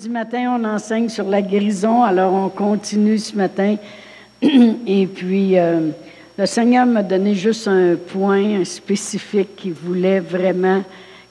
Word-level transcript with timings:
jeudi 0.00 0.14
matin, 0.14 0.58
on 0.58 0.64
enseigne 0.64 1.10
sur 1.10 1.28
la 1.28 1.42
guérison, 1.42 2.02
alors 2.02 2.32
on 2.32 2.48
continue 2.48 3.18
ce 3.18 3.36
matin. 3.36 3.76
Et 4.40 5.06
puis, 5.06 5.58
euh, 5.58 5.90
le 6.38 6.46
Seigneur 6.46 6.86
m'a 6.86 7.02
donné 7.02 7.34
juste 7.34 7.68
un 7.68 7.96
point 7.96 8.64
spécifique 8.64 9.56
qui 9.56 9.70
voulait 9.70 10.20
vraiment 10.20 10.82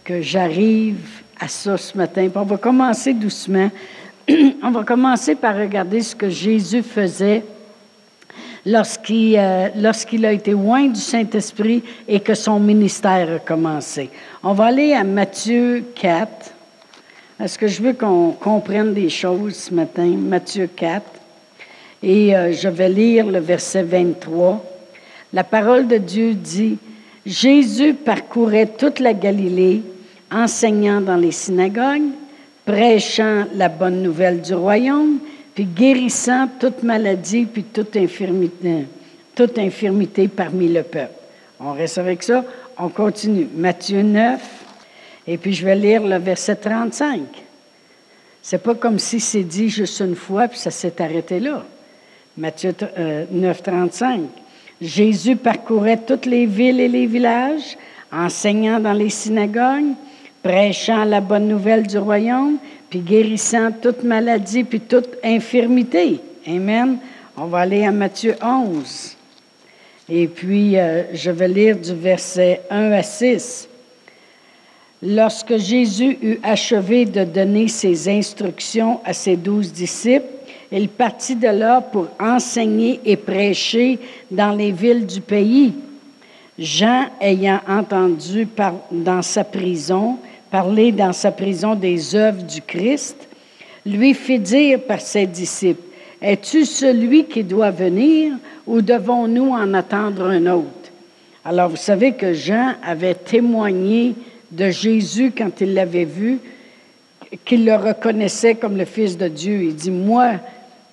que 0.04 0.22
j'arrive 0.22 1.00
à 1.40 1.48
ça 1.48 1.78
ce 1.78 1.98
matin. 1.98 2.30
on 2.36 2.44
va 2.44 2.58
commencer 2.58 3.14
doucement. 3.14 3.72
on 4.62 4.70
va 4.70 4.84
commencer 4.84 5.34
par 5.34 5.58
regarder 5.58 6.02
ce 6.02 6.16
que 6.16 6.30
Jésus 6.30 6.84
faisait 6.84 7.44
lorsqu'il 8.68 9.36
euh, 9.40 9.70
lorsqu'il 9.78 10.24
a 10.28 10.32
été 10.32 10.52
loin 10.52 10.86
du 10.86 11.00
Saint-Esprit 11.00 11.82
et 12.08 12.20
que 12.20 12.36
son 12.36 12.60
ministère 12.60 13.34
a 13.34 13.40
commencé. 13.40 14.12
On 14.44 14.54
va 14.54 14.66
aller 14.66 14.94
à 14.94 15.04
Matthieu 15.04 15.86
4. 15.96 16.59
Est-ce 17.42 17.58
que 17.58 17.68
je 17.68 17.82
veux 17.82 17.94
qu'on 17.94 18.32
comprenne 18.32 18.94
des 18.94 19.08
choses 19.08 19.56
ce 19.56 19.74
matin? 19.74 20.06
Matthieu 20.18 20.68
4. 20.68 21.02
Et 22.04 22.36
euh, 22.36 22.52
je 22.52 22.68
vais 22.68 22.90
lire 22.90 23.28
le 23.28 23.40
verset 23.40 23.84
23. 23.84 24.62
La 25.32 25.46
parole 25.46 25.88
de 25.88 25.96
Dieu 25.96 26.34
dit, 26.34 26.78
Jésus 27.26 27.94
parcourait 27.94 28.66
toute 28.66 29.00
la 29.00 29.14
Galilée, 29.14 29.84
enseignant 30.30 31.00
dans 31.00 31.16
les 31.16 31.32
synagogues, 31.32 32.10
prêchant 32.66 33.46
la 33.56 33.70
bonne 33.70 34.04
nouvelle 34.04 34.42
du 34.42 34.54
royaume, 34.54 35.20
puis 35.56 35.64
guérissant 35.64 36.50
toute 36.60 36.84
maladie, 36.84 37.46
puis 37.46 37.64
toute 37.64 37.96
infirmité, 37.96 38.86
toute 39.34 39.58
infirmité 39.58 40.28
parmi 40.28 40.68
le 40.68 40.84
peuple. 40.84 41.14
On 41.62 41.72
reste 41.72 42.00
avec 42.00 42.22
ça, 42.22 42.44
on 42.78 42.90
continue. 42.90 43.48
Matthieu 43.56 44.02
9, 44.02 44.59
et 45.32 45.38
puis 45.38 45.54
je 45.54 45.64
vais 45.64 45.76
lire 45.76 46.02
le 46.02 46.18
verset 46.18 46.56
35. 46.56 47.22
C'est 48.42 48.64
pas 48.64 48.74
comme 48.74 48.98
si 48.98 49.20
c'est 49.20 49.44
dit 49.44 49.70
juste 49.70 50.00
une 50.00 50.16
fois, 50.16 50.48
puis 50.48 50.58
ça 50.58 50.72
s'est 50.72 51.00
arrêté 51.00 51.40
là. 51.40 51.64
Matthieu 52.36 52.74
9, 53.32 53.62
35. 53.62 54.22
Jésus 54.82 55.36
parcourait 55.36 56.00
toutes 56.00 56.26
les 56.26 56.48
villes 56.48 56.80
et 56.80 56.88
les 56.88 57.06
villages, 57.06 57.78
enseignant 58.12 58.80
dans 58.80 58.94
les 58.94 59.12
synagogues, 59.12 59.94
prêchant 60.42 61.04
la 61.04 61.22
bonne 61.22 61.48
nouvelle 61.48 61.86
du 61.86 62.00
royaume, 62.00 62.58
puis 62.90 63.02
guérissant 63.02 63.72
toute 63.72 64.04
maladie, 64.04 64.64
puis 64.64 64.80
toute 64.80 65.18
infirmité. 65.24 66.22
Amen. 66.48 66.98
On 67.38 67.46
va 67.46 67.60
aller 67.60 67.86
à 67.86 67.92
Matthieu 67.92 68.36
11. 68.42 69.16
Et 70.10 70.28
puis, 70.28 70.76
euh, 70.76 71.04
je 71.14 71.30
vais 71.30 71.48
lire 71.48 71.78
du 71.78 71.94
verset 71.94 72.62
1 72.72 72.92
à 72.94 73.04
6. 73.04 73.69
Lorsque 75.02 75.56
Jésus 75.58 76.18
eut 76.22 76.40
achevé 76.44 77.06
de 77.06 77.24
donner 77.24 77.70
ses 77.70 78.10
instructions 78.10 79.00
à 79.06 79.14
ses 79.14 79.38
douze 79.38 79.72
disciples, 79.72 80.28
il 80.72 80.90
partit 80.90 81.36
de 81.36 81.48
là 81.48 81.80
pour 81.82 82.08
enseigner 82.20 83.00
et 83.06 83.16
prêcher 83.16 83.98
dans 84.30 84.52
les 84.52 84.72
villes 84.72 85.06
du 85.06 85.22
pays. 85.22 85.74
Jean, 86.58 87.06
ayant 87.22 87.62
entendu 87.68 88.46
dans 88.92 89.22
sa 89.22 89.46
prison, 89.46 90.18
parler 90.52 90.92
dans 90.92 91.14
sa 91.14 91.32
prison 91.32 91.76
des 91.76 92.16
œuvres 92.16 92.44
du 92.44 92.62
Christ, 92.62 93.16
lui 93.86 94.14
fit 94.14 94.40
dire 94.40 94.82
par 94.82 95.00
ses 95.00 95.26
disciples, 95.26 95.82
Es-tu 96.22 96.66
celui 96.66 97.24
qui 97.26 97.46
doit 97.46 97.72
venir 97.72 98.34
ou 98.68 98.82
devons-nous 98.82 99.52
en 99.52 99.74
attendre 99.74 100.26
un 100.26 100.46
autre? 100.48 100.68
Alors 101.46 101.70
vous 101.70 101.78
savez 101.78 102.12
que 102.12 102.34
Jean 102.34 102.74
avait 102.84 103.16
témoigné 103.16 104.14
de 104.52 104.70
Jésus 104.70 105.32
quand 105.36 105.62
il 105.62 105.74
l'avait 105.74 106.06
vu, 106.06 106.40
qu'il 107.46 107.66
le 107.66 107.76
reconnaissait 107.76 108.56
comme 108.56 108.78
le 108.78 108.86
Fils 108.86 109.18
de 109.18 109.28
Dieu. 109.28 109.64
Il 109.64 109.76
dit, 109.76 109.92
moi, 109.92 110.34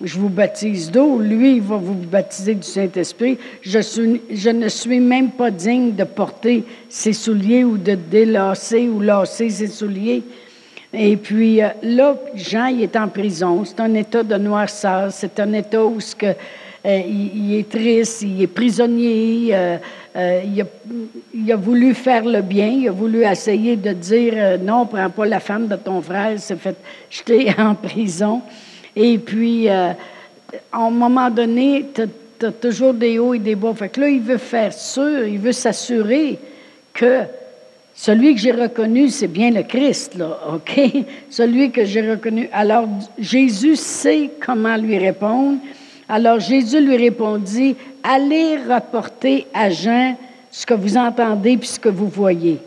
je 0.03 0.19
vous 0.19 0.29
baptise 0.29 0.91
d'eau, 0.91 1.19
lui, 1.19 1.57
il 1.57 1.63
va 1.63 1.77
vous 1.77 1.95
baptiser 1.95 2.55
du 2.55 2.67
Saint-Esprit. 2.67 3.39
Je, 3.63 4.51
ne 4.51 4.69
suis 4.69 5.01
même 5.01 5.31
pas 5.31 5.51
digne 5.51 5.95
de 5.95 6.05
porter 6.05 6.65
ses 6.89 7.15
souliers 7.15 7.65
ou 7.65 7.79
de 7.79 7.95
délasser 7.95 8.89
ou 8.89 9.01
lasser 9.01 9.49
ses 9.49 9.69
souliers. 9.69 10.23
Et 10.93 11.17
puis 11.17 11.63
euh, 11.63 11.69
là, 11.83 12.17
Jean, 12.35 12.67
il 12.67 12.83
est 12.83 12.97
en 12.97 13.09
prison. 13.09 13.65
C'est 13.65 13.81
un 13.81 13.93
état 13.95 14.23
de 14.23 14.37
noirceur. 14.37 15.11
C'est 15.11 15.41
un 15.41 15.53
état 15.53 15.85
où 15.85 16.01
ce 16.01 16.15
que, 16.15 16.35
euh, 16.87 17.01
il, 17.09 17.55
est 17.55 17.69
triste, 17.69 18.23
il 18.23 18.43
est 18.43 18.47
prisonnier. 18.47 19.49
Euh, 19.53 19.79
il, 20.45 20.61
a, 20.61 20.65
il, 21.35 21.53
a, 21.53 21.57
voulu 21.57 21.95
faire 21.95 22.25
le 22.25 22.43
bien. 22.43 22.69
Il 22.69 22.89
a 22.89 22.93
voulu 22.93 23.25
essayer 23.25 23.77
de 23.77 23.93
dire 23.93 24.59
non, 24.63 24.87
prends 24.87 25.11
pas 25.11 25.27
la 25.27 25.41
femme 25.41 25.67
de 25.67 25.77
ton 25.77 26.01
frère. 26.01 26.33
Il 26.33 26.41
s'est 26.41 26.57
fait 26.57 26.77
jeter 27.11 27.49
en 27.59 27.75
prison. 27.75 28.43
Et 28.97 29.19
puis, 29.19 29.69
euh, 29.69 29.93
à 30.73 30.79
un 30.79 30.91
moment 30.91 31.29
donné, 31.29 31.87
tu 31.95 32.03
as, 32.47 32.53
toujours 32.53 32.95
des 32.95 33.19
hauts 33.19 33.35
et 33.35 33.39
des 33.39 33.55
bas. 33.55 33.75
Fait 33.75 33.91
que 33.91 34.01
là, 34.01 34.09
il 34.09 34.21
veut 34.21 34.39
faire 34.39 34.73
sûr, 34.73 35.27
il 35.27 35.39
veut 35.39 35.53
s'assurer 35.53 36.39
que 36.95 37.23
celui 37.95 38.35
que 38.35 38.41
j'ai 38.41 38.53
reconnu, 38.53 39.09
c'est 39.09 39.29
bien 39.29 39.51
le 39.51 39.63
Christ, 39.63 40.15
là, 40.17 40.39
OK? 40.55 40.81
Celui 41.29 41.71
que 41.71 41.85
j'ai 41.85 42.11
reconnu. 42.11 42.49
Alors, 42.53 42.87
Jésus 43.19 43.77
sait 43.77 44.31
comment 44.45 44.77
lui 44.77 44.99
répondre. 44.99 45.59
Alors, 46.09 46.39
Jésus 46.39 46.81
lui 46.81 46.97
répondit, 46.97 47.77
allez 48.03 48.59
rapporter 48.69 49.47
à 49.53 49.71
Jean 49.71 50.17
ce 50.51 50.65
que 50.65 50.75
vous 50.75 50.97
entendez 50.97 51.57
puis 51.57 51.69
ce 51.69 51.81
que 51.81 51.89
vous 51.89 52.09
voyez. 52.09 52.59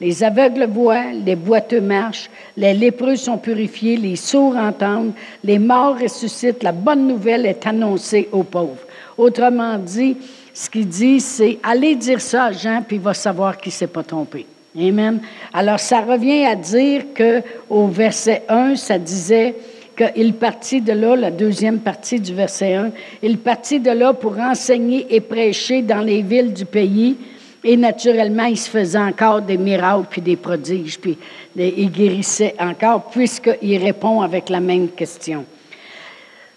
Les 0.00 0.24
aveugles 0.24 0.66
voient, 0.66 1.12
les 1.12 1.36
boiteux 1.36 1.80
marchent, 1.80 2.30
les 2.56 2.72
lépreux 2.72 3.16
sont 3.16 3.36
purifiés, 3.36 3.96
les 3.96 4.16
sourds 4.16 4.56
entendent, 4.56 5.12
les 5.44 5.58
morts 5.58 5.98
ressuscitent. 6.00 6.62
La 6.62 6.72
bonne 6.72 7.06
nouvelle 7.06 7.44
est 7.44 7.66
annoncée 7.66 8.28
aux 8.32 8.42
pauvres. 8.42 8.86
Autrement 9.18 9.76
dit, 9.76 10.16
ce 10.54 10.70
qu'il 10.70 10.88
dit, 10.88 11.20
c'est 11.20 11.58
allez 11.62 11.94
dire 11.94 12.20
ça 12.20 12.44
à 12.44 12.52
Jean, 12.52 12.82
puis 12.86 12.96
il 12.96 13.02
va 13.02 13.14
savoir 13.14 13.58
qu'il 13.58 13.70
ne 13.70 13.74
s'est 13.74 13.86
pas 13.86 14.02
trompé. 14.02 14.46
Amen. 14.78 15.20
Alors, 15.52 15.80
ça 15.80 16.00
revient 16.00 16.44
à 16.46 16.54
dire 16.54 17.12
que 17.14 17.42
au 17.68 17.88
verset 17.88 18.44
1, 18.48 18.76
ça 18.76 18.98
disait 18.98 19.54
qu'il 19.96 20.34
partit 20.34 20.80
de 20.80 20.92
là, 20.92 21.16
la 21.16 21.30
deuxième 21.30 21.80
partie 21.80 22.20
du 22.20 22.34
verset 22.34 22.74
1, 22.74 22.90
il 23.22 23.38
partit 23.38 23.80
de 23.80 23.90
là 23.90 24.12
pour 24.12 24.38
enseigner 24.38 25.06
et 25.14 25.20
prêcher 25.20 25.82
dans 25.82 26.00
les 26.00 26.22
villes 26.22 26.52
du 26.52 26.64
pays 26.64 27.16
et 27.62 27.76
naturellement, 27.76 28.44
il 28.44 28.56
se 28.56 28.70
faisait 28.70 28.98
encore 28.98 29.42
des 29.42 29.58
miracles 29.58 30.06
puis 30.08 30.22
des 30.22 30.36
prodiges, 30.36 30.98
puis 30.98 31.18
il 31.56 31.90
guérissait 31.90 32.54
encore, 32.58 33.10
puisqu'il 33.10 33.76
répond 33.78 34.22
avec 34.22 34.48
la 34.48 34.60
même 34.60 34.88
question. 34.88 35.44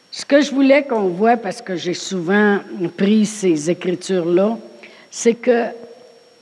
Ce 0.09 0.25
que 0.25 0.41
je 0.41 0.51
voulais 0.51 0.83
qu'on 0.83 1.09
voit, 1.09 1.37
parce 1.37 1.61
que 1.61 1.75
j'ai 1.75 1.93
souvent 1.93 2.59
pris 2.95 3.25
ces 3.25 3.69
écritures-là, 3.69 4.57
c'est 5.11 5.33
que 5.33 5.65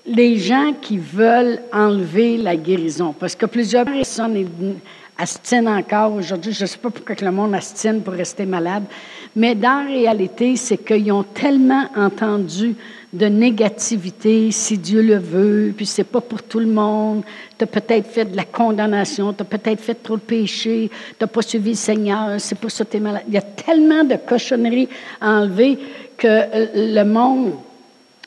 les 0.06 0.38
gens 0.38 0.73
qui 0.79 0.97
veulent 0.97 1.62
enlever 1.73 2.38
la 2.38 2.56
guérison, 2.56 3.16
parce 3.18 3.35
que 3.35 3.46
plusieurs 3.46 3.85
personnes 3.85 4.47
astinent 5.22 5.78
encore 5.78 6.14
aujourd'hui, 6.14 6.52
je 6.52 6.64
ne 6.64 6.68
sais 6.68 6.78
pas 6.78 6.90
pourquoi 6.90 7.16
le 7.22 7.32
monde 7.32 7.53
astine 7.53 8.02
pour 8.02 8.14
rester 8.14 8.46
malade, 8.46 8.84
mais 9.35 9.53
dans 9.53 9.84
la 9.84 9.88
réalité, 9.88 10.56
c'est 10.56 10.78
qu'ils 10.78 11.12
ont 11.12 11.23
tellement 11.23 11.85
entendu 11.96 12.76
de 13.14 13.26
négativité, 13.26 14.52
si 14.52 14.78
Dieu 14.78 15.02
le 15.02 15.18
veut, 15.18 15.73
puis 15.76 15.85
c'est 15.85 16.06
pas 16.06 16.22
pour 16.22 16.41
tout 16.41 16.59
le 16.59 16.66
monde. 16.66 17.23
Tu 17.58 17.64
as 17.64 17.68
peut-être 17.68 18.08
fait 18.08 18.26
de 18.26 18.35
la 18.35 18.46
condamnation, 18.46 19.34
tu 19.34 19.41
as 19.41 19.46
peut-être 19.46 19.82
fait 19.82 19.96
trop 19.96 20.16
de 20.16 20.22
péché, 20.22 20.90
tu 20.90 21.16
n'as 21.20 21.28
pas 21.28 21.41
suivi 21.41 21.72
le 21.72 21.76
Seigneur, 21.76 22.40
c'est 22.40 22.58
pour 22.58 22.72
ça 22.72 22.85
que 22.85 22.91
tu 22.91 22.97
es 22.97 23.00
malade. 23.02 23.23
Il 23.28 23.34
y 23.34 23.38
a 23.38 23.41
tellement 23.41 24.03
de 24.03 24.16
cochonneries 24.16 24.90
à 25.20 25.41
enlever 25.41 25.78
que 26.18 26.28
euh, 26.28 26.68
le 26.73 27.03
monde 27.03 27.53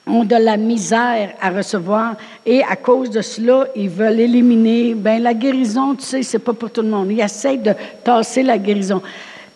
ont 0.07 0.25
de 0.25 0.37
la 0.37 0.57
misère 0.57 1.35
à 1.41 1.51
recevoir 1.51 2.17
et 2.45 2.63
à 2.63 2.77
cause 2.77 3.11
de 3.11 3.23
cela, 3.23 3.67
ils 3.75 3.89
veulent 3.89 4.21
éliminer. 4.21 4.95
Ben 4.95 5.23
la 5.23 5.35
guérison, 5.35 5.95
tu 5.95 6.05
sais, 6.05 6.23
c'est 6.23 6.39
pas 6.39 6.53
pour 6.53 6.71
tout 6.71 6.83
le 6.83 6.89
monde. 6.89 7.11
Ils 7.11 7.21
essayent 7.21 7.59
de 7.59 7.73
tasser 8.03 8.43
la 8.43 8.59
guérison. 8.59 9.01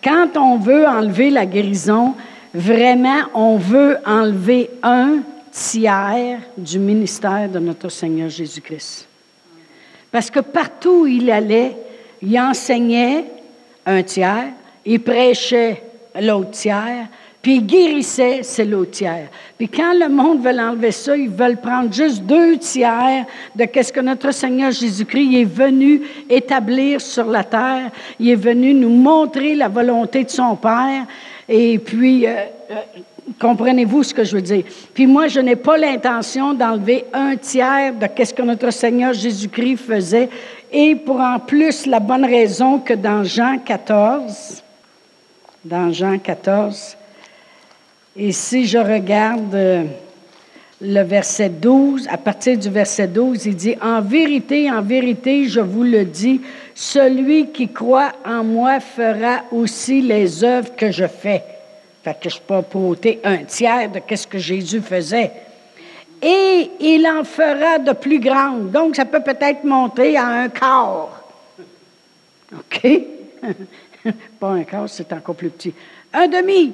Quand 0.02 0.36
on 0.36 0.56
veut 0.58 0.86
enlever 0.86 1.30
la 1.30 1.44
guérison, 1.44 2.14
Vraiment, 2.54 3.20
on 3.34 3.56
veut 3.56 3.98
enlever 4.06 4.70
un 4.82 5.18
tiers 5.50 6.40
du 6.56 6.78
ministère 6.78 7.48
de 7.48 7.58
notre 7.58 7.90
Seigneur 7.90 8.30
Jésus-Christ. 8.30 9.06
Parce 10.10 10.30
que 10.30 10.40
partout 10.40 11.02
où 11.02 11.06
il 11.06 11.30
allait, 11.30 11.76
il 12.22 12.38
enseignait 12.40 13.26
un 13.84 14.02
tiers, 14.02 14.48
il 14.84 15.02
prêchait 15.02 15.82
l'autre 16.20 16.52
tiers, 16.52 17.06
puis 17.48 17.56
il 17.56 17.66
guérissait 17.66 18.40
c'est 18.42 18.66
l'autre 18.66 18.90
tiers. 18.90 19.30
Puis 19.56 19.70
quand 19.70 19.94
le 19.94 20.10
monde 20.10 20.42
veut 20.42 20.60
enlever 20.60 20.92
ça, 20.92 21.16
ils 21.16 21.30
veulent 21.30 21.56
prendre 21.56 21.90
juste 21.90 22.22
deux 22.24 22.58
tiers 22.58 23.24
de 23.56 23.66
ce 23.74 23.90
que 23.90 24.00
notre 24.00 24.32
Seigneur 24.32 24.70
Jésus-Christ 24.70 25.34
est 25.34 25.44
venu 25.44 26.02
établir 26.28 27.00
sur 27.00 27.24
la 27.24 27.44
terre. 27.44 27.90
Il 28.20 28.28
est 28.28 28.34
venu 28.34 28.74
nous 28.74 28.90
montrer 28.90 29.54
la 29.54 29.68
volonté 29.68 30.24
de 30.24 30.28
son 30.28 30.56
Père. 30.56 31.06
Et 31.48 31.78
puis, 31.78 32.26
euh, 32.26 32.34
euh, 32.70 32.74
comprenez-vous 33.40 34.02
ce 34.02 34.12
que 34.12 34.24
je 34.24 34.36
veux 34.36 34.42
dire? 34.42 34.64
Puis 34.92 35.06
moi, 35.06 35.28
je 35.28 35.40
n'ai 35.40 35.56
pas 35.56 35.78
l'intention 35.78 36.52
d'enlever 36.52 37.06
un 37.14 37.34
tiers 37.36 37.94
de 37.94 38.24
ce 38.24 38.34
que 38.34 38.42
notre 38.42 38.70
Seigneur 38.70 39.14
Jésus-Christ 39.14 39.78
faisait. 39.78 40.28
Et 40.70 40.96
pour 40.96 41.18
en 41.18 41.38
plus 41.38 41.86
la 41.86 42.00
bonne 42.00 42.26
raison 42.26 42.78
que 42.78 42.92
dans 42.92 43.24
Jean 43.24 43.56
14, 43.56 44.62
dans 45.64 45.90
Jean 45.94 46.18
14, 46.18 46.97
et 48.18 48.32
si 48.32 48.66
je 48.66 48.78
regarde 48.78 49.54
euh, 49.54 49.84
le 50.80 51.02
verset 51.02 51.50
12, 51.50 52.08
à 52.10 52.18
partir 52.18 52.58
du 52.58 52.68
verset 52.68 53.06
12, 53.06 53.46
il 53.46 53.54
dit, 53.54 53.76
En 53.80 54.00
vérité, 54.00 54.70
en 54.70 54.82
vérité, 54.82 55.46
je 55.46 55.60
vous 55.60 55.84
le 55.84 56.04
dis, 56.04 56.40
celui 56.74 57.50
qui 57.50 57.68
croit 57.68 58.12
en 58.26 58.42
moi 58.42 58.80
fera 58.80 59.44
aussi 59.52 60.02
les 60.02 60.42
œuvres 60.42 60.74
que 60.74 60.90
je 60.90 61.06
fais. 61.06 61.44
Fait 62.02 62.18
que 62.20 62.28
je 62.28 62.38
peux 62.40 62.78
ôter 62.78 63.20
un 63.22 63.38
tiers 63.38 63.88
de 63.90 64.16
ce 64.16 64.26
que 64.26 64.38
Jésus 64.38 64.80
faisait. 64.80 65.32
Et 66.20 66.70
il 66.80 67.06
en 67.06 67.22
fera 67.22 67.78
de 67.78 67.92
plus 67.92 68.18
grandes. 68.18 68.72
Donc, 68.72 68.96
ça 68.96 69.04
peut 69.04 69.22
peut-être 69.22 69.62
monter 69.62 70.16
à 70.16 70.26
un 70.26 70.48
quart. 70.48 71.22
OK? 72.52 72.88
Pas 74.40 74.48
un 74.48 74.64
quart, 74.64 74.88
c'est 74.88 75.12
encore 75.12 75.36
plus 75.36 75.50
petit. 75.50 75.74
Un 76.12 76.26
demi. 76.26 76.72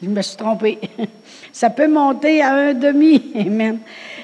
Je 0.00 0.08
me 0.08 0.22
suis 0.22 0.36
trompée. 0.36 0.78
Ça 1.52 1.70
peut 1.70 1.88
monter 1.88 2.40
à 2.40 2.54
un 2.54 2.74
demi. 2.74 3.20
Amen. 3.34 3.80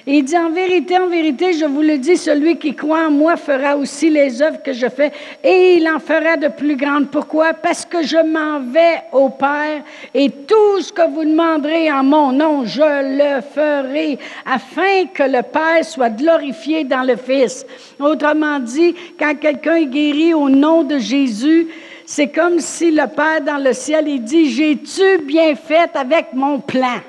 il 0.07 0.25
dit, 0.25 0.39
en 0.39 0.51
vérité, 0.51 0.97
en 0.99 1.09
vérité, 1.09 1.53
je 1.53 1.65
vous 1.65 1.83
le 1.83 1.99
dis, 1.99 2.17
celui 2.17 2.57
qui 2.59 2.77
croit 2.77 3.09
en 3.09 3.11
moi 3.11 3.37
fera 3.37 3.77
aussi 3.77 4.09
les 4.09 4.41
œuvres 4.41 4.63
que 4.63 4.73
je 4.73 4.87
fais 4.89 5.11
et 5.43 5.75
il 5.79 5.89
en 5.89 5.99
fera 5.99 6.37
de 6.37 6.47
plus 6.47 6.77
grandes. 6.77 7.11
Pourquoi? 7.11 7.55
Parce 7.55 7.85
que 7.85 8.05
je 8.05 8.19
m'en 8.19 8.61
vais 8.61 9.03
au 9.13 9.31
Père 9.31 9.83
et 10.15 10.31
tout 10.31 10.81
ce 10.81 10.93
que 10.93 11.11
vous 11.11 11.25
demanderez 11.25 11.91
en 11.91 12.05
mon 12.05 12.31
nom, 12.31 12.65
je 12.65 12.81
le 12.81 13.41
ferai 13.41 14.19
afin 14.47 15.07
que 15.13 15.25
le 15.25 15.43
Père 15.43 15.85
soit 15.85 16.11
glorifié 16.11 16.85
dans 16.85 17.03
le 17.03 17.17
Fils. 17.17 17.67
Autrement 17.99 18.61
dit, 18.61 18.95
quand 19.19 19.35
quelqu'un 19.41 19.75
est 19.75 19.87
guéri 19.87 20.35
au 20.35 20.49
nom 20.49 20.85
de 20.85 20.99
Jésus, 20.99 21.67
c'est 22.07 22.29
comme 22.29 22.61
si 22.61 22.91
le 22.91 23.07
Père 23.07 23.41
dans 23.41 23.63
le 23.63 23.73
ciel, 23.73 24.09
il 24.09 24.23
dit, 24.23 24.51
j'ai-tu 24.51 25.19
bien 25.25 25.55
fait 25.55 25.91
avec 25.95 26.33
mon 26.33 26.61
plan? 26.61 27.01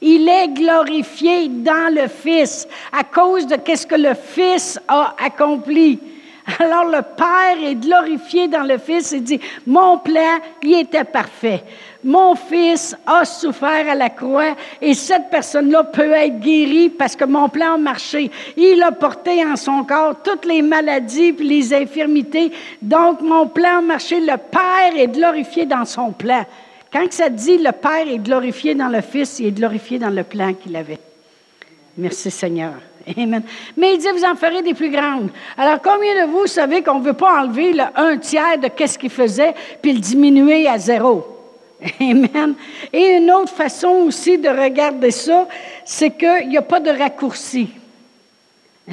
Il 0.00 0.28
est 0.28 0.48
glorifié 0.48 1.48
dans 1.48 1.94
le 1.94 2.08
Fils 2.08 2.68
à 2.92 3.04
cause 3.04 3.46
de 3.46 3.56
ce 3.74 3.86
que 3.86 3.94
le 3.94 4.14
Fils 4.14 4.78
a 4.88 5.14
accompli. 5.24 5.98
Alors 6.58 6.84
le 6.84 7.00
Père 7.00 7.56
est 7.62 7.76
glorifié 7.76 8.48
dans 8.48 8.64
le 8.64 8.78
Fils 8.78 9.12
et 9.12 9.20
dit, 9.20 9.40
mon 9.66 9.98
plan, 9.98 10.38
il 10.62 10.78
était 10.80 11.04
parfait. 11.04 11.62
Mon 12.04 12.34
Fils 12.34 12.94
a 13.06 13.24
souffert 13.24 13.88
à 13.88 13.94
la 13.94 14.10
croix 14.10 14.54
et 14.80 14.92
cette 14.92 15.30
personne-là 15.30 15.84
peut 15.84 16.12
être 16.12 16.38
guérie 16.38 16.90
parce 16.90 17.16
que 17.16 17.24
mon 17.24 17.48
plan 17.48 17.74
a 17.74 17.78
marché. 17.78 18.30
Il 18.58 18.82
a 18.82 18.92
porté 18.92 19.42
en 19.44 19.56
son 19.56 19.84
corps 19.84 20.16
toutes 20.22 20.44
les 20.44 20.60
maladies 20.60 21.34
et 21.38 21.42
les 21.42 21.72
infirmités. 21.72 22.52
Donc 22.82 23.22
mon 23.22 23.46
plan 23.46 23.78
a 23.78 23.80
marché. 23.80 24.20
Le 24.20 24.36
Père 24.36 24.94
est 24.94 25.08
glorifié 25.08 25.64
dans 25.64 25.86
son 25.86 26.12
plan. 26.12 26.44
Quand 26.92 27.10
ça 27.10 27.30
dit 27.30 27.56
le 27.56 27.72
Père 27.72 28.06
est 28.06 28.18
glorifié 28.18 28.74
dans 28.74 28.88
le 28.88 29.00
Fils, 29.00 29.38
il 29.40 29.46
est 29.46 29.52
glorifié 29.52 29.98
dans 29.98 30.10
le 30.10 30.24
plan 30.24 30.52
qu'il 30.52 30.76
avait. 30.76 31.00
Merci 31.96 32.30
Seigneur. 32.30 32.74
Amen. 33.16 33.42
Mais 33.76 33.94
il 33.94 33.98
dit, 33.98 34.08
vous 34.14 34.24
en 34.24 34.34
ferez 34.34 34.62
des 34.62 34.72
plus 34.72 34.90
grandes. 34.90 35.30
Alors, 35.58 35.80
combien 35.82 36.26
de 36.26 36.30
vous 36.30 36.46
savez 36.46 36.82
qu'on 36.82 37.00
ne 37.00 37.04
veut 37.04 37.12
pas 37.12 37.42
enlever 37.42 37.72
le 37.72 37.84
un 37.96 38.16
tiers 38.16 38.58
de 38.58 38.68
qu'est-ce 38.68 38.98
qu'il 38.98 39.10
faisait, 39.10 39.54
puis 39.82 39.92
le 39.92 40.00
diminuer 40.00 40.66
à 40.66 40.78
zéro? 40.78 41.33
Amen. 42.00 42.54
Et 42.92 43.16
une 43.16 43.30
autre 43.30 43.52
façon 43.52 43.88
aussi 44.06 44.38
de 44.38 44.48
regarder 44.48 45.10
ça, 45.10 45.48
c'est 45.84 46.10
qu'il 46.10 46.48
n'y 46.48 46.56
a 46.56 46.62
pas 46.62 46.80
de 46.80 46.90
raccourci. 46.90 47.68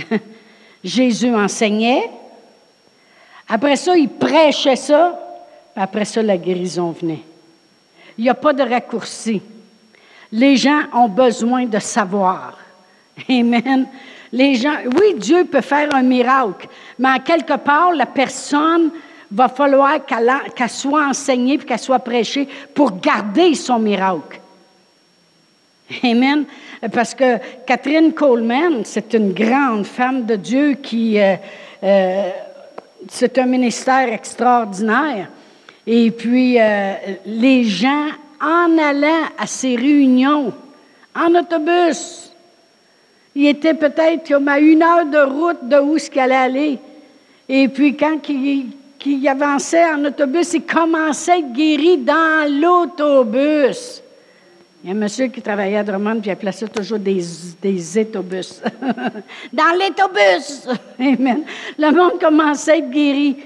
Jésus 0.84 1.34
enseignait, 1.34 2.10
après 3.48 3.76
ça, 3.76 3.96
il 3.96 4.10
prêchait 4.10 4.76
ça, 4.76 5.20
après 5.76 6.06
ça, 6.06 6.22
la 6.22 6.38
guérison 6.38 6.92
venait. 6.92 7.22
Il 8.18 8.24
n'y 8.24 8.30
a 8.30 8.36
pas 8.36 8.54
de 8.54 8.64
raccourci. 8.64 9.42
Les 10.32 10.56
gens 10.56 10.82
ont 10.94 11.10
besoin 11.10 11.66
de 11.66 11.80
savoir. 11.80 12.58
Amen. 13.30 13.88
Les 14.32 14.56
gens, 14.56 14.76
oui, 14.98 15.16
Dieu 15.18 15.46
peut 15.46 15.62
faire 15.62 15.94
un 15.94 16.04
miracle, 16.04 16.68
mais 16.98 17.10
en 17.10 17.20
quelque 17.20 17.58
part, 17.58 17.92
la 17.92 18.06
personne 18.06 18.92
va 19.32 19.48
falloir 19.48 20.06
qu'elle 20.06 20.70
soit 20.70 21.08
enseignée 21.08 21.58
puis 21.58 21.68
qu'elle 21.68 21.80
soit 21.80 22.00
prêchée 22.00 22.48
pour 22.74 23.00
garder 23.00 23.56
son 23.56 23.80
miracle. 23.80 24.40
Amen. 26.04 26.46
Parce 26.92 27.14
que 27.14 27.38
Catherine 27.66 28.14
Coleman, 28.14 28.84
c'est 28.86 29.14
une 29.14 29.34
grande 29.34 29.86
femme 29.86 30.26
de 30.26 30.36
Dieu 30.36 30.74
qui. 30.74 31.20
Euh, 31.20 31.36
euh, 31.84 32.30
c'est 33.10 33.38
un 33.38 33.46
ministère 33.46 34.12
extraordinaire. 34.14 35.30
Et 35.88 36.12
puis, 36.12 36.60
euh, 36.60 36.94
les 37.26 37.64
gens, 37.64 38.08
en 38.40 38.78
allant 38.78 39.26
à 39.38 39.48
ces 39.48 39.76
réunions, 39.76 40.54
en 41.16 41.36
autobus, 41.36 42.32
il 43.36 43.48
était 43.48 43.74
peut-être 43.74 44.32
à 44.48 44.60
une 44.60 44.84
heure 44.84 45.06
de 45.06 45.18
route 45.18 45.68
de 45.68 45.78
où 45.78 45.98
ce 45.98 46.10
qu'il 46.10 46.22
allait 46.22 46.36
aller. 46.36 46.80
Et 47.50 47.68
puis, 47.68 47.98
quand 47.98 48.20
il, 49.06 49.28
avançait 49.28 49.86
en 49.86 50.06
autobus, 50.06 50.54
il 50.54 50.64
commençait 50.64 51.32
à 51.32 51.38
être 51.38 51.54
guéri 51.54 51.98
dans 51.98 52.50
l'autobus. 52.60 54.02
Il 54.84 54.90
y 54.90 54.94
a 54.94 54.96
un 54.96 55.00
monsieur 55.00 55.28
qui 55.28 55.42
travaillait 55.42 55.78
à 55.78 55.84
Drummond, 55.84 56.22
puis 56.22 56.32
il 56.32 56.36
plaçait 56.36 56.68
toujours 56.68 56.98
des, 56.98 57.22
des 57.62 57.98
autobus. 58.00 58.62
dans 59.54 59.74
l'autobus! 59.74 60.68
Amen. 61.00 61.44
Le 61.78 61.92
monde 61.92 62.20
commençait 62.20 62.72
à 62.72 62.78
être 62.78 62.90
guéri. 62.90 63.38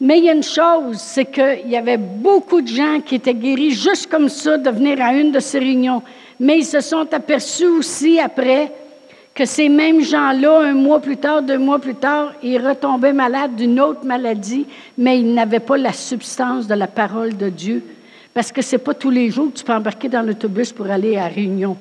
Mais 0.00 0.18
il 0.18 0.24
y 0.24 0.28
a 0.28 0.32
une 0.32 0.42
chose, 0.42 0.98
c'est 0.98 1.26
qu'il 1.26 1.68
y 1.68 1.76
avait 1.76 1.96
beaucoup 1.96 2.60
de 2.60 2.68
gens 2.68 3.00
qui 3.00 3.14
étaient 3.14 3.34
guéris 3.34 3.70
juste 3.70 4.10
comme 4.10 4.28
ça 4.28 4.58
de 4.58 4.70
venir 4.70 5.00
à 5.00 5.14
une 5.14 5.32
de 5.32 5.40
ces 5.40 5.58
réunions. 5.58 6.02
Mais 6.38 6.58
ils 6.58 6.66
se 6.66 6.80
sont 6.80 7.12
aperçus 7.14 7.66
aussi 7.66 8.20
après 8.20 8.72
que 9.36 9.44
ces 9.44 9.68
mêmes 9.68 10.00
gens-là, 10.00 10.62
un 10.62 10.72
mois 10.72 10.98
plus 10.98 11.18
tard, 11.18 11.42
deux 11.42 11.58
mois 11.58 11.78
plus 11.78 11.94
tard, 11.94 12.32
ils 12.42 12.58
retombaient 12.58 13.12
malades 13.12 13.54
d'une 13.54 13.78
autre 13.78 14.04
maladie, 14.04 14.66
mais 14.96 15.20
ils 15.20 15.34
n'avaient 15.34 15.60
pas 15.60 15.76
la 15.76 15.92
substance 15.92 16.66
de 16.66 16.74
la 16.74 16.86
parole 16.86 17.36
de 17.36 17.50
Dieu. 17.50 17.84
Parce 18.32 18.50
que 18.50 18.62
ce 18.62 18.76
n'est 18.76 18.82
pas 18.82 18.94
tous 18.94 19.10
les 19.10 19.30
jours 19.30 19.52
que 19.52 19.58
tu 19.58 19.64
peux 19.64 19.74
embarquer 19.74 20.08
dans 20.08 20.22
l'autobus 20.22 20.72
pour 20.72 20.90
aller 20.90 21.18
à 21.18 21.28
Réunion. 21.28 21.76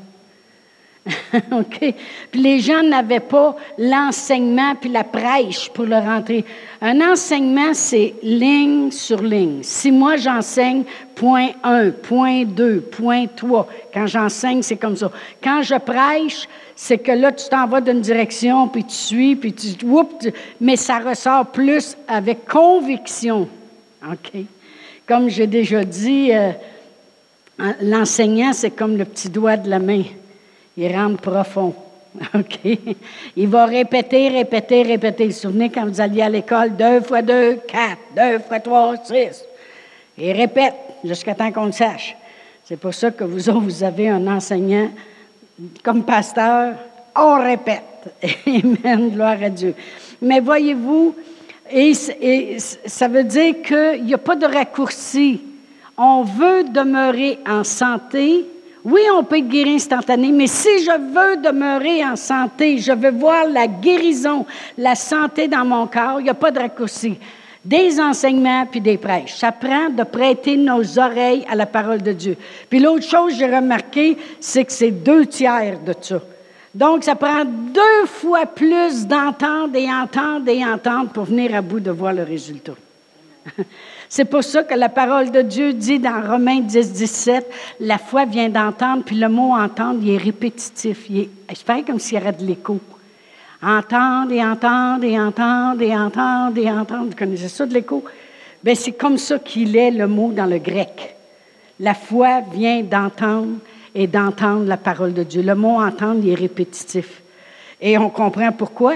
OK? 1.52 1.94
Puis 2.32 2.42
les 2.42 2.60
gens 2.60 2.82
n'avaient 2.82 3.20
pas 3.20 3.56
l'enseignement 3.78 4.74
puis 4.76 4.90
la 4.90 5.04
prêche 5.04 5.70
pour 5.70 5.86
le 5.86 5.98
rentrer. 5.98 6.44
Un 6.82 7.00
enseignement, 7.02 7.74
c'est 7.74 8.16
ligne 8.24 8.90
sur 8.90 9.22
ligne. 9.22 9.60
Si 9.62 9.92
moi 9.92 10.18
j'enseigne 10.18 10.84
point 11.14 11.50
1, 11.64 11.92
point 11.92 12.46
2, 12.46 12.82
point 12.82 13.28
3, 13.28 13.68
quand 13.94 14.08
j'enseigne, 14.08 14.64
c'est 14.64 14.78
comme 14.78 14.96
ça. 14.96 15.12
Quand 15.44 15.62
je 15.62 15.76
prêche, 15.76 16.48
c'est 16.76 16.98
que 16.98 17.12
là, 17.12 17.32
tu 17.32 17.48
t'en 17.50 17.68
vas 17.68 17.82
d'une 17.82 18.02
direction, 18.02 18.68
puis 18.68 18.84
tu 18.84 18.96
suis, 18.96 19.36
puis 19.36 19.54
tu, 19.54 19.76
mais 20.60 20.76
ça 20.76 21.00
ressort 21.00 21.46
plus 21.48 21.96
avec 22.08 22.46
conviction. 22.46 23.48
OK? 24.12 24.42
Comme 25.08 25.30
j'ai 25.30 25.48
déjà 25.48 25.84
dit, 25.84 26.32
euh, 26.34 26.52
l'enseignant, 27.82 28.54
c'est 28.54 28.72
comme 28.72 28.98
le 28.98 29.06
petit 29.06 29.30
doigt 29.30 29.56
de 29.56 29.70
la 29.70 29.78
main. 29.78 30.04
Il 30.78 30.96
rentre 30.96 31.22
profond. 31.22 31.74
OK? 32.34 32.60
Il 33.36 33.48
va 33.48 33.66
répéter, 33.66 34.30
répéter, 34.30 34.84
répéter. 34.84 35.26
Vous 35.26 35.32
vous 35.32 35.38
souvenez 35.38 35.70
quand 35.70 35.86
vous 35.86 36.02
alliez 36.02 36.22
à 36.22 36.30
l'école, 36.30 36.76
deux 36.76 37.02
fois 37.02 37.22
deux, 37.22 37.56
quatre, 37.68 38.00
deux 38.16 38.40
fois 38.40 38.60
trois, 38.60 38.96
six. 39.04 39.44
Il 40.18 40.32
répète 40.32 40.76
jusqu'à 41.04 41.36
temps 41.36 41.52
qu'on 41.52 41.66
le 41.66 41.72
sache. 41.72 42.16
C'est 42.64 42.78
pour 42.78 42.94
ça 42.94 43.12
que 43.12 43.24
vous 43.24 43.60
vous 43.60 43.84
avez 43.84 44.10
un 44.10 44.26
enseignant 44.28 44.90
comme 45.84 46.04
pasteur, 46.04 46.76
on 47.16 47.42
répète. 47.42 47.84
Amen, 48.48 49.10
gloire 49.12 49.42
à 49.42 49.50
Dieu. 49.50 49.74
Mais 50.22 50.40
voyez-vous, 50.40 51.16
et, 51.72 51.94
ça 51.94 53.08
veut 53.08 53.24
dire 53.24 53.62
qu'il 53.62 54.04
n'y 54.04 54.14
a 54.14 54.18
pas 54.18 54.36
de 54.36 54.46
raccourci. 54.46 55.42
On 55.98 56.24
veut 56.24 56.64
demeurer 56.66 57.40
en 57.48 57.64
santé. 57.64 58.46
Oui, 58.86 59.02
on 59.12 59.24
peut 59.24 59.40
être 59.40 59.48
guéri 59.48 59.76
instantané, 59.76 60.32
mais 60.32 60.46
si 60.46 60.84
je 60.84 60.92
veux 60.92 61.38
demeurer 61.38 62.06
en 62.06 62.16
santé, 62.16 62.78
je 62.78 62.92
veux 62.92 63.10
voir 63.10 63.48
la 63.50 63.66
guérison, 63.66 64.46
la 64.78 64.94
santé 64.94 65.48
dans 65.48 65.66
mon 65.66 65.88
corps, 65.88 66.20
il 66.20 66.26
n'y 66.26 66.30
a 66.30 66.36
pas 66.36 66.52
de 66.52 66.60
raccourci. 66.60 67.18
des 67.66 68.00
enseignements 68.00 68.68
puis 68.68 68.80
des 68.80 68.98
prêches. 68.98 69.34
Ça 69.34 69.52
prend 69.52 69.90
de 69.90 70.04
prêter 70.04 70.56
nos 70.56 71.00
oreilles 71.00 71.44
à 71.50 71.56
la 71.56 71.66
parole 71.66 72.04
de 72.04 72.12
Dieu. 72.12 72.38
Puis 72.70 72.80
l'autre 72.80 73.08
chose 73.08 73.34
que 73.34 73.40
j'ai 73.40 73.56
remarqué, 73.56 74.18
c'est 74.40 74.64
que 74.66 74.72
c'est 74.72 74.92
deux 74.92 75.26
tiers 75.26 75.80
de 75.80 75.96
ça. 76.00 76.22
Donc, 76.76 77.04
ça 77.04 77.16
prend 77.16 77.44
deux 77.44 78.06
fois 78.06 78.46
plus 78.46 79.08
d'entendre 79.08 79.76
et 79.76 79.92
entendre 79.92 80.48
et 80.48 80.64
entendre 80.64 81.10
pour 81.10 81.24
venir 81.24 81.56
à 81.56 81.62
bout 81.62 81.80
de 81.80 81.90
voir 81.90 82.14
le 82.14 82.22
résultat. 82.22 82.74
C'est 84.10 84.26
pour 84.26 84.44
ça 84.44 84.64
que 84.64 84.76
la 84.76 84.90
parole 84.90 85.32
de 85.32 85.42
Dieu 85.42 85.74
dit 85.74 86.00
dans 86.00 86.22
Romains 86.22 86.62
10, 86.62 86.94
17, 86.94 87.52
la 87.80 87.98
foi 87.98 88.26
vient 88.26 88.50
d'entendre, 88.50 89.04
puis 89.04 89.16
le 89.16 89.30
mot 89.30 89.54
entendre, 89.54 90.00
il 90.02 90.12
est 90.12 90.18
répétitif. 90.18 91.10
Il 91.10 91.20
est, 91.22 91.84
comme 91.86 92.00
s'il 92.00 92.16
y 92.16 92.22
avait 92.22 92.32
de 92.32 92.46
l'écho. 92.46 92.80
Entendre 93.62 94.32
et 94.32 94.44
entendre 94.44 95.04
et 95.04 95.20
entendre 95.20 95.82
et 95.82 95.96
entendre 95.96 96.58
et 96.58 96.72
entendre. 96.72 97.06
Vous 97.10 97.16
connaissez 97.16 97.48
ça 97.48 97.66
de 97.66 97.74
l'écho? 97.74 98.04
Bien, 98.64 98.76
c'est 98.76 98.94
comme 98.94 99.18
ça 99.18 99.40
qu'il 99.40 99.76
est 99.76 99.92
le 99.92 100.08
mot 100.08 100.32
dans 100.32 100.46
le 100.46 100.58
grec. 100.58 101.16
La 101.80 101.94
foi 101.94 102.42
vient 102.54 102.82
d'entendre 102.82 103.58
et 103.94 104.08
d'entendre 104.08 104.66
la 104.66 104.78
parole 104.78 105.14
de 105.14 105.24
Dieu. 105.24 105.42
Le 105.42 105.56
mot 105.56 105.82
entendre, 105.82 106.22
il 106.24 106.30
est 106.32 106.36
répétitif. 106.36 107.22
Et 107.82 107.98
on 107.98 108.10
comprend 108.10 108.52
pourquoi. 108.52 108.96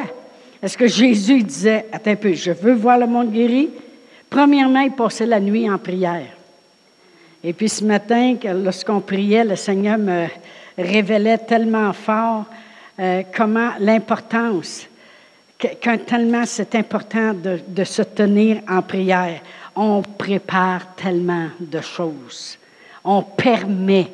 Est-ce 0.62 0.77
que 0.77 0.88
Jésus 0.88 1.44
disait, 1.44 1.86
attends 1.91 2.12
un 2.12 2.15
peu, 2.15 2.34
je 2.34 2.51
veux 2.51 2.74
voir 2.74 2.98
le 2.98 3.08
monde 3.08 3.32
guéri? 3.32 3.70
Premièrement, 4.30 4.82
il 4.82 4.92
passait 4.92 5.26
la 5.26 5.40
nuit 5.40 5.70
en 5.70 5.78
prière. 5.78 6.34
Et 7.44 7.54
puis 7.54 7.70
ce 7.70 7.84
matin, 7.84 8.36
lorsqu'on 8.64 9.02
priait, 9.02 9.46
le 9.46 9.56
Seigneur 9.56 9.98
me 9.98 10.28
révélait 10.78 11.38
tellement 11.38 11.94
fort 11.94 12.46
euh, 13.00 13.24
comment 13.36 13.72
l'importance, 13.80 14.88
qu'un 15.58 15.98
tellement 15.98 16.46
c'est 16.46 16.76
important 16.76 17.34
de 17.34 17.84
se 17.84 18.02
tenir 18.02 18.62
en 18.68 18.82
prière. 18.82 19.42
On 19.76 20.02
prépare 20.02 20.96
tellement 20.96 21.48
de 21.60 21.82
choses. 21.82 22.58
On 23.04 23.22
permet, 23.22 24.12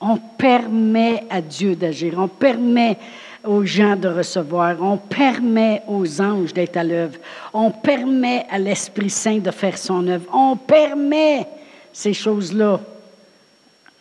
on 0.00 0.16
permet 0.16 1.24
à 1.30 1.40
Dieu 1.40 1.76
d'agir. 1.76 2.14
On 2.18 2.28
permet 2.28 2.96
aux 3.44 3.64
gens 3.64 3.96
de 3.96 4.08
recevoir. 4.08 4.76
On 4.80 4.96
permet 4.96 5.82
aux 5.88 6.20
anges 6.20 6.52
d'être 6.52 6.76
à 6.76 6.84
l'œuvre. 6.84 7.18
On 7.52 7.70
permet 7.70 8.46
à 8.50 8.58
l'Esprit 8.58 9.10
Saint 9.10 9.38
de 9.38 9.50
faire 9.50 9.78
son 9.78 10.06
œuvre. 10.08 10.26
On 10.32 10.56
permet 10.56 11.46
ces 11.92 12.12
choses-là. 12.12 12.80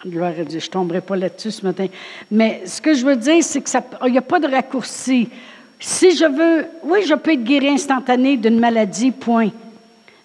Gloire 0.05 0.33
à 0.39 0.43
Dieu, 0.43 0.59
je 0.59 0.67
ne 0.67 0.71
tomberai 0.71 1.01
pas 1.01 1.15
là-dessus 1.15 1.51
ce 1.51 1.65
matin. 1.65 1.87
Mais 2.29 2.61
ce 2.65 2.79
que 2.79 2.93
je 2.93 3.05
veux 3.05 3.15
dire, 3.15 3.43
c'est 3.43 3.61
qu'il 3.61 4.11
n'y 4.11 4.17
a 4.17 4.21
pas 4.21 4.39
de 4.39 4.47
raccourci. 4.47 5.29
Si 5.79 6.15
je 6.15 6.25
veux, 6.25 6.67
oui, 6.83 6.99
je 7.07 7.15
peux 7.15 7.33
être 7.33 7.43
guéri 7.43 7.69
instantané 7.69 8.37
d'une 8.37 8.59
maladie, 8.59 9.11
point. 9.11 9.49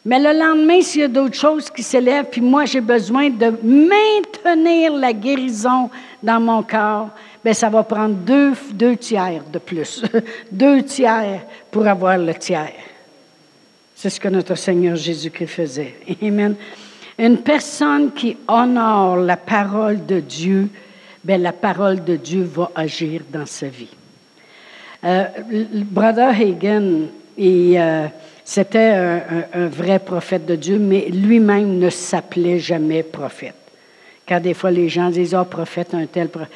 Mais 0.04 0.18
le 0.18 0.38
lendemain, 0.38 0.80
s'il 0.80 1.02
y 1.02 1.04
a 1.04 1.08
d'autres 1.08 1.36
choses 1.36 1.68
qui 1.68 1.82
s'élèvent, 1.82 2.26
puis 2.30 2.40
moi, 2.40 2.64
j'ai 2.64 2.80
besoin 2.80 3.28
de 3.28 3.52
maintenir 3.62 4.94
la 4.94 5.12
guérison 5.12 5.90
dans 6.22 6.40
mon 6.40 6.62
corps, 6.62 7.10
bien, 7.44 7.52
ça 7.52 7.68
va 7.68 7.82
prendre 7.82 8.14
deux, 8.14 8.96
tiers 8.96 9.42
de 9.52 9.58
plus. 9.58 10.02
deux 10.52 10.82
tiers 10.82 11.42
pour 11.70 11.86
avoir 11.86 12.16
le 12.16 12.34
tiers. 12.34 12.72
C'est 13.94 14.08
ce 14.08 14.18
que 14.18 14.28
notre 14.28 14.54
Seigneur 14.54 14.96
Jésus-Christ 14.96 15.48
faisait. 15.48 15.94
Amen. 16.22 16.54
Une 17.18 17.36
personne 17.36 18.12
qui 18.12 18.38
honore 18.48 19.16
la 19.16 19.36
parole 19.36 20.06
de 20.06 20.20
Dieu, 20.20 20.70
bien, 21.22 21.36
la 21.36 21.52
parole 21.52 22.02
de 22.02 22.16
Dieu 22.16 22.42
va 22.42 22.70
agir 22.74 23.20
dans 23.30 23.44
sa 23.44 23.66
vie. 23.66 23.94
Euh, 25.04 25.24
Brother 25.90 26.30
Hagen, 26.30 27.08
euh, 27.38 28.06
c'était 28.50 28.78
un, 28.80 29.44
un, 29.54 29.68
vrai 29.68 30.00
prophète 30.00 30.44
de 30.44 30.56
Dieu, 30.56 30.76
mais 30.76 31.06
lui-même 31.08 31.78
ne 31.78 31.88
s'appelait 31.88 32.58
jamais 32.58 33.04
prophète. 33.04 33.54
Car 34.26 34.40
des 34.40 34.54
fois, 34.54 34.72
les 34.72 34.88
gens 34.88 35.08
disent, 35.08 35.36
oh, 35.40 35.44
prophète, 35.44 35.94
un 35.94 36.06
tel 36.06 36.30
prophète. 36.30 36.50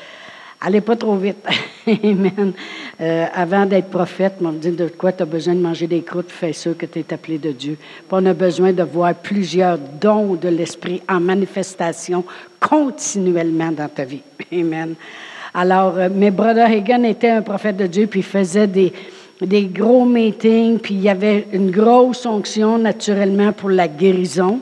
Allez 0.61 0.81
pas 0.81 0.97
trop 0.97 1.15
vite. 1.15 1.47
Amen. 1.87 2.53
Euh, 3.01 3.27
avant 3.33 3.65
d'être 3.65 3.91
prophète, 3.91 4.35
on 4.41 4.51
me 4.51 4.59
dit 4.59 4.73
de 4.73 4.89
quoi 4.89 5.13
tu 5.13 5.23
as 5.23 5.27
besoin 5.27 5.55
de 5.55 5.61
manger 5.61 5.87
des 5.87 6.03
croûtes, 6.03 6.33
fais 6.33 6.53
sûr 6.53 6.77
que 6.77 6.87
tu 6.87 6.99
es 6.99 7.15
appelé 7.15 7.39
de 7.39 7.53
Dieu. 7.53 7.79
On 8.11 8.27
a 8.27 8.35
besoin 8.35 8.73
de 8.73 8.83
voir 8.83 9.15
plusieurs 9.15 9.79
dons 9.79 10.35
de 10.35 10.49
l'Esprit 10.49 11.01
en 11.09 11.21
manifestation 11.21 12.25
continuellement 12.59 13.71
dans 13.71 13.89
ta 13.89 14.03
vie. 14.03 14.23
Amen. 14.53 14.97
Alors, 15.55 15.97
euh, 15.97 16.09
mes 16.13 16.33
brother 16.33 16.69
Hagan 16.69 17.05
était 17.05 17.31
un 17.31 17.43
prophète 17.43 17.77
de 17.77 17.87
Dieu, 17.87 18.09
puis 18.09 18.19
il 18.19 18.25
faisait 18.25 18.67
des, 18.67 18.93
des 19.47 19.67
gros 19.67 20.05
meetings, 20.05 20.79
puis 20.79 20.95
il 20.95 21.03
y 21.03 21.09
avait 21.09 21.47
une 21.53 21.71
grosse 21.71 22.27
onction 22.27 22.79
naturellement 22.79 23.53
pour 23.53 23.71
la 23.71 23.89
guérison. 23.89 24.61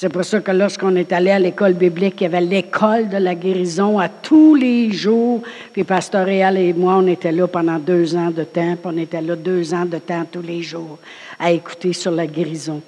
C'est 0.00 0.08
pour 0.08 0.24
ça 0.24 0.40
que 0.40 0.50
lorsqu'on 0.50 0.96
est 0.96 1.12
allé 1.12 1.30
à 1.30 1.38
l'école 1.38 1.74
biblique, 1.74 2.14
il 2.20 2.24
y 2.24 2.26
avait 2.26 2.40
l'école 2.40 3.10
de 3.10 3.18
la 3.18 3.34
guérison 3.34 3.98
à 3.98 4.08
tous 4.08 4.54
les 4.54 4.90
jours. 4.90 5.42
Puis 5.74 5.84
Pasteur 5.84 6.24
Réal 6.24 6.56
et 6.56 6.72
moi, 6.72 6.94
on 6.96 7.06
était 7.06 7.32
là 7.32 7.46
pendant 7.46 7.78
deux 7.78 8.16
ans 8.16 8.30
de 8.30 8.44
temps. 8.44 8.76
Puis 8.76 8.86
on 8.94 8.96
était 8.96 9.20
là 9.20 9.36
deux 9.36 9.74
ans 9.74 9.84
de 9.84 9.98
temps 9.98 10.24
tous 10.32 10.40
les 10.40 10.62
jours 10.62 10.98
à 11.38 11.52
écouter 11.52 11.92
sur 11.92 12.12
la 12.12 12.26
guérison. 12.26 12.80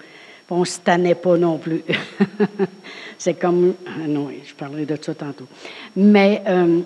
Puis 0.46 0.56
on 0.56 0.60
ne 0.60 0.64
se 0.64 0.80
tannait 0.80 1.14
pas 1.14 1.36
non 1.36 1.58
plus. 1.58 1.82
C'est 3.18 3.34
comme... 3.34 3.74
Ah 3.86 4.08
non, 4.08 4.28
je 4.42 4.54
parlerai 4.54 4.86
de 4.86 4.96
ça 4.98 5.12
tantôt. 5.14 5.48
Mais 5.94 6.42
euh, 6.48 6.80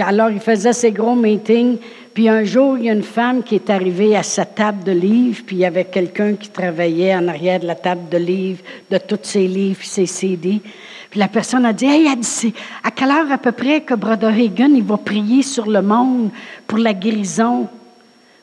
alors, 0.00 0.30
il 0.30 0.40
faisait 0.40 0.72
ses 0.72 0.92
gros 0.92 1.14
meetings. 1.14 1.78
Puis 2.14 2.28
un 2.28 2.44
jour, 2.44 2.76
il 2.76 2.84
y 2.84 2.90
a 2.90 2.92
une 2.92 3.02
femme 3.02 3.42
qui 3.42 3.54
est 3.54 3.70
arrivée 3.70 4.16
à 4.16 4.22
sa 4.22 4.44
table 4.44 4.82
de 4.84 4.92
livres, 4.92 5.42
puis 5.46 5.56
il 5.56 5.60
y 5.60 5.64
avait 5.64 5.84
quelqu'un 5.84 6.34
qui 6.34 6.48
travaillait 6.48 7.14
en 7.14 7.28
arrière 7.28 7.60
de 7.60 7.66
la 7.66 7.76
table 7.76 8.08
de 8.10 8.18
livres, 8.18 8.62
de 8.90 8.98
tous 8.98 9.18
ses 9.22 9.46
livres, 9.46 9.80
ses 9.82 10.06
CD. 10.06 10.60
Puis 11.08 11.20
la 11.20 11.28
personne 11.28 11.64
a 11.64 11.72
dit, 11.72 11.86
hey, 11.86 12.06
elle 12.06 12.52
à 12.82 12.90
quelle 12.90 13.10
heure 13.10 13.30
à 13.30 13.38
peu 13.38 13.52
près 13.52 13.82
que 13.82 13.94
Brother 13.94 14.32
Hagen, 14.32 14.80
va 14.82 14.96
prier 14.96 15.42
sur 15.42 15.68
le 15.68 15.82
monde 15.82 16.30
pour 16.66 16.78
la 16.78 16.94
guérison? 16.94 17.68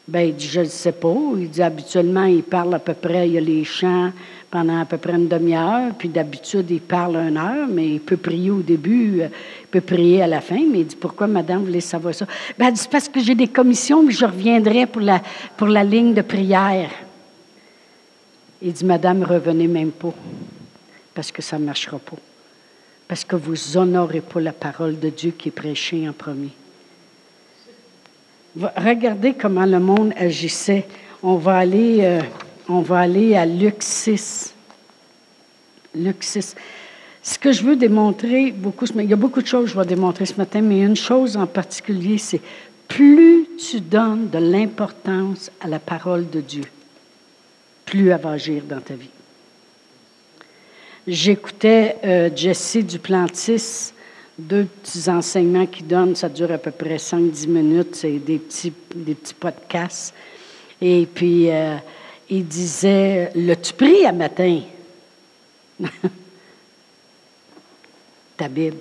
Ben, 0.07 0.29
il 0.29 0.35
dit, 0.35 0.47
je 0.47 0.61
ne 0.61 0.65
sais 0.65 0.93
pas. 0.93 1.15
Il 1.37 1.49
dit, 1.49 1.61
habituellement, 1.61 2.23
il 2.23 2.43
parle 2.43 2.73
à 2.73 2.79
peu 2.79 2.93
près, 2.93 3.27
il 3.27 3.33
y 3.33 3.37
a 3.37 3.41
les 3.41 3.65
chants, 3.65 4.11
pendant 4.49 4.79
à 4.79 4.85
peu 4.85 4.97
près 4.97 5.13
une 5.13 5.27
demi-heure, 5.27 5.93
puis 5.97 6.07
d'habitude, 6.07 6.71
il 6.71 6.79
parle 6.79 7.17
une 7.17 7.37
heure, 7.37 7.67
mais 7.69 7.87
il 7.87 7.99
peut 7.99 8.15
prier 8.15 8.49
au 8.49 8.61
début, 8.61 9.21
euh, 9.21 9.27
il 9.61 9.67
peut 9.67 9.81
prier 9.81 10.21
à 10.21 10.27
la 10.27 10.39
fin, 10.39 10.59
mais 10.71 10.79
il 10.79 10.87
dit, 10.87 10.95
pourquoi, 10.95 11.27
madame, 11.27 11.59
vous 11.59 11.65
voulez 11.65 11.81
savoir 11.81 12.15
ça? 12.15 12.25
Ben, 12.57 12.67
elle 12.67 12.73
dit, 12.73 12.87
parce 12.89 13.09
que 13.09 13.19
j'ai 13.19 13.35
des 13.35 13.49
commissions, 13.49 14.03
mais 14.03 14.13
je 14.13 14.25
reviendrai 14.25 14.85
pour 14.85 15.01
la, 15.01 15.21
pour 15.57 15.67
la 15.67 15.83
ligne 15.83 16.13
de 16.13 16.21
prière. 16.21 16.89
Il 18.61 18.71
dit, 18.71 18.85
madame, 18.85 19.23
revenez 19.23 19.67
même 19.67 19.91
pas, 19.91 20.13
parce 21.13 21.31
que 21.31 21.41
ça 21.41 21.59
ne 21.59 21.65
marchera 21.65 21.99
pas. 21.99 22.17
Parce 23.07 23.25
que 23.25 23.35
vous 23.35 23.77
honorez 23.77 24.21
pas 24.21 24.39
la 24.39 24.53
parole 24.53 24.97
de 24.97 25.09
Dieu 25.09 25.31
qui 25.37 25.49
est 25.49 25.51
prêchée 25.51 26.07
en 26.07 26.13
premier. 26.13 26.51
Regardez 28.77 29.33
comment 29.33 29.65
le 29.65 29.79
monde 29.79 30.13
agissait. 30.15 30.87
On 31.21 31.35
va 31.35 31.57
aller... 31.57 31.99
Euh, 32.01 32.21
on 32.69 32.81
va 32.81 33.00
aller 33.00 33.36
à 33.36 33.45
Luc 33.45 33.77
6. 33.79 34.53
Luc 35.95 36.24
6. 36.24 36.55
Ce 37.24 37.38
que 37.38 37.51
je 37.51 37.63
veux 37.63 37.75
démontrer, 37.75 38.51
beaucoup, 38.51 38.86
il 38.95 39.09
y 39.09 39.13
a 39.13 39.17
beaucoup 39.17 39.41
de 39.41 39.47
choses 39.47 39.65
que 39.65 39.71
je 39.71 39.79
vais 39.79 39.86
démontrer 39.86 40.25
ce 40.25 40.36
matin, 40.36 40.62
mais 40.62 40.79
une 40.79 40.95
chose 40.95 41.36
en 41.36 41.47
particulier, 41.47 42.17
c'est 42.17 42.41
plus 42.88 43.47
tu 43.57 43.81
donnes 43.81 44.29
de 44.29 44.38
l'importance 44.38 45.51
à 45.59 45.67
la 45.67 45.79
parole 45.79 46.29
de 46.29 46.39
Dieu, 46.39 46.63
plus 47.86 48.09
elle 48.09 48.21
va 48.21 48.31
agir 48.31 48.63
dans 48.63 48.79
ta 48.79 48.93
vie. 48.93 49.09
J'écoutais 51.05 51.97
euh, 52.03 52.29
Jessie 52.33 52.83
Duplantis, 52.83 53.93
deux 54.38 54.65
petits 54.65 55.09
enseignements 55.09 55.65
qui 55.65 55.83
donnent, 55.83 56.15
ça 56.15 56.29
dure 56.29 56.51
à 56.51 56.57
peu 56.57 56.71
près 56.71 56.97
5-10 56.97 57.47
minutes, 57.47 57.95
c'est 57.95 58.19
des 58.19 58.38
petits, 58.38 58.74
des 58.95 59.15
petits 59.15 59.33
podcasts. 59.33 60.13
Et 60.81 61.07
puis, 61.12 61.50
euh, 61.50 61.75
il 62.29 62.46
disait 62.46 63.31
L'as-tu 63.36 63.74
pris 63.74 64.05
à 64.05 64.12
matin? 64.12 64.62
Ta 68.38 68.48
Bible. 68.48 68.77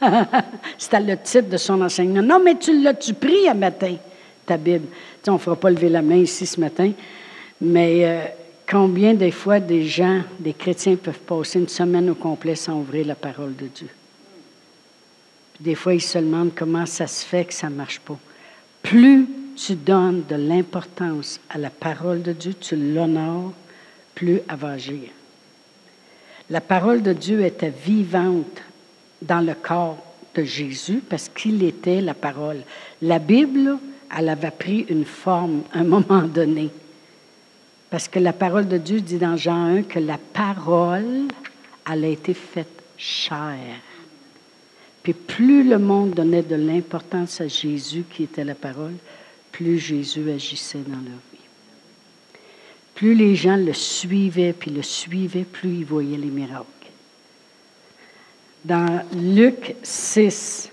C'était 0.78 1.00
le 1.00 1.16
titre 1.16 1.48
de 1.48 1.56
son 1.56 1.80
enseignement. 1.82 2.22
Non, 2.22 2.40
mais 2.42 2.56
tu 2.58 2.80
l'as-tu 2.82 3.14
pris 3.14 3.48
à 3.48 3.54
matin? 3.54 3.96
Ta 4.46 4.56
Bible. 4.56 4.86
on 5.26 5.32
ne 5.32 5.38
fera 5.38 5.56
pas 5.56 5.70
lever 5.70 5.88
la 5.88 6.02
main 6.02 6.16
ici 6.16 6.46
ce 6.46 6.60
matin, 6.60 6.92
mais 7.60 8.04
euh, 8.04 8.24
combien 8.68 9.14
des 9.14 9.30
fois 9.30 9.58
des 9.58 9.84
gens, 9.84 10.22
des 10.38 10.52
chrétiens, 10.52 10.96
peuvent 10.96 11.20
passer 11.20 11.58
une 11.58 11.68
semaine 11.68 12.10
au 12.10 12.14
complet 12.14 12.54
sans 12.54 12.74
ouvrir 12.74 13.06
la 13.06 13.14
parole 13.14 13.56
de 13.56 13.66
Dieu? 13.66 13.88
des 15.60 15.74
fois, 15.74 15.94
ils 15.94 16.02
se 16.02 16.18
demandent 16.18 16.52
comment 16.54 16.86
ça 16.86 17.06
se 17.06 17.24
fait 17.24 17.44
que 17.44 17.54
ça 17.54 17.68
ne 17.70 17.74
marche 17.74 18.00
pas. 18.00 18.18
Plus 18.82 19.26
tu 19.56 19.74
donnes 19.74 20.24
de 20.28 20.36
l'importance 20.36 21.40
à 21.50 21.58
la 21.58 21.70
parole 21.70 22.22
de 22.22 22.32
Dieu, 22.32 22.54
tu 22.58 22.76
l'honores, 22.76 23.52
plus 24.14 24.40
va 24.48 24.70
agir. 24.70 25.10
La 26.50 26.60
parole 26.60 27.02
de 27.02 27.12
Dieu 27.12 27.42
était 27.42 27.72
vivante 27.72 28.62
dans 29.22 29.40
le 29.40 29.54
corps 29.54 29.98
de 30.34 30.42
Jésus 30.44 31.02
parce 31.08 31.28
qu'il 31.28 31.62
était 31.62 32.00
la 32.00 32.14
parole. 32.14 32.62
La 33.00 33.18
Bible, 33.18 33.78
elle 34.16 34.28
avait 34.28 34.50
pris 34.50 34.86
une 34.88 35.04
forme 35.04 35.62
à 35.72 35.78
un 35.78 35.84
moment 35.94 36.22
donné 36.22 36.70
Parce 37.90 38.08
que 38.08 38.18
la 38.18 38.32
parole 38.32 38.68
de 38.68 38.78
Dieu 38.78 39.00
dit 39.00 39.18
dans 39.18 39.36
Jean 39.36 39.76
1 39.76 39.82
que 39.84 39.98
la 39.98 40.18
parole, 40.18 41.28
elle 41.90 42.04
a 42.04 42.08
été 42.08 42.34
faite 42.34 42.82
chair. 42.96 43.80
Puis 45.02 45.12
plus 45.12 45.64
le 45.64 45.78
monde 45.78 46.12
donnait 46.12 46.42
de 46.42 46.56
l'importance 46.56 47.40
à 47.40 47.48
Jésus, 47.48 48.04
qui 48.10 48.24
était 48.24 48.44
la 48.44 48.54
parole, 48.54 48.94
plus 49.54 49.78
Jésus 49.78 50.28
agissait 50.32 50.82
dans 50.84 50.96
leur 50.96 51.20
vie. 51.32 51.38
Plus 52.96 53.14
les 53.14 53.36
gens 53.36 53.56
le 53.56 53.72
suivaient, 53.72 54.52
puis 54.52 54.72
le 54.72 54.82
suivaient, 54.82 55.44
plus 55.44 55.76
ils 55.76 55.84
voyaient 55.84 56.16
les 56.16 56.26
miracles. 56.26 56.64
Dans 58.64 59.04
Luc 59.14 59.76
6, 59.80 60.70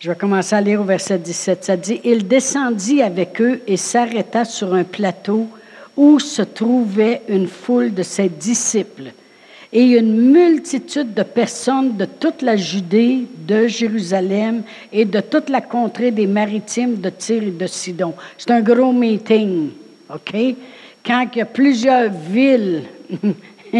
je 0.00 0.10
vais 0.10 0.16
commencer 0.16 0.56
à 0.56 0.60
lire 0.60 0.80
au 0.80 0.84
verset 0.84 1.18
17. 1.20 1.64
Ça 1.64 1.76
dit, 1.76 2.00
Il 2.02 2.26
descendit 2.26 3.00
avec 3.00 3.40
eux 3.40 3.62
et 3.66 3.76
s'arrêta 3.76 4.44
sur 4.44 4.74
un 4.74 4.84
plateau 4.84 5.46
où 5.96 6.18
se 6.18 6.42
trouvait 6.42 7.22
une 7.28 7.46
foule 7.46 7.94
de 7.94 8.02
ses 8.02 8.28
disciples 8.28 9.12
et 9.72 9.84
une 9.84 10.32
multitude 10.32 11.14
de 11.14 11.22
personnes 11.22 11.96
de 11.96 12.04
toute 12.04 12.42
la 12.42 12.56
Judée, 12.56 13.26
de 13.46 13.68
Jérusalem 13.68 14.62
et 14.92 15.04
de 15.04 15.20
toute 15.20 15.48
la 15.48 15.60
contrée 15.60 16.10
des 16.10 16.26
maritimes 16.26 16.96
de 16.96 17.10
Tyr 17.10 17.42
et 17.44 17.50
de 17.50 17.66
Sidon. 17.66 18.14
C'est 18.36 18.50
un 18.50 18.62
gros 18.62 18.92
meeting, 18.92 19.70
OK? 20.12 20.34
Quand 21.04 21.26
il 21.32 21.38
y 21.38 21.40
a 21.40 21.46
plusieurs 21.46 22.10
villes 22.10 22.82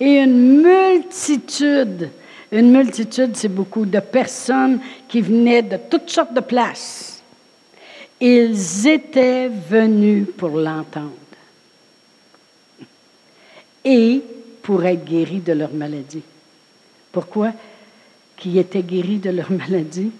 et 0.00 0.22
une 0.22 0.62
multitude, 0.62 2.08
une 2.50 2.72
multitude, 2.72 3.36
c'est 3.36 3.48
beaucoup 3.48 3.84
de 3.84 4.00
personnes 4.00 4.80
qui 5.06 5.20
venaient 5.20 5.62
de 5.62 5.76
toutes 5.90 6.10
sortes 6.10 6.34
de 6.34 6.40
places. 6.40 7.22
Ils 8.20 8.88
étaient 8.88 9.48
venus 9.48 10.26
pour 10.36 10.50
l'entendre. 10.50 11.10
Et 13.84 14.22
pour 14.62 14.84
être 14.84 15.04
guéris 15.04 15.40
de 15.40 15.52
leur 15.52 15.72
maladie. 15.72 16.22
Pourquoi 17.10 17.52
qu'ils 18.36 18.58
étaient 18.58 18.82
guéris 18.82 19.18
de 19.18 19.30
leur 19.30 19.50
maladie? 19.50 20.10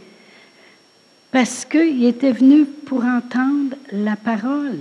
Parce 1.31 1.65
qu'ils 1.65 2.05
étaient 2.05 2.33
venus 2.33 2.67
pour 2.87 3.05
entendre 3.05 3.77
la 3.91 4.17
parole. 4.17 4.81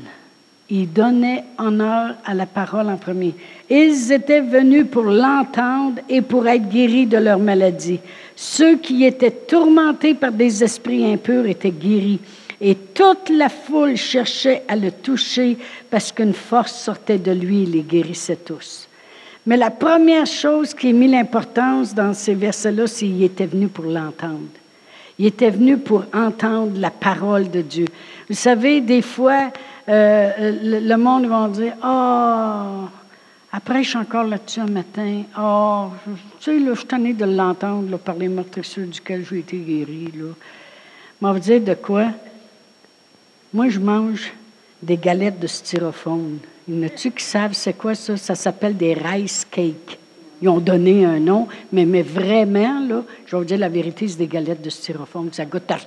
Ils 0.70 0.92
donnaient 0.92 1.44
honneur 1.58 2.16
à 2.26 2.34
la 2.34 2.46
parole 2.46 2.90
en 2.90 2.98
premier. 2.98 3.36
Ils 3.70 4.12
étaient 4.12 4.42
venus 4.42 4.86
pour 4.90 5.04
l'entendre 5.04 6.02
et 6.08 6.22
pour 6.22 6.48
être 6.48 6.70
guéris 6.70 7.08
de 7.08 7.18
leur 7.18 7.40
maladie. 7.40 8.00
Ceux 8.36 8.78
qui 8.78 9.04
étaient 9.04 9.32
tourmentés 9.32 10.14
par 10.14 10.32
des 10.32 10.64
esprits 10.64 11.06
impurs 11.06 11.46
étaient 11.46 11.72
guéris. 11.72 12.20
Et 12.62 12.76
toute 12.76 13.30
la 13.30 13.50
foule 13.50 13.98
cherchait 13.98 14.64
à 14.68 14.76
le 14.76 14.92
toucher 14.92 15.58
parce 15.90 16.12
qu'une 16.12 16.34
force 16.34 16.74
sortait 16.74 17.18
de 17.18 17.32
lui 17.32 17.64
et 17.64 17.66
les 17.66 17.82
guérissait 17.82 18.38
tous. 18.38 18.88
Mais 19.46 19.58
la 19.58 19.72
première 19.72 20.28
chose 20.28 20.74
qui 20.74 20.90
a 20.90 20.94
mis 20.94 21.08
l'importance 21.08 21.96
dans 21.96 22.14
ces 22.14 22.36
versets-là, 22.36 22.86
c'est 22.86 23.06
qu'il 23.06 23.24
était 23.24 23.48
venu 23.48 23.68
pour 23.68 23.86
l'entendre. 23.86 24.40
Il 25.18 25.26
était 25.26 25.50
venu 25.50 25.78
pour 25.78 26.06
entendre 26.14 26.80
la 26.80 26.92
parole 26.92 27.50
de 27.50 27.62
Dieu. 27.62 27.86
Vous 28.30 28.36
savez, 28.36 28.82
des 28.82 29.02
fois, 29.02 29.52
euh, 29.90 30.80
le, 30.82 30.96
monde 30.96 31.26
va 31.26 31.48
dire 31.48 31.74
Oh, 31.84 32.88
après, 33.52 33.84
je 33.84 33.90
suis 33.90 33.98
encore 33.98 34.24
là-dessus 34.24 34.62
un 34.62 34.68
matin. 34.68 35.24
Oh, 35.38 35.88
tu 36.40 36.46
sais, 36.46 36.60
là, 36.60 36.74
je 36.74 36.80
suis 36.80 37.14
de 37.14 37.26
l'entendre 37.26 37.98
par 37.98 38.16
les 38.16 38.28
meurtrissures 38.28 38.88
duquel 38.88 39.26
j'ai 39.30 39.40
été 39.40 39.58
guéri. 39.58 40.10
Mais 41.22 41.32
vous 41.32 41.40
dire 41.40 41.62
de 41.62 41.74
quoi? 41.74 42.08
Moi, 43.54 43.70
je 43.70 43.80
mange 43.80 44.32
des 44.82 44.98
galettes 44.98 45.40
de 45.40 45.48
styrofoam. 45.48 46.40
Il 46.68 46.76
y 46.76 46.80
en 46.80 46.84
a-tu 46.84 47.12
qui 47.12 47.24
savent 47.24 47.54
c'est 47.54 47.74
quoi 47.74 47.96
ça? 47.96 48.18
Ça 48.18 48.36
s'appelle 48.36 48.78
des 48.78 48.94
rice 48.94 49.46
cakes. 49.50 49.98
Ils 50.42 50.50
ont 50.50 50.60
donné 50.60 51.06
un 51.06 51.20
nom, 51.20 51.48
mais, 51.72 51.86
mais 51.86 52.02
vraiment, 52.02 52.80
là, 52.80 53.04
je 53.26 53.32
vais 53.32 53.38
vous 53.38 53.46
dire 53.46 53.60
la 53.60 53.70
vérité, 53.70 54.08
c'est 54.08 54.18
des 54.18 54.28
galettes 54.28 54.62
de 54.62 54.70
styrofoam. 54.70 55.32
Ça 55.32 55.46
goûte 55.46 55.70
à. 55.70 55.78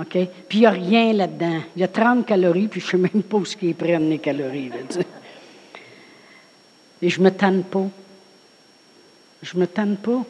OK? 0.00 0.18
Puis 0.48 0.58
il 0.58 0.60
n'y 0.60 0.66
a 0.66 0.70
rien 0.70 1.12
là-dedans. 1.12 1.60
Il 1.76 1.80
y 1.80 1.84
a 1.84 1.88
30 1.88 2.26
calories, 2.26 2.68
puis 2.68 2.80
je 2.80 2.96
ne 2.96 3.06
sais 3.06 3.10
même 3.12 3.22
pas 3.22 3.36
où 3.36 3.44
ils 3.62 3.74
prennent 3.74 4.10
les 4.10 4.18
calories. 4.18 4.70
Et 7.00 7.08
je 7.08 7.20
ne 7.20 7.24
me 7.24 7.30
tanne 7.30 7.62
pas. 7.62 7.86
Je 9.42 9.54
ne 9.54 9.60
me 9.60 9.66
tanne 9.66 9.96
pas. 9.96 10.24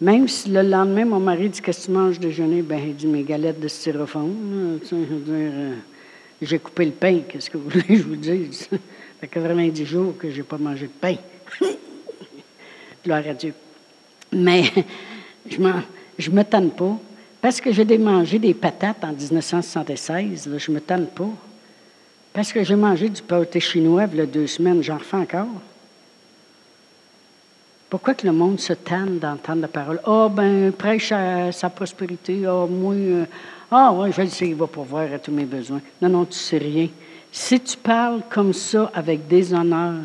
Même 0.00 0.26
si 0.28 0.48
le 0.48 0.62
lendemain, 0.62 1.04
mon 1.04 1.20
mari 1.20 1.50
dit 1.50 1.60
Qu'est-ce 1.60 1.82
que 1.82 1.86
tu 1.86 1.92
manges 1.92 2.18
déjeuner? 2.18 2.62
Ben, 2.62 2.80
il 2.82 2.96
dit 2.96 3.06
Mes 3.06 3.22
galettes 3.22 3.60
de 3.60 3.68
styrofoam. 3.68 4.80
je 4.82 4.94
veux 4.96 5.20
dire. 5.20 5.76
J'ai 6.42 6.58
coupé 6.58 6.86
le 6.86 6.92
pain, 6.92 7.20
qu'est-ce 7.28 7.50
que 7.50 7.58
vous 7.58 7.68
voulez 7.68 7.84
que 7.84 7.96
je 7.96 8.02
vous 8.02 8.16
dise? 8.16 8.68
Ça 8.70 8.78
fait 9.20 9.28
90 9.28 9.84
jours 9.84 10.16
que 10.16 10.30
je 10.30 10.38
n'ai 10.38 10.42
pas 10.42 10.56
mangé 10.56 10.86
de 10.86 10.92
pain. 10.92 11.16
Gloire 13.04 13.22
à 13.28 13.34
Dieu. 13.34 13.52
Mais 14.32 14.64
je 15.48 15.60
ne 15.60 16.36
me 16.36 16.42
tanne 16.42 16.70
pas. 16.70 16.98
Parce 17.40 17.60
que 17.60 17.72
j'ai 17.72 17.98
mangé 17.98 18.38
des 18.38 18.54
patates 18.54 19.02
en 19.02 19.12
1976, 19.12 20.50
je 20.58 20.70
ne 20.70 20.74
me 20.74 20.80
tanne 20.80 21.06
pas. 21.06 21.30
Parce 22.32 22.52
que 22.52 22.62
j'ai 22.62 22.76
mangé 22.76 23.08
du 23.08 23.22
pâté 23.22 23.60
chinois 23.60 24.06
il 24.12 24.18
y 24.18 24.20
a 24.20 24.26
deux 24.26 24.46
semaines, 24.46 24.82
j'en 24.82 24.98
refais 24.98 25.16
encore. 25.16 25.48
Pourquoi 27.88 28.14
que 28.14 28.26
le 28.26 28.32
monde 28.32 28.60
se 28.60 28.72
tanne 28.72 29.18
d'entendre 29.18 29.62
la 29.62 29.68
parole? 29.68 30.00
Ah, 30.04 30.26
oh, 30.26 30.28
ben, 30.28 30.70
prêche 30.70 31.10
à 31.10 31.50
sa 31.50 31.70
prospérité. 31.70 32.46
Oh, 32.46 32.68
moi, 32.68 32.94
euh, 32.94 33.24
ah 33.70 33.92
oui, 33.92 34.10
je 34.12 34.22
le 34.22 34.28
sais, 34.28 34.48
il 34.48 34.54
va 34.54 34.66
pourvoir 34.66 35.12
à 35.12 35.18
tous 35.18 35.30
mes 35.30 35.44
besoins. 35.44 35.80
Non, 36.02 36.08
non, 36.08 36.24
tu 36.24 36.36
sais 36.36 36.58
rien. 36.58 36.88
Si 37.30 37.60
tu 37.60 37.76
parles 37.76 38.22
comme 38.28 38.52
ça 38.52 38.90
avec 38.92 39.28
déshonneur, 39.28 40.02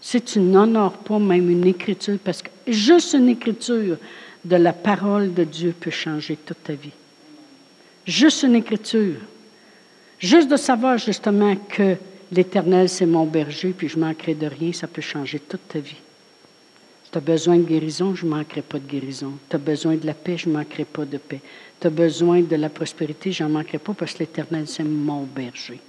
si 0.00 0.22
tu 0.22 0.38
n'honores 0.38 0.98
pas 0.98 1.18
même 1.18 1.50
une 1.50 1.66
écriture, 1.66 2.18
parce 2.22 2.42
que 2.42 2.50
juste 2.68 3.14
une 3.14 3.28
écriture 3.28 3.96
de 4.44 4.56
la 4.56 4.72
parole 4.72 5.34
de 5.34 5.42
Dieu 5.42 5.74
peut 5.78 5.90
changer 5.90 6.36
toute 6.36 6.62
ta 6.62 6.74
vie. 6.74 6.92
Juste 8.04 8.44
une 8.44 8.54
écriture. 8.54 9.16
Juste 10.20 10.48
de 10.48 10.56
savoir 10.56 10.98
justement 10.98 11.56
que 11.56 11.96
l'Éternel, 12.30 12.88
c'est 12.88 13.06
mon 13.06 13.26
berger, 13.26 13.74
puis 13.76 13.88
je 13.88 13.98
manquerai 13.98 14.34
de 14.34 14.46
rien, 14.46 14.72
ça 14.72 14.86
peut 14.86 15.02
changer 15.02 15.40
toute 15.40 15.66
ta 15.66 15.80
vie. 15.80 15.96
Tu 17.10 17.18
as 17.18 17.20
besoin 17.20 17.56
de 17.58 17.64
guérison, 17.64 18.14
je 18.14 18.24
ne 18.24 18.30
manquerai 18.30 18.62
pas 18.62 18.78
de 18.78 18.86
guérison. 18.86 19.32
Tu 19.48 19.56
as 19.56 19.58
besoin 19.58 19.96
de 19.96 20.06
la 20.06 20.14
paix, 20.14 20.36
je 20.36 20.48
ne 20.48 20.54
manquerai 20.54 20.84
pas 20.84 21.04
de 21.04 21.18
paix 21.18 21.40
tu 21.80 21.86
as 21.86 21.90
besoin 21.90 22.40
de 22.40 22.56
la 22.56 22.68
prospérité, 22.68 23.32
j'en 23.32 23.48
manquerai 23.48 23.78
pas 23.78 23.94
parce 23.94 24.14
que 24.14 24.20
l'Éternel, 24.20 24.66
c'est 24.66 24.84
mon 24.84 25.24
berger. 25.24 25.80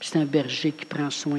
C'est 0.00 0.18
un 0.18 0.24
berger 0.24 0.72
qui 0.72 0.84
prend 0.84 1.08
soin. 1.10 1.38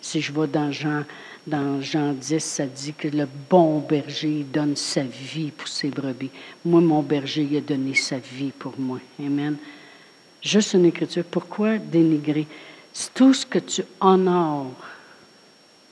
si 0.00 0.20
je 0.20 0.32
vais 0.32 0.46
dans 0.48 0.72
Jean, 0.72 1.04
dans 1.46 1.80
Jean 1.80 2.12
10, 2.12 2.42
ça 2.42 2.66
dit 2.66 2.92
que 2.92 3.06
le 3.06 3.26
bon 3.48 3.78
berger 3.80 4.44
donne 4.52 4.74
sa 4.74 5.02
vie 5.02 5.52
pour 5.52 5.68
ses 5.68 5.90
brebis. 5.90 6.30
Moi, 6.64 6.80
mon 6.80 7.02
berger, 7.02 7.46
il 7.48 7.56
a 7.56 7.60
donné 7.60 7.94
sa 7.94 8.18
vie 8.18 8.50
pour 8.50 8.74
moi. 8.78 8.98
Amen. 9.20 9.56
Juste 10.42 10.74
une 10.74 10.86
écriture. 10.86 11.24
Pourquoi 11.24 11.78
dénigrer? 11.78 12.48
Tout 13.14 13.32
ce 13.32 13.46
que 13.46 13.60
tu 13.60 13.82
honores, 14.00 14.74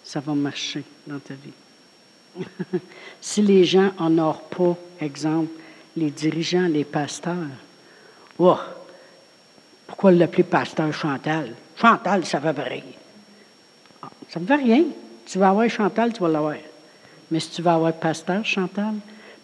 ça 0.02 0.18
va 0.18 0.34
marcher 0.34 0.82
dans 1.06 1.20
ta 1.20 1.34
vie. 1.34 1.52
si 3.20 3.42
les 3.42 3.64
gens 3.64 3.92
n'honorent 3.98 4.42
pas, 4.42 4.76
exemple, 5.00 5.50
les 5.96 6.10
dirigeants, 6.10 6.68
les 6.68 6.84
pasteurs. 6.84 7.34
Oh, 8.38 8.56
pourquoi 9.86 10.12
l'appeler 10.12 10.44
pasteur 10.44 10.92
Chantal? 10.92 11.54
Chantal, 11.76 12.24
ça 12.24 12.38
va 12.38 12.52
rien. 12.52 12.82
Ah, 14.02 14.08
ça 14.28 14.40
ne 14.40 14.46
veut 14.46 14.54
rien. 14.54 14.84
Tu 15.26 15.38
vas 15.38 15.50
avoir 15.50 15.68
Chantal, 15.68 16.12
tu 16.12 16.20
vas 16.20 16.28
l'avoir. 16.28 16.56
Mais 17.30 17.40
si 17.40 17.50
tu 17.50 17.62
vas 17.62 17.74
avoir 17.74 17.92
pasteur 17.92 18.44
Chantal, 18.44 18.94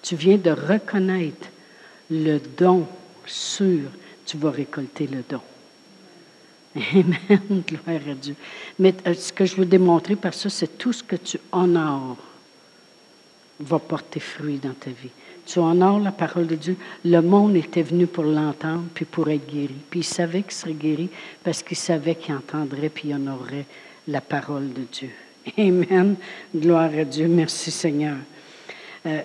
tu 0.02 0.16
viens 0.16 0.36
de 0.36 0.50
reconnaître 0.50 1.48
le 2.10 2.38
don 2.38 2.86
sûr, 3.26 3.88
tu 4.26 4.36
vas 4.36 4.50
récolter 4.50 5.06
le 5.06 5.24
don. 5.28 5.40
Amen, 6.76 7.62
gloire 7.66 8.08
à 8.10 8.14
Dieu. 8.14 8.34
Mais 8.78 8.94
euh, 9.06 9.14
ce 9.14 9.32
que 9.32 9.44
je 9.44 9.56
veux 9.56 9.64
démontrer 9.64 10.16
par 10.16 10.34
ça, 10.34 10.50
c'est 10.50 10.78
tout 10.78 10.92
ce 10.92 11.02
que 11.02 11.16
tu 11.16 11.38
honores 11.52 12.16
va 13.60 13.78
porter 13.78 14.20
fruit 14.20 14.58
dans 14.58 14.74
ta 14.74 14.90
vie 14.90 15.10
tu 15.46 15.58
honores 15.58 16.00
la 16.00 16.12
parole 16.12 16.46
de 16.46 16.54
Dieu. 16.54 16.76
Le 17.04 17.20
monde 17.20 17.56
était 17.56 17.82
venu 17.82 18.06
pour 18.06 18.24
l'entendre, 18.24 18.84
puis 18.94 19.04
pour 19.04 19.28
être 19.28 19.46
guéri. 19.46 19.74
Puis 19.90 20.00
il 20.00 20.04
savait 20.04 20.42
qu'il 20.42 20.52
serait 20.52 20.72
guéri 20.72 21.08
parce 21.42 21.62
qu'il 21.62 21.76
savait 21.76 22.14
qu'il 22.14 22.34
entendrait, 22.34 22.88
puis 22.88 23.08
il 23.08 23.14
honorerait 23.14 23.66
la 24.08 24.20
parole 24.20 24.72
de 24.72 24.82
Dieu. 24.90 25.10
Amen. 25.58 26.16
Gloire 26.54 26.90
à 26.98 27.04
Dieu. 27.04 27.28
Merci 27.28 27.70
Seigneur. 27.70 28.16
Euh, 29.06 29.20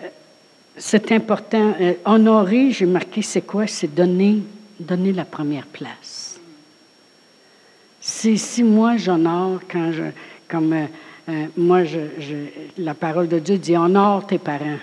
c'est 0.75 1.11
important. 1.11 1.75
Euh, 1.79 1.93
honorer, 2.05 2.71
j'ai 2.71 2.85
marqué, 2.85 3.21
c'est 3.21 3.41
quoi? 3.41 3.67
C'est 3.67 3.93
donner, 3.93 4.39
donner 4.79 5.13
la 5.13 5.25
première 5.25 5.65
place. 5.65 6.39
Si 8.01 8.63
moi 8.63 8.97
j'honore 8.97 9.59
quand 9.69 9.91
je, 9.91 10.03
comme 10.47 10.73
euh, 10.73 10.85
moi, 11.57 11.83
je, 11.83 11.99
la 12.77 12.93
parole 12.93 13.27
de 13.27 13.39
Dieu 13.39 13.57
dit 13.57 13.75
honore 13.75 14.25
tes 14.25 14.37
parents. 14.37 14.79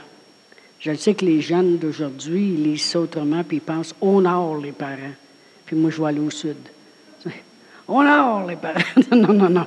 Je 0.81 0.95
sais 0.95 1.15
que 1.15 1.25
les 1.25 1.41
jeunes 1.41 1.79
d'aujourd'hui, 1.79 2.53
ils 2.55 2.63
lisent 2.63 2.85
ça 2.85 3.01
autrement, 3.01 3.43
puis 3.43 3.59
ils 3.59 3.61
pensent 3.61 3.95
au 4.01 4.21
nord, 4.21 4.59
les 4.59 4.73
parents. 4.73 5.15
Puis 5.65 5.75
moi, 5.77 5.91
je 5.91 6.01
vais 6.01 6.09
aller 6.09 6.21
au 6.21 6.31
sud. 6.31 6.57
Honore 7.89 8.47
les 8.47 8.57
parents. 8.57 8.81
non, 9.13 9.33
non, 9.33 9.49
non. 9.49 9.67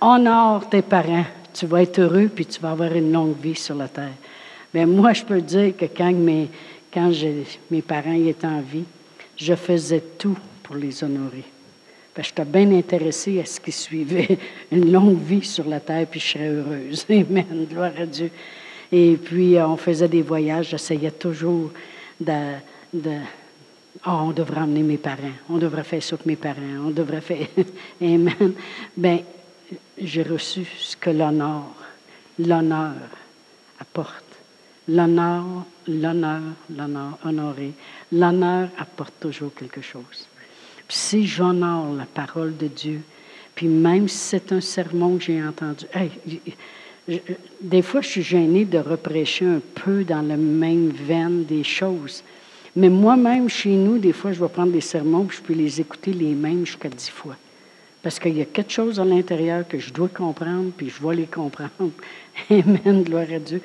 Honore 0.00 0.68
tes 0.68 0.82
parents. 0.82 1.26
Tu 1.52 1.66
vas 1.66 1.82
être 1.82 2.00
heureux, 2.00 2.30
puis 2.34 2.46
tu 2.46 2.60
vas 2.60 2.70
avoir 2.70 2.92
une 2.92 3.12
longue 3.12 3.36
vie 3.40 3.54
sur 3.54 3.74
la 3.74 3.88
terre. 3.88 4.14
Mais 4.72 4.86
moi, 4.86 5.12
je 5.12 5.22
peux 5.22 5.40
dire 5.40 5.76
que 5.76 5.84
quand 5.84 6.12
mes 6.12 7.82
parents 7.82 8.12
étaient 8.12 8.46
en 8.46 8.62
vie, 8.62 8.84
je 9.36 9.54
faisais 9.54 10.02
tout 10.18 10.36
pour 10.62 10.76
les 10.76 11.04
honorer. 11.04 11.44
Parce 12.14 12.30
que 12.30 12.42
bien 12.42 12.70
intéressée 12.72 13.40
à 13.40 13.44
ce 13.46 13.58
qui 13.58 13.72
suivait 13.72 14.38
une 14.70 14.92
longue 14.92 15.20
vie 15.20 15.44
sur 15.44 15.66
la 15.66 15.80
terre, 15.80 16.06
puis 16.10 16.20
je 16.20 16.26
serais 16.26 16.48
heureuse. 16.48 17.06
Amen. 17.10 17.66
Gloire 17.70 17.92
à 17.98 18.06
Dieu. 18.06 18.30
Et 18.90 19.16
puis, 19.16 19.56
euh, 19.56 19.66
on 19.66 19.76
faisait 19.76 20.08
des 20.08 20.22
voyages. 20.22 20.68
J'essayais 20.70 21.10
toujours 21.10 21.70
de. 22.20 22.54
de 22.92 23.16
oh, 24.06 24.10
on 24.10 24.32
devrait 24.32 24.60
emmener 24.60 24.82
mes 24.82 24.98
parents. 24.98 25.32
On 25.48 25.56
devrait 25.56 25.84
faire 25.84 26.02
ça 26.02 26.14
avec 26.14 26.26
mes 26.26 26.36
parents. 26.36 26.86
On 26.86 26.90
devrait 26.90 27.22
faire. 27.22 27.46
Amen. 28.02 28.52
Bien, 28.94 29.20
j'ai 29.96 30.22
reçu 30.22 30.66
ce 30.76 30.96
que 30.96 31.08
l'honneur, 31.08 31.64
l'honneur 32.38 32.92
apporte. 33.80 34.24
L'honneur, 34.88 35.44
l'honneur, 35.88 36.42
l'honneur, 36.68 37.18
honoré. 37.24 37.72
L'honneur 38.10 38.68
apporte 38.78 39.14
toujours 39.20 39.54
quelque 39.54 39.80
chose. 39.80 40.28
Si 40.94 41.26
j'honore 41.26 41.92
la 41.94 42.06
parole 42.06 42.56
de 42.56 42.66
Dieu, 42.66 43.00
puis 43.54 43.66
même 43.66 44.08
si 44.08 44.18
c'est 44.18 44.52
un 44.52 44.60
sermon 44.60 45.16
que 45.16 45.24
j'ai 45.24 45.42
entendu, 45.42 45.86
des 47.60 47.82
fois 47.82 48.00
je 48.00 48.08
suis 48.08 48.22
gênée 48.22 48.64
de 48.64 48.78
reprêcher 48.78 49.46
un 49.46 49.60
peu 49.74 50.04
dans 50.04 50.22
la 50.22 50.36
même 50.36 50.90
veine 50.90 51.44
des 51.44 51.64
choses. 51.64 52.22
Mais 52.74 52.88
moi-même, 52.88 53.48
chez 53.50 53.74
nous, 53.74 53.98
des 53.98 54.14
fois, 54.14 54.32
je 54.32 54.40
vais 54.40 54.48
prendre 54.48 54.72
des 54.72 54.80
sermons, 54.80 55.24
puis 55.24 55.36
je 55.36 55.42
peux 55.42 55.52
les 55.52 55.80
écouter 55.80 56.12
les 56.12 56.34
mêmes 56.34 56.64
jusqu'à 56.64 56.88
dix 56.88 57.10
fois. 57.10 57.36
Parce 58.02 58.18
qu'il 58.18 58.36
y 58.36 58.40
a 58.40 58.46
quelque 58.46 58.72
chose 58.72 58.98
à 58.98 59.04
l'intérieur 59.04 59.68
que 59.68 59.78
je 59.78 59.92
dois 59.92 60.08
comprendre, 60.08 60.70
puis 60.74 60.88
je 60.88 61.00
dois 61.00 61.14
les 61.14 61.26
comprendre. 61.26 61.70
Amen, 62.50 63.02
gloire 63.02 63.26
à 63.30 63.38
Dieu. 63.38 63.60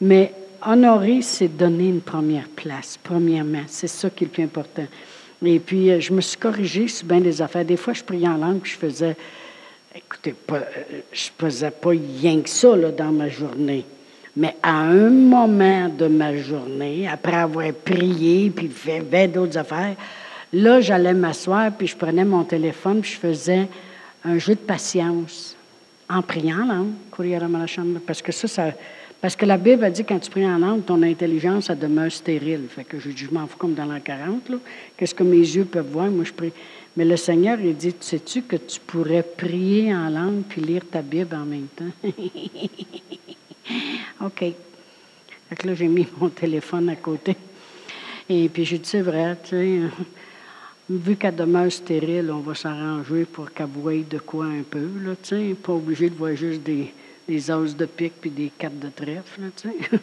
Mais 0.00 0.32
honorer, 0.64 1.22
c'est 1.22 1.48
donner 1.48 1.88
une 1.88 2.00
première 2.00 2.48
place, 2.48 2.98
premièrement. 3.02 3.64
C'est 3.66 3.88
ça 3.88 4.08
qui 4.08 4.24
est 4.24 4.26
le 4.28 4.32
plus 4.32 4.44
important. 4.44 4.86
Et 5.44 5.58
puis, 5.58 5.90
euh, 5.90 6.00
je 6.00 6.12
me 6.12 6.20
suis 6.20 6.38
corrigée 6.38 6.88
sur 6.88 7.06
bien 7.06 7.20
des 7.20 7.42
affaires. 7.42 7.64
Des 7.64 7.76
fois, 7.76 7.92
je 7.92 8.02
priais 8.02 8.28
en 8.28 8.36
langue, 8.36 8.60
je 8.64 8.76
faisais, 8.76 9.16
écoutez, 9.94 10.32
pas, 10.32 10.56
euh, 10.56 11.00
je 11.12 11.28
faisais 11.36 11.70
pas 11.70 11.90
rien 11.90 12.40
que 12.40 12.48
ça 12.48 12.76
là, 12.76 12.90
dans 12.90 13.12
ma 13.12 13.28
journée. 13.28 13.84
Mais 14.36 14.56
à 14.62 14.80
un 14.80 15.10
moment 15.10 15.88
de 15.88 16.06
ma 16.06 16.36
journée, 16.36 17.06
après 17.08 17.36
avoir 17.36 17.70
prié, 17.72 18.50
puis 18.50 18.68
fait 18.68 19.28
d'autres 19.28 19.58
affaires, 19.58 19.94
là, 20.52 20.80
j'allais 20.80 21.12
m'asseoir, 21.12 21.70
puis 21.72 21.86
je 21.86 21.96
prenais 21.96 22.24
mon 22.24 22.44
téléphone, 22.44 23.00
puis 23.00 23.12
je 23.12 23.18
faisais 23.18 23.68
un 24.24 24.38
jeu 24.38 24.54
de 24.54 24.60
patience 24.60 25.56
en 26.08 26.22
priant 26.22 26.66
langue, 26.66 28.00
parce 28.06 28.22
que 28.22 28.32
ça, 28.32 28.48
ça 28.48 28.72
parce 29.22 29.36
que 29.36 29.46
la 29.46 29.56
Bible 29.56 29.84
a 29.84 29.90
dit 29.90 30.04
quand 30.04 30.18
tu 30.18 30.28
pries 30.28 30.44
en 30.44 30.58
langue, 30.58 30.84
ton 30.84 31.00
intelligence, 31.00 31.66
ça 31.66 31.76
demeure 31.76 32.10
stérile. 32.10 32.66
Fait 32.68 32.82
que 32.82 32.98
je 32.98 33.10
je 33.10 33.30
m'en 33.30 33.46
fous 33.46 33.56
comme 33.56 33.72
dans 33.72 33.84
l'an 33.84 34.00
40. 34.00 34.50
Qu'est-ce 34.96 35.14
que 35.14 35.22
mes 35.22 35.36
yeux 35.36 35.64
peuvent 35.64 35.92
voir? 35.92 36.10
Moi, 36.10 36.24
je 36.24 36.32
prie. 36.32 36.52
Mais 36.96 37.04
le 37.04 37.16
Seigneur, 37.16 37.60
il 37.60 37.76
dit, 37.76 37.94
sais-tu 38.00 38.42
que 38.42 38.56
tu 38.56 38.80
pourrais 38.80 39.22
prier 39.22 39.94
en 39.94 40.10
langue 40.10 40.42
puis 40.48 40.60
lire 40.60 40.82
ta 40.90 41.02
Bible 41.02 41.36
en 41.36 41.44
même 41.44 41.68
temps? 41.68 41.84
OK. 44.26 44.40
Fait 44.40 45.64
là, 45.66 45.74
j'ai 45.74 45.86
mis 45.86 46.08
mon 46.18 46.28
téléphone 46.28 46.88
à 46.88 46.96
côté. 46.96 47.36
Et 48.28 48.48
puis, 48.48 48.64
j'ai 48.64 48.78
dit, 48.78 48.88
c'est 48.88 49.02
vrai, 49.02 49.36
tu 49.44 49.50
sais, 49.50 49.82
vu 50.90 51.14
qu'elle 51.14 51.36
demeure 51.36 51.70
stérile, 51.70 52.28
on 52.32 52.40
va 52.40 52.56
s'arranger 52.56 53.24
pour 53.24 53.52
qu'elle 53.52 53.66
voie 53.66 54.02
de 54.02 54.18
quoi 54.18 54.46
un 54.46 54.64
peu, 54.68 54.88
là, 55.04 55.12
tu 55.22 55.54
pas 55.54 55.74
obligé 55.74 56.10
de 56.10 56.16
voir 56.16 56.34
juste 56.34 56.64
des 56.64 56.92
des 57.28 57.50
os 57.50 57.76
de 57.76 57.86
pique 57.86 58.20
puis 58.20 58.30
des 58.30 58.50
cartes 58.56 58.78
de 58.78 58.88
trèfle. 58.88 59.50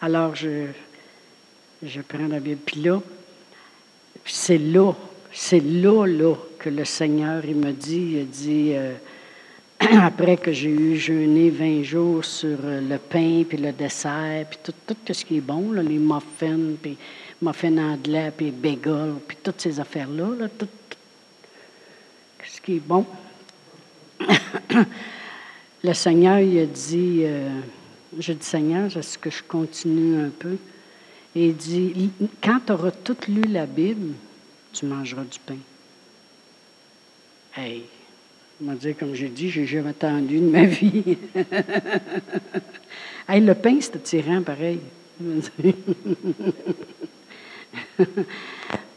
Alors, 0.00 0.34
je, 0.34 0.66
je 1.82 2.00
prends 2.00 2.26
la 2.28 2.40
Bible. 2.40 2.60
Puis 2.64 2.80
là, 2.82 3.00
c'est 4.24 4.58
là, 4.58 4.92
c'est 5.32 5.60
là, 5.60 6.06
là, 6.06 6.34
que 6.58 6.70
le 6.70 6.84
Seigneur, 6.84 7.44
il 7.44 7.56
me 7.56 7.72
dit, 7.72 8.16
il 8.18 8.28
dit, 8.28 8.72
euh, 8.74 8.94
après 10.02 10.36
que 10.36 10.52
j'ai 10.52 10.70
eu 10.70 10.96
jeûné 10.96 11.50
20 11.50 11.82
jours 11.82 12.24
sur 12.24 12.58
euh, 12.64 12.80
le 12.80 12.98
pain, 12.98 13.44
puis 13.48 13.58
le 13.58 13.72
dessert, 13.72 14.46
puis 14.48 14.58
tout, 14.62 15.12
ce 15.12 15.24
qui 15.24 15.38
est 15.38 15.40
bon, 15.40 15.72
les 15.72 15.98
muffins, 15.98 16.76
puis 16.80 16.96
muffins 17.42 17.76
anglais, 17.78 18.32
puis 18.36 18.50
bagels, 18.50 19.16
puis 19.26 19.36
toutes 19.42 19.60
ces 19.60 19.78
affaires-là, 19.78 20.28
là, 20.38 20.48
tout, 20.48 20.66
tout 20.88 20.98
ce 22.44 22.60
qui 22.60 22.76
est 22.76 22.86
bon. 22.86 23.04
le 25.84 25.92
Seigneur, 25.92 26.38
il 26.38 26.58
a 26.58 26.66
dit, 26.66 27.20
euh, 27.24 27.60
je 28.18 28.32
dis 28.32 28.46
Seigneur, 28.46 28.86
est-ce 28.96 29.18
que 29.18 29.28
je 29.28 29.42
continue 29.42 30.18
un 30.18 30.30
peu? 30.30 30.56
Et 31.36 31.48
il 31.48 31.56
dit, 31.56 32.10
quand 32.42 32.60
tu 32.66 32.72
auras 32.72 32.90
tout 32.90 33.18
lu 33.28 33.42
la 33.42 33.66
Bible, 33.66 34.14
tu 34.72 34.86
mangeras 34.86 35.24
du 35.24 35.38
pain. 35.40 35.58
Hey, 37.54 37.82
il 38.60 38.66
m'a 38.66 38.76
dit, 38.76 38.94
comme 38.94 39.14
j'ai 39.14 39.28
dit, 39.28 39.50
j'ai 39.50 39.66
jamais 39.66 39.90
attendu 39.90 40.38
de 40.40 40.48
ma 40.48 40.64
vie. 40.64 41.18
hey, 43.28 43.42
le 43.42 43.54
pain, 43.54 43.76
c'est 43.80 43.96
attirant 43.96 44.40
pareil. 44.42 44.80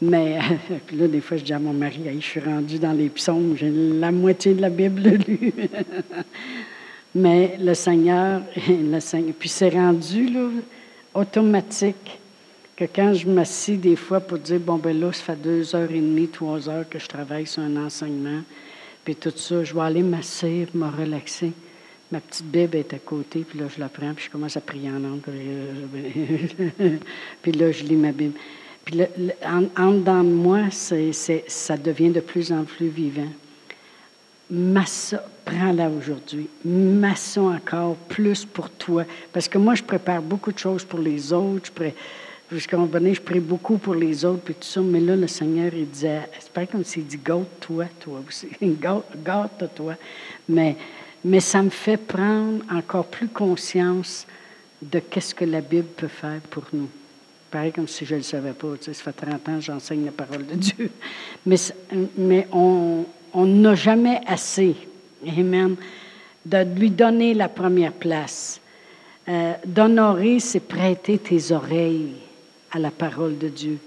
Mais 0.00 0.38
là, 0.92 1.06
des 1.08 1.20
fois, 1.20 1.36
je 1.36 1.44
dis 1.44 1.52
à 1.52 1.58
mon 1.58 1.74
mari, 1.74 2.00
je 2.14 2.24
suis 2.24 2.40
rendu 2.40 2.78
dans 2.78 2.92
les 2.92 3.10
psaumes, 3.10 3.56
j'ai 3.58 3.70
la 3.70 4.10
moitié 4.10 4.54
de 4.54 4.62
la 4.62 4.70
Bible 4.70 5.02
lue. 5.26 5.52
Mais 7.18 7.56
le 7.60 7.74
Seigneur, 7.74 8.42
puis 9.38 9.48
c'est 9.48 9.70
rendu 9.70 10.28
là, 10.28 10.48
automatique 11.14 12.20
que 12.76 12.84
quand 12.84 13.12
je 13.12 13.28
m'assis 13.28 13.76
des 13.76 13.96
fois 13.96 14.20
pour 14.20 14.38
dire, 14.38 14.60
bon, 14.60 14.76
ben 14.76 14.98
là, 14.98 15.12
ça 15.12 15.24
fait 15.24 15.42
deux 15.42 15.74
heures 15.74 15.90
et 15.90 16.00
demie, 16.00 16.28
trois 16.28 16.68
heures 16.68 16.88
que 16.88 17.00
je 17.00 17.08
travaille 17.08 17.46
sur 17.46 17.62
un 17.62 17.76
enseignement, 17.76 18.42
puis 19.04 19.16
tout 19.16 19.32
ça, 19.34 19.64
je 19.64 19.74
vais 19.74 19.80
aller 19.80 20.02
m'asseoir, 20.02 20.66
me 20.74 20.86
relaxer. 20.86 21.50
Ma 22.12 22.20
petite 22.20 22.46
Bible 22.46 22.76
est 22.76 22.94
à 22.94 22.98
côté, 22.98 23.40
puis 23.40 23.58
là, 23.58 23.66
je 23.74 23.80
la 23.80 23.88
prends, 23.88 24.14
puis 24.14 24.26
je 24.26 24.30
commence 24.30 24.56
à 24.56 24.60
prier 24.60 24.88
en 24.88 25.00
langue. 25.00 25.20
puis 27.42 27.52
là, 27.52 27.72
je 27.72 27.82
lis 27.82 27.96
ma 27.96 28.12
Bible. 28.12 28.38
Puis 28.84 29.00
en, 29.44 29.64
en 29.76 29.92
dedans 29.92 30.22
de 30.22 30.30
moi, 30.30 30.60
ça 30.70 31.76
devient 31.76 32.10
de 32.10 32.20
plus 32.20 32.52
en 32.52 32.62
plus 32.62 32.88
vivant. 32.88 33.28
Massa, 34.50 35.28
prends-la 35.48 35.88
aujourd'hui. 35.88 36.48
Massa 36.64 37.40
encore 37.40 37.96
plus 38.08 38.44
pour 38.44 38.70
toi. 38.70 39.04
Parce 39.32 39.48
que 39.48 39.58
moi, 39.58 39.74
je 39.74 39.82
prépare 39.82 40.22
beaucoup 40.22 40.52
de 40.52 40.58
choses 40.58 40.84
pour 40.84 40.98
les 40.98 41.32
autres. 41.32 41.70
Je. 41.78 41.90
Jusqu'à 42.50 42.76
un 42.76 42.80
moment 42.80 42.92
donné, 42.92 43.12
je 43.12 43.20
prie 43.20 43.40
beaucoup 43.40 43.76
pour 43.76 43.94
les 43.94 44.24
autres, 44.24 44.40
puis 44.42 44.54
tout 44.54 44.66
ça. 44.66 44.80
Mais 44.80 45.00
là, 45.00 45.14
le 45.16 45.26
Seigneur, 45.26 45.70
il 45.74 45.88
disait, 45.88 46.22
c'est 46.38 46.50
pas 46.50 46.64
comme 46.64 46.82
s'il 46.82 47.06
dit, 47.06 47.18
gâte-toi, 47.22 47.84
toi 48.00 48.22
aussi. 48.26 48.48
Gâte-toi. 48.62 49.94
Mais, 50.48 50.76
mais 51.22 51.40
ça 51.40 51.62
me 51.62 51.68
fait 51.68 51.98
prendre 51.98 52.64
encore 52.72 53.04
plus 53.04 53.28
conscience 53.28 54.26
de 54.80 54.98
qu'est-ce 54.98 55.34
que 55.34 55.44
la 55.44 55.60
Bible 55.60 55.88
peut 55.94 56.08
faire 56.08 56.40
pour 56.48 56.64
nous. 56.72 56.88
Pareil 57.50 57.72
comme 57.72 57.88
si 57.88 58.06
je 58.06 58.14
ne 58.14 58.20
le 58.20 58.24
savais 58.24 58.52
pas. 58.52 58.68
Tu 58.78 58.84
sais, 58.84 58.94
ça 58.94 59.12
fait 59.12 59.26
30 59.26 59.48
ans 59.48 59.56
que 59.56 59.60
j'enseigne 59.60 60.06
la 60.06 60.12
parole 60.12 60.46
de 60.46 60.54
Dieu. 60.54 60.90
Mais, 61.44 61.56
mais 62.16 62.48
on 62.50 63.04
n'a 63.34 63.74
jamais 63.74 64.20
assez, 64.26 64.74
Amen, 65.26 65.74
de 66.46 66.58
lui 66.78 66.90
donner 66.90 67.34
la 67.34 67.48
première 67.48 67.92
place. 67.92 68.60
Euh, 69.28 69.54
d'honorer, 69.66 70.38
c'est 70.40 70.60
prêter 70.60 71.18
tes 71.18 71.52
oreilles 71.52 72.12
à 72.70 72.78
la 72.78 72.90
parole 72.90 73.36
de 73.36 73.48
Dieu. 73.48 73.78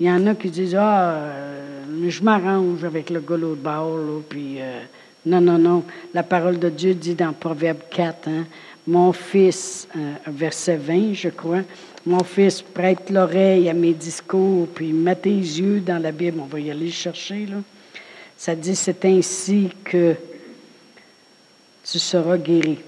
Il 0.00 0.06
y 0.06 0.10
en 0.10 0.26
a 0.26 0.34
qui 0.34 0.50
disent 0.50 0.74
Ah, 0.74 1.12
euh, 1.12 2.08
je 2.08 2.22
m'arrange 2.22 2.82
avec 2.84 3.10
le 3.10 3.20
gars 3.20 3.36
de 3.36 3.54
bord, 3.54 4.22
puis 4.28 4.56
euh, 4.60 4.80
non, 5.26 5.40
non, 5.40 5.58
non. 5.58 5.84
La 6.14 6.22
parole 6.22 6.58
de 6.58 6.70
Dieu 6.70 6.94
dit 6.94 7.14
dans 7.14 7.32
Proverbe 7.32 7.82
4, 7.90 8.28
hein, 8.28 8.44
Mon 8.86 9.12
fils, 9.12 9.86
verset 10.26 10.76
20, 10.76 11.12
je 11.12 11.28
crois, 11.28 11.60
Mon 12.06 12.24
fils, 12.24 12.62
prête 12.62 13.10
l'oreille 13.10 13.68
à 13.68 13.74
mes 13.74 13.92
discours, 13.92 14.66
puis 14.74 14.92
mets 14.92 15.16
tes 15.16 15.30
yeux 15.30 15.80
dans 15.80 16.02
la 16.02 16.10
Bible. 16.10 16.40
On 16.40 16.46
va 16.46 16.58
y 16.58 16.70
aller 16.70 16.90
chercher, 16.90 17.46
là. 17.46 17.58
Ça 18.36 18.56
dit, 18.56 18.74
c'est 18.74 19.04
ainsi 19.04 19.68
que 19.84 20.16
tu 21.84 21.98
seras 21.98 22.38
guéri. 22.38 22.78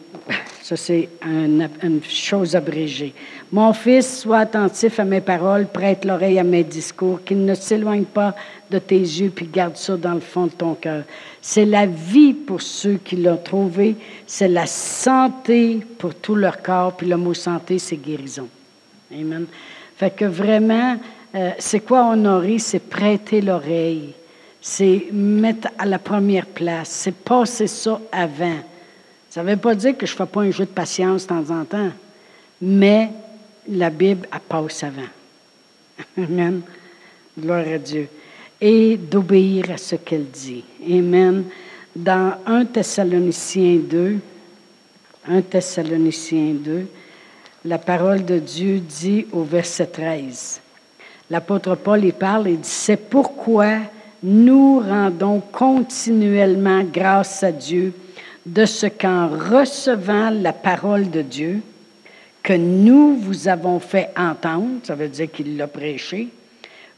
Ça, 0.62 0.76
c'est 0.76 1.11
une 1.26 2.00
chose 2.09 2.57
abrégée. 2.57 3.12
Mon 3.52 3.74
fils, 3.74 4.20
sois 4.20 4.38
attentif 4.38 4.98
à 4.98 5.04
mes 5.04 5.20
paroles, 5.20 5.66
prête 5.66 6.07
l'oreille 6.07 6.38
à 6.38 6.42
mes 6.42 6.64
discours, 6.64 7.22
qu'il 7.22 7.44
ne 7.44 7.54
s'éloigne 7.54 8.04
pas 8.04 8.35
de 8.70 8.78
tes 8.78 8.98
yeux, 8.98 9.30
puis 9.30 9.46
garde 9.46 9.76
ça 9.76 9.96
dans 9.98 10.14
le 10.14 10.20
fond 10.20 10.46
de 10.46 10.52
ton 10.52 10.74
cœur. 10.74 11.04
C'est 11.42 11.66
la 11.66 11.85
vie 11.85 12.33
pour 12.33 12.62
ceux 12.62 12.94
qui 12.94 13.16
l'ont 13.16 13.37
trouvé, 13.37 13.96
c'est 14.26 14.48
la 14.48 14.64
santé 14.64 15.80
pour 15.98 16.14
tout 16.14 16.35
leur 16.35 16.62
corps, 16.62 16.96
puis 16.96 17.09
le 17.09 17.18
mot 17.18 17.35
santé, 17.35 17.78
c'est 17.78 17.96
guérison. 17.96 18.48
Amen. 19.12 19.44
Fait 19.96 20.11
que 20.11 20.24
vraiment, 20.24 20.98
euh, 21.35 21.50
c'est 21.59 21.80
quoi 21.80 22.11
honorer? 22.11 22.59
C'est 22.59 22.80
prêter 22.80 23.40
l'oreille 23.40 24.14
C'est 24.61 25.09
mettre 25.12 25.68
à 25.78 25.85
la 25.85 25.98
première 25.98 26.46
place. 26.46 26.88
C'est 26.88 27.14
passer 27.14 27.66
ça 27.66 28.00
avant. 28.11 28.61
Ça 29.34 29.42
ne 29.42 29.50
veut 29.50 29.56
pas 29.56 29.74
dire 29.74 29.98
que 29.98 30.06
je 30.06 30.12
ne 30.12 30.16
fais 30.16 30.26
pas 30.26 30.42
un 30.42 30.52
jeu 30.52 30.64
de 30.64 30.70
patience 30.70 31.24
de 31.24 31.28
temps 31.30 31.50
en 31.50 31.64
temps, 31.64 31.90
mais 32.62 33.10
la 33.68 33.90
Bible, 33.90 34.28
elle 34.32 34.38
passe 34.38 34.84
avant. 34.84 35.10
Amen. 36.16 36.60
Gloire 37.36 37.66
à 37.66 37.78
Dieu. 37.78 38.06
Et 38.60 38.96
d'obéir 38.96 39.72
à 39.72 39.76
ce 39.76 39.96
qu'elle 39.96 40.30
dit. 40.30 40.62
Amen. 40.88 41.46
Dans 41.96 42.36
1 42.46 42.66
Thessaloniciens 42.66 43.78
2, 43.78 44.18
1 45.26 45.42
Thessaloniciens 45.42 46.54
2, 46.54 46.86
la 47.64 47.78
parole 47.78 48.24
de 48.24 48.38
Dieu 48.38 48.78
dit 48.78 49.26
au 49.32 49.42
verset 49.42 49.88
13. 49.88 50.60
L'apôtre 51.28 51.74
Paul 51.74 52.04
y 52.04 52.12
parle 52.12 52.46
et 52.46 52.56
dit, 52.56 52.68
c'est 52.68 53.10
pourquoi 53.10 53.78
nous 54.22 54.78
rendons 54.78 55.40
continuellement 55.40 56.84
grâce 56.84 57.42
à 57.42 57.50
Dieu 57.50 57.92
de 58.46 58.66
ce 58.66 58.87
qu'en 58.87 59.28
recevant 59.28 60.30
la 60.30 60.52
parole 60.52 61.11
de 61.11 61.22
Dieu, 61.22 61.61
que 62.42 62.52
nous 62.52 63.16
vous 63.16 63.48
avons 63.48 63.80
fait 63.80 64.11
entendre, 64.16 64.80
ça 64.83 64.94
veut 64.94 65.09
dire 65.09 65.30
qu'il 65.30 65.57
l'a 65.57 65.66
prêché, 65.66 66.28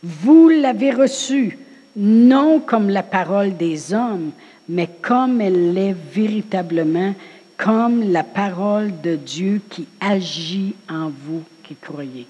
vous 0.03 0.49
l'avez 0.49 0.91
reçu, 0.91 1.59
non 1.97 2.61
comme 2.61 2.91
la 2.91 3.05
parole 3.05 3.57
des 3.57 3.95
hommes, 3.95 4.33
mais 4.69 4.89
comme 5.01 5.41
elle 5.41 5.73
l'est 5.73 5.95
véritablement, 6.13 7.15
comme 7.57 8.13
la 8.13 8.25
parole 8.25 9.01
de 9.01 9.15
Dieu 9.15 9.61
qui 9.71 9.87
agit 10.01 10.75
en 10.91 11.11
vous 11.11 11.43
qui 11.63 11.77
croyez. 11.77 12.27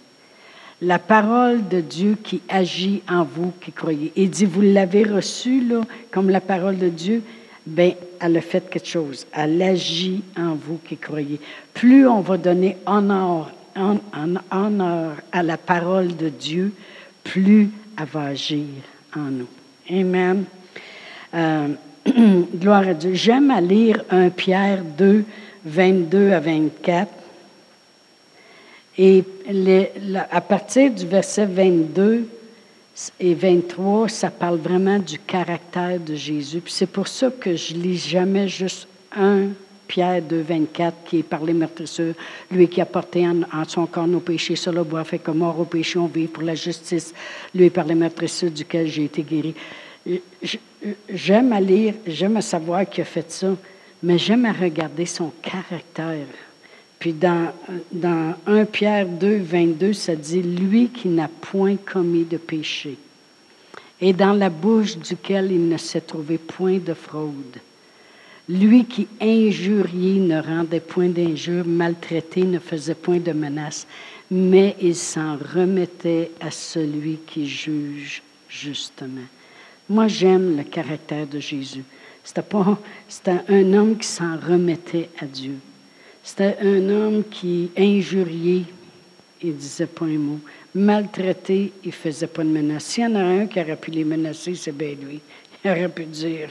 La 0.82 0.98
parole 0.98 1.66
de 1.68 1.80
Dieu 1.80 2.18
qui 2.22 2.42
agit 2.50 3.02
en 3.08 3.24
vous 3.24 3.52
qui 3.62 3.72
croyez. 3.72 4.12
Il 4.14 4.28
dit, 4.28 4.44
vous 4.44 4.60
l'avez 4.60 5.04
reçu, 5.04 5.66
là, 5.66 5.80
comme 6.10 6.28
la 6.28 6.42
parole 6.42 6.76
de 6.76 6.90
Dieu, 6.90 7.22
ben, 7.66 7.92
elle 8.20 8.36
a 8.36 8.40
fait 8.40 8.70
quelque 8.70 8.86
chose. 8.86 9.26
Elle 9.32 9.60
agit 9.60 10.22
en 10.38 10.54
vous 10.54 10.78
qui 10.78 10.96
croyez. 10.96 11.40
Plus 11.74 12.06
on 12.06 12.20
va 12.20 12.36
donner 12.36 12.76
honneur, 12.86 13.50
honneur 14.50 15.16
à 15.32 15.42
la 15.42 15.56
parole 15.56 16.16
de 16.16 16.28
Dieu, 16.28 16.72
plus 17.24 17.70
elle 17.98 18.06
va 18.06 18.22
agir 18.22 18.66
en 19.14 19.30
nous. 19.30 19.48
Amen. 19.90 20.44
Euh, 21.34 21.68
gloire 22.56 22.88
à 22.88 22.94
Dieu. 22.94 23.14
J'aime 23.14 23.50
à 23.50 23.60
lire 23.60 24.04
1 24.10 24.30
Pierre 24.30 24.82
2, 24.96 25.24
22 25.64 26.32
à 26.32 26.40
24. 26.40 27.12
Et 28.98 29.24
à 30.30 30.40
partir 30.40 30.90
du 30.90 31.06
verset 31.06 31.44
22, 31.44 32.28
et 33.20 33.34
23, 33.34 34.08
ça 34.08 34.30
parle 34.30 34.58
vraiment 34.58 34.98
du 34.98 35.18
caractère 35.18 36.00
de 36.00 36.14
Jésus. 36.14 36.60
Puis 36.60 36.72
c'est 36.72 36.86
pour 36.86 37.08
ça 37.08 37.30
que 37.30 37.54
je 37.54 37.74
lis 37.74 37.98
jamais 37.98 38.48
juste 38.48 38.88
un 39.14 39.48
Pierre 39.86 40.22
2, 40.22 40.40
24, 40.40 41.04
qui 41.04 41.18
est 41.18 41.22
par 41.22 41.44
les 41.44 41.52
meurtrisseurs, 41.52 42.14
lui 42.50 42.68
qui 42.68 42.80
a 42.80 42.86
porté 42.86 43.26
en, 43.26 43.64
son 43.68 43.86
corps 43.86 44.06
nos 44.06 44.20
péchés 44.20 44.56
sur 44.56 44.72
le 44.72 44.82
bois, 44.82 45.04
fait 45.04 45.18
que 45.18 45.30
mort 45.30 45.60
au 45.60 45.64
péché, 45.64 45.98
on 45.98 46.06
vit 46.06 46.26
pour 46.26 46.42
la 46.42 46.54
justice, 46.54 47.14
lui 47.54 47.70
par 47.70 47.84
les 47.84 47.94
meurtrisseurs 47.94 48.50
duquel 48.50 48.88
j'ai 48.88 49.04
été 49.04 49.22
guéri. 49.22 49.54
J'aime 51.08 51.52
à 51.52 51.60
lire, 51.60 51.94
j'aime 52.06 52.36
à 52.36 52.42
savoir 52.42 52.88
qui 52.88 53.00
a 53.00 53.04
fait 53.04 53.30
ça, 53.30 53.54
mais 54.02 54.18
j'aime 54.18 54.44
à 54.44 54.52
regarder 54.52 55.06
son 55.06 55.32
caractère. 55.42 56.26
Puis 56.98 57.12
dans, 57.12 57.52
dans 57.92 58.34
1 58.46 58.64
Pierre 58.64 59.06
2, 59.06 59.38
22, 59.38 59.92
ça 59.92 60.16
dit, 60.16 60.42
lui 60.42 60.88
qui 60.88 61.08
n'a 61.08 61.28
point 61.28 61.76
commis 61.76 62.24
de 62.24 62.38
péché, 62.38 62.96
et 64.00 64.12
dans 64.12 64.32
la 64.32 64.50
bouche 64.50 64.96
duquel 64.96 65.52
il 65.52 65.68
ne 65.68 65.76
s'est 65.76 66.00
trouvé 66.00 66.38
point 66.38 66.78
de 66.78 66.94
fraude. 66.94 67.58
Lui 68.48 68.84
qui 68.84 69.08
injurié 69.20 70.20
ne 70.20 70.40
rendait 70.40 70.80
point 70.80 71.08
d'injure, 71.08 71.66
maltraité 71.66 72.44
ne 72.44 72.58
faisait 72.58 72.94
point 72.94 73.18
de 73.18 73.32
menace, 73.32 73.86
mais 74.30 74.76
il 74.80 74.94
s'en 74.94 75.36
remettait 75.36 76.30
à 76.40 76.50
celui 76.50 77.18
qui 77.26 77.46
juge 77.46 78.22
justement. 78.48 79.26
Moi, 79.88 80.08
j'aime 80.08 80.56
le 80.56 80.64
caractère 80.64 81.26
de 81.26 81.40
Jésus. 81.40 81.84
C'était 82.22 82.42
c'était 83.08 83.40
un 83.48 83.72
homme 83.72 83.96
qui 83.98 84.06
s'en 84.06 84.36
remettait 84.36 85.10
à 85.20 85.26
Dieu. 85.26 85.56
C'était 86.26 86.56
un 86.60 86.88
homme 86.88 87.22
qui, 87.30 87.70
injurié, 87.78 88.64
il 89.40 89.56
disait 89.56 89.86
pas 89.86 90.06
un 90.06 90.18
mot. 90.18 90.40
Maltraité, 90.74 91.72
il 91.84 91.92
faisait 91.92 92.26
pas 92.26 92.42
de 92.42 92.48
menace. 92.48 92.84
S'il 92.84 93.04
y 93.04 93.06
en 93.06 93.14
a 93.14 93.20
un 93.20 93.46
qui 93.46 93.60
aurait 93.60 93.76
pu 93.76 93.92
les 93.92 94.02
menacer, 94.02 94.56
c'est 94.56 94.76
bien 94.76 94.96
lui. 95.00 95.20
Il 95.64 95.70
aurait 95.70 95.88
pu 95.88 96.04
dire 96.06 96.50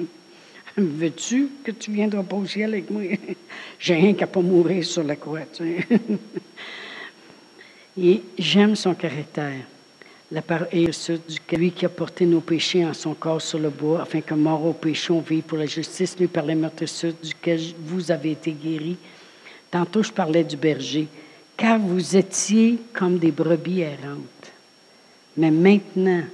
Veux-tu 0.76 1.48
que 1.62 1.70
tu 1.70 1.92
viendras 1.92 2.24
pas 2.24 2.34
au 2.34 2.44
ciel 2.44 2.72
avec 2.72 2.90
moi? 2.90 3.02
J'ai 3.78 3.94
rien 3.94 4.14
qu'à 4.14 4.26
pas 4.26 4.40
mourir 4.40 4.84
sur 4.84 5.04
la 5.04 5.14
croix. 5.14 5.42
Et 7.96 8.22
j'aime 8.36 8.74
son 8.74 8.94
caractère 8.94 9.62
la 10.30 10.42
parole 10.42 10.68
est 10.72 11.56
lui 11.56 11.72
qui 11.72 11.86
a 11.86 11.88
porté 11.88 12.26
nos 12.26 12.40
péchés 12.40 12.84
en 12.84 12.92
son 12.92 13.14
corps 13.14 13.40
sur 13.40 13.58
le 13.58 13.70
bois, 13.70 14.02
afin 14.02 14.20
que 14.20 14.34
mort 14.34 14.64
au 14.64 14.74
péché, 14.74 15.12
on 15.12 15.20
vive 15.20 15.42
pour 15.42 15.56
la 15.56 15.66
justice, 15.66 16.18
lui 16.18 16.26
par 16.26 16.44
les 16.44 16.54
meurtrissures 16.54 17.14
duquel 17.22 17.60
vous 17.80 18.10
avez 18.10 18.32
été 18.32 18.52
guéris. 18.52 18.98
Tantôt, 19.70 20.02
je 20.02 20.12
parlais 20.12 20.44
du 20.44 20.56
berger, 20.56 21.08
car 21.56 21.78
vous 21.78 22.16
étiez 22.16 22.78
comme 22.92 23.18
des 23.18 23.30
brebis 23.30 23.80
errantes. 23.80 24.52
Mais 25.36 25.50
maintenant, 25.50 26.24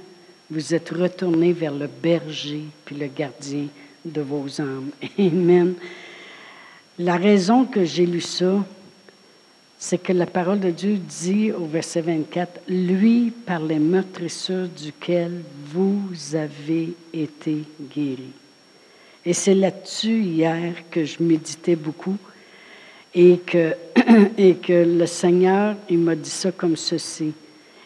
vous 0.49 0.73
êtes 0.73 0.89
retournés 0.89 1.53
vers 1.53 1.73
le 1.73 1.87
berger 1.87 2.63
puis 2.83 2.95
le 2.95 3.07
gardien 3.07 3.67
de 4.03 4.21
vos 4.21 4.61
âmes. 4.61 4.91
Amen. 5.17 5.73
La 6.99 7.17
raison 7.17 7.65
que 7.65 7.83
j'ai 7.83 8.05
lu 8.05 8.21
ça, 8.21 8.63
c'est 9.77 9.97
que 9.97 10.13
la 10.13 10.25
parole 10.25 10.59
de 10.59 10.71
Dieu 10.71 10.97
dit 10.97 11.51
au 11.51 11.65
verset 11.65 12.01
24, 12.01 12.61
lui 12.67 13.31
par 13.31 13.59
les 13.59 13.79
meurtrissures 13.79 14.67
duquel 14.67 15.41
vous 15.65 16.01
avez 16.33 16.93
été 17.13 17.63
guéris. 17.93 18.33
Et 19.25 19.33
c'est 19.33 19.55
là-dessus 19.55 20.21
hier 20.21 20.73
que 20.89 21.03
je 21.03 21.21
méditais 21.21 21.75
beaucoup 21.75 22.17
et 23.13 23.39
que, 23.39 23.75
et 24.37 24.55
que 24.55 24.97
le 24.97 25.05
Seigneur, 25.05 25.75
il 25.89 25.99
m'a 25.99 26.15
dit 26.15 26.29
ça 26.29 26.51
comme 26.51 26.77
ceci. 26.77 27.33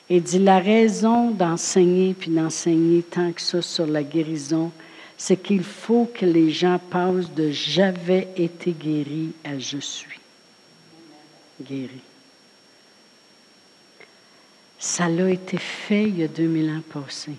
Il 0.10 0.24
dit, 0.24 0.40
la 0.40 0.60
raison 0.60 1.32
d'enseigner 1.32 2.16
puis 2.18 2.32
d'enseigner 2.32 3.04
tant 3.04 3.32
que 3.32 3.42
ça 3.42 3.62
sur 3.62 3.86
la 3.86 4.04
guérison, 4.04 4.72
c'est 5.18 5.38
qu'il 5.38 5.64
faut 5.64 6.10
que 6.14 6.26
les 6.26 6.50
gens 6.50 6.80
passent 6.90 7.32
de 7.34 7.52
j'avais 7.52 8.28
été 8.36 8.72
guéri 8.72 9.30
à 9.44 9.60
je 9.60 9.78
suis 9.78 10.20
guéri. 11.62 12.02
Ça 14.78 15.10
l'a 15.10 15.30
été 15.30 15.58
fait 15.58 16.04
il 16.04 16.20
y 16.20 16.24
a 16.24 16.28
2000 16.28 16.70
ans 16.70 16.82
passés. 16.82 17.36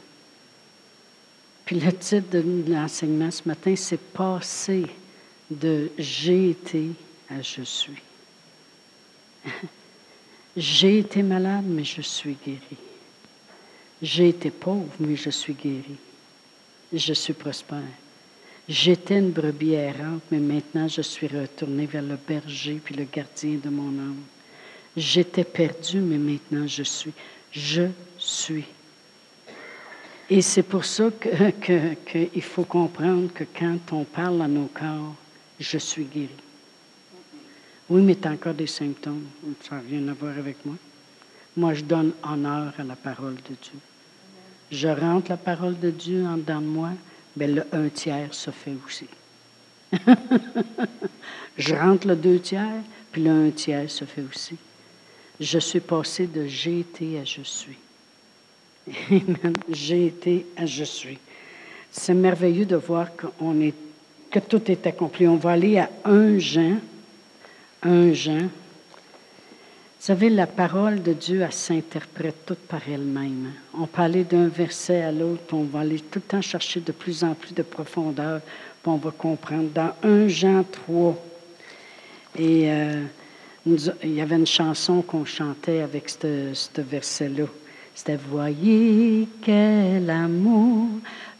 Puis 1.64 1.80
le 1.80 1.92
titre 1.92 2.30
de 2.30 2.64
l'enseignement 2.70 3.30
ce 3.30 3.46
matin, 3.46 3.74
c'est 3.76 4.00
Passer 4.00 4.87
de 5.50 5.90
j'ai 5.98 6.50
été 6.50 6.88
à 7.28 7.40
je 7.40 7.62
suis. 7.62 8.02
j'ai 10.56 10.98
été 10.98 11.22
malade, 11.22 11.64
mais 11.66 11.85
je 11.85 12.02
suis 12.02 12.37
guéri. 12.44 12.76
J'ai 14.02 14.28
été 14.28 14.50
pauvre, 14.50 14.92
mais 14.98 15.16
je 15.16 15.30
suis 15.30 15.54
guéri. 15.54 15.96
Je 16.92 17.12
suis 17.12 17.35
prospère. 17.35 17.83
J'étais 18.70 19.18
une 19.18 19.33
brebis 19.33 19.72
errante, 19.72 20.22
mais 20.30 20.38
maintenant 20.38 20.87
je 20.87 21.02
suis 21.02 21.26
retourné 21.26 21.87
vers 21.87 22.02
le 22.02 22.14
berger 22.14 22.80
puis 22.83 22.94
le 22.94 23.02
gardien 23.02 23.59
de 23.61 23.68
mon 23.68 23.88
âme. 23.88 24.22
J'étais 24.96 25.42
perdu, 25.42 25.98
mais 25.98 26.18
maintenant 26.18 26.68
je 26.68 26.85
suis. 26.85 27.12
Je 27.50 27.88
suis. 28.16 28.64
Et 30.28 30.40
c'est 30.40 30.62
pour 30.62 30.85
ça 30.85 31.11
qu'il 31.20 32.30
que, 32.30 32.40
faut 32.42 32.62
comprendre 32.62 33.33
que 33.35 33.42
quand 33.42 33.78
on 33.90 34.04
parle 34.04 34.40
à 34.40 34.46
nos 34.46 34.66
corps, 34.66 35.16
je 35.59 35.78
suis 35.78 36.04
guéri. 36.04 36.28
Oui, 37.88 38.02
mais 38.02 38.14
tu 38.14 38.28
as 38.28 38.30
encore 38.30 38.54
des 38.54 38.68
symptômes. 38.68 39.24
Ça 39.62 39.74
n'a 39.74 39.80
rien 39.80 40.06
à 40.06 40.12
voir 40.12 40.38
avec 40.38 40.64
moi. 40.64 40.76
Moi, 41.56 41.74
je 41.74 41.83
donne 41.83 42.12
honneur 42.22 42.72
à 42.78 42.85
la 42.85 42.94
parole 42.94 43.35
de 43.35 43.56
Dieu. 43.61 43.80
Je 44.70 44.87
rentre 44.87 45.28
la 45.28 45.37
parole 45.37 45.76
de 45.80 45.90
Dieu 45.90 46.24
en 46.24 46.37
dedans 46.37 46.61
de 46.61 46.66
moi, 46.66 46.90
bien, 47.37 47.47
le 47.49 47.66
un 47.73 47.88
tiers 47.88 48.33
se 48.33 48.51
fait 48.51 48.75
aussi. 48.87 49.07
je 51.59 51.75
rentre 51.75 52.07
le 52.07 52.16
deux 52.16 52.38
tiers, 52.38 52.83
puis 53.12 53.23
le 53.23 53.31
un 53.31 53.51
tiers 53.51 53.90
se 53.90 54.05
fait 54.05 54.23
aussi. 54.23 54.57
Je 55.38 55.59
suis 55.59 55.81
passé 55.81 56.27
de 56.27 56.47
j'ai 56.47 56.81
été 56.81 57.19
à 57.19 57.25
je 57.25 57.43
suis. 57.43 57.79
J'ai 59.69 60.07
été 60.07 60.47
à 60.57 60.66
je 60.66 60.85
suis. 60.85 61.19
C'est 61.90 62.14
merveilleux 62.14 62.64
de 62.64 62.77
voir 62.77 63.09
est, 63.61 63.75
que 64.31 64.38
tout 64.38 64.71
est 64.71 64.87
accompli. 64.87 65.27
On 65.27 65.37
va 65.37 65.53
aller 65.53 65.79
à 65.79 65.90
un 66.05 66.38
Jean, 66.38 66.79
un 67.83 68.12
Jean, 68.12 68.49
savez, 70.01 70.31
la 70.31 70.47
parole 70.47 71.03
de 71.03 71.13
Dieu, 71.13 71.43
elle 71.43 71.53
s'interprète 71.53 72.47
toute 72.47 72.59
par 72.59 72.81
elle-même. 72.89 73.53
On 73.79 73.87
peut 73.87 74.03
aller 74.03 74.25
d'un 74.25 74.49
verset 74.49 75.03
à 75.03 75.13
l'autre, 75.13 75.53
on 75.53 75.65
va 75.65 75.81
aller 75.81 76.01
tout 76.01 76.21
le 76.21 76.31
temps 76.31 76.41
chercher 76.41 76.81
de 76.81 76.93
plus 76.93 77.23
en 77.23 77.35
plus 77.35 77.55
de 77.55 77.63
profondeur, 77.63 78.41
puis 78.41 78.91
on 78.91 78.97
va 78.97 79.11
comprendre. 79.11 79.69
Dans 79.75 79.93
1 80.03 80.29
Jean 80.29 80.65
3, 80.65 81.17
et 82.39 82.71
euh, 82.71 83.05
il 83.67 84.15
y 84.15 84.21
avait 84.21 84.37
une 84.37 84.47
chanson 84.47 85.03
qu'on 85.03 85.25
chantait 85.25 85.81
avec 85.81 86.09
ce 86.09 86.81
verset-là. 86.81 87.45
C'était 87.95 88.17
Voyez 88.17 89.29
quel 89.43 90.09
amour 90.09 90.89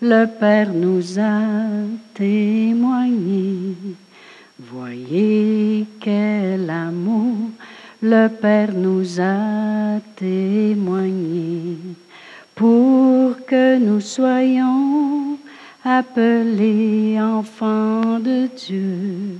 le 0.03 0.27
Père 0.27 0.73
nous 0.73 1.19
a 1.19 1.43
témoigné. 2.13 3.75
Voyez 4.59 5.87
quel 6.01 6.69
amour 6.69 7.30
le 8.03 8.29
Père 8.29 8.73
nous 8.73 9.21
a 9.21 10.01
témoigné 10.17 11.77
pour 12.55 13.45
que 13.45 13.79
nous 13.79 14.01
soyons 14.01 15.39
appelés 15.85 17.21
enfants 17.21 18.19
de 18.19 18.49
Dieu, 18.57 19.39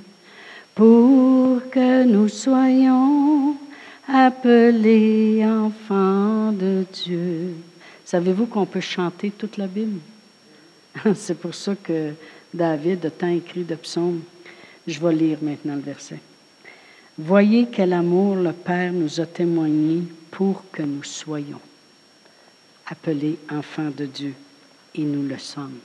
pour 0.75 1.63
que 1.71 2.05
nous 2.05 2.29
soyons 2.29 3.57
appelés 4.07 5.45
enfants 5.47 6.53
de 6.53 6.85
Dieu. 6.93 7.55
Savez-vous 8.05 8.47
qu'on 8.47 8.67
peut 8.67 8.81
chanter 8.81 9.31
toute 9.31 9.57
la 9.57 9.67
Bible? 9.67 10.01
C'est 11.15 11.39
pour 11.39 11.55
ça 11.55 11.75
que 11.77 12.13
David 12.53 13.07
a 13.07 13.11
tant 13.11 13.29
écrit 13.29 13.65
de 13.65 13.77
psaumes. 13.77 14.23
Je 14.87 15.01
vais 15.01 15.15
lire 15.15 15.39
maintenant 15.41 15.77
le 15.77 15.83
verset. 15.83 16.19
Voyez 17.23 17.69
quel 17.71 17.93
amour 17.93 18.37
le 18.37 18.53
Père 18.53 18.95
nous 18.95 19.21
a 19.21 19.27
témoigné 19.27 20.05
pour 20.31 20.65
que 20.73 20.83
nous 20.83 21.03
soyons 21.03 21.61
appelés 22.87 23.39
enfants 23.51 23.91
de 23.95 24.07
Dieu, 24.07 24.33
et 24.95 25.03
nous 25.03 25.29
le 25.29 25.37
sommes. 25.37 25.81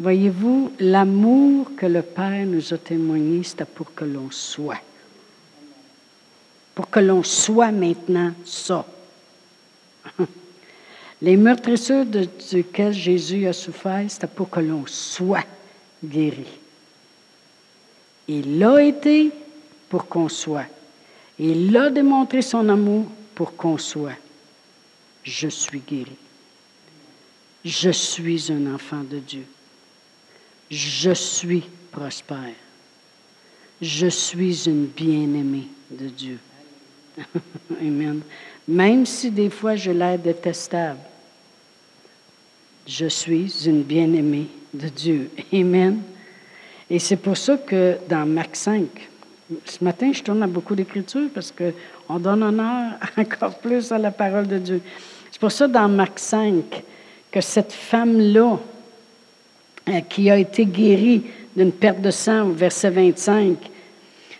Voyez-vous, 0.00 0.72
l'amour 0.80 1.70
que 1.76 1.86
le 1.86 2.02
Père 2.02 2.46
nous 2.46 2.74
a 2.74 2.78
témoigné, 2.78 3.44
c'était 3.44 3.64
pour 3.64 3.94
que 3.94 4.04
l'on 4.04 4.28
soit. 4.32 4.82
Pour 6.74 6.90
que 6.90 6.98
l'on 6.98 7.22
soit 7.22 7.70
maintenant 7.70 8.32
ça. 8.44 8.84
Les 11.22 11.36
meurtrissures 11.36 12.06
de, 12.06 12.26
duquel 12.50 12.92
Jésus 12.92 13.46
a 13.46 13.52
souffert, 13.52 14.04
c'était 14.08 14.26
pour 14.26 14.50
que 14.50 14.58
l'on 14.58 14.84
soit 14.86 15.46
guéri. 16.04 16.58
Il 18.26 18.58
l'a 18.58 18.82
été 18.82 19.30
pour 19.90 20.06
qu'on 20.06 20.28
soit. 20.28 20.66
Il 21.38 21.76
a 21.76 21.90
démontré 21.90 22.40
son 22.40 22.66
amour 22.68 23.06
pour 23.34 23.56
qu'on 23.56 23.76
soit. 23.76 24.16
Je 25.22 25.48
suis 25.48 25.80
guéri. 25.80 26.16
Je 27.64 27.90
suis 27.90 28.50
un 28.50 28.74
enfant 28.74 29.02
de 29.02 29.18
Dieu. 29.18 29.44
Je 30.70 31.10
suis 31.10 31.64
prospère. 31.90 32.54
Je 33.82 34.06
suis 34.06 34.68
une 34.68 34.86
bien-aimée 34.86 35.68
de 35.90 36.06
Dieu. 36.08 36.38
Amen. 37.80 38.20
Même 38.68 39.04
si 39.04 39.30
des 39.30 39.50
fois 39.50 39.74
je 39.74 39.90
l'air 39.90 40.18
détestable, 40.18 41.00
je 42.86 43.06
suis 43.06 43.66
une 43.66 43.82
bien-aimée 43.82 44.46
de 44.72 44.88
Dieu. 44.88 45.30
Amen. 45.52 46.02
Et 46.88 46.98
c'est 46.98 47.16
pour 47.16 47.36
ça 47.36 47.56
que 47.56 47.98
dans 48.08 48.26
Marc 48.26 48.56
5, 48.56 49.09
ce 49.64 49.82
matin, 49.82 50.12
je 50.12 50.22
tourne 50.22 50.42
à 50.42 50.46
beaucoup 50.46 50.74
d'écritures 50.74 51.28
parce 51.34 51.52
qu'on 51.52 52.18
donne 52.18 52.42
honneur 52.42 52.92
encore 53.16 53.58
plus 53.58 53.90
à 53.92 53.98
la 53.98 54.10
parole 54.10 54.46
de 54.46 54.58
Dieu. 54.58 54.80
C'est 55.30 55.40
pour 55.40 55.52
ça, 55.52 55.66
dans 55.66 55.88
Marc 55.88 56.18
5, 56.18 56.82
que 57.30 57.40
cette 57.40 57.72
femme-là, 57.72 58.58
euh, 59.88 60.00
qui 60.08 60.30
a 60.30 60.38
été 60.38 60.66
guérie 60.66 61.22
d'une 61.56 61.72
perte 61.72 62.00
de 62.00 62.10
sang, 62.10 62.48
au 62.48 62.52
verset 62.52 62.90
25, 62.90 63.56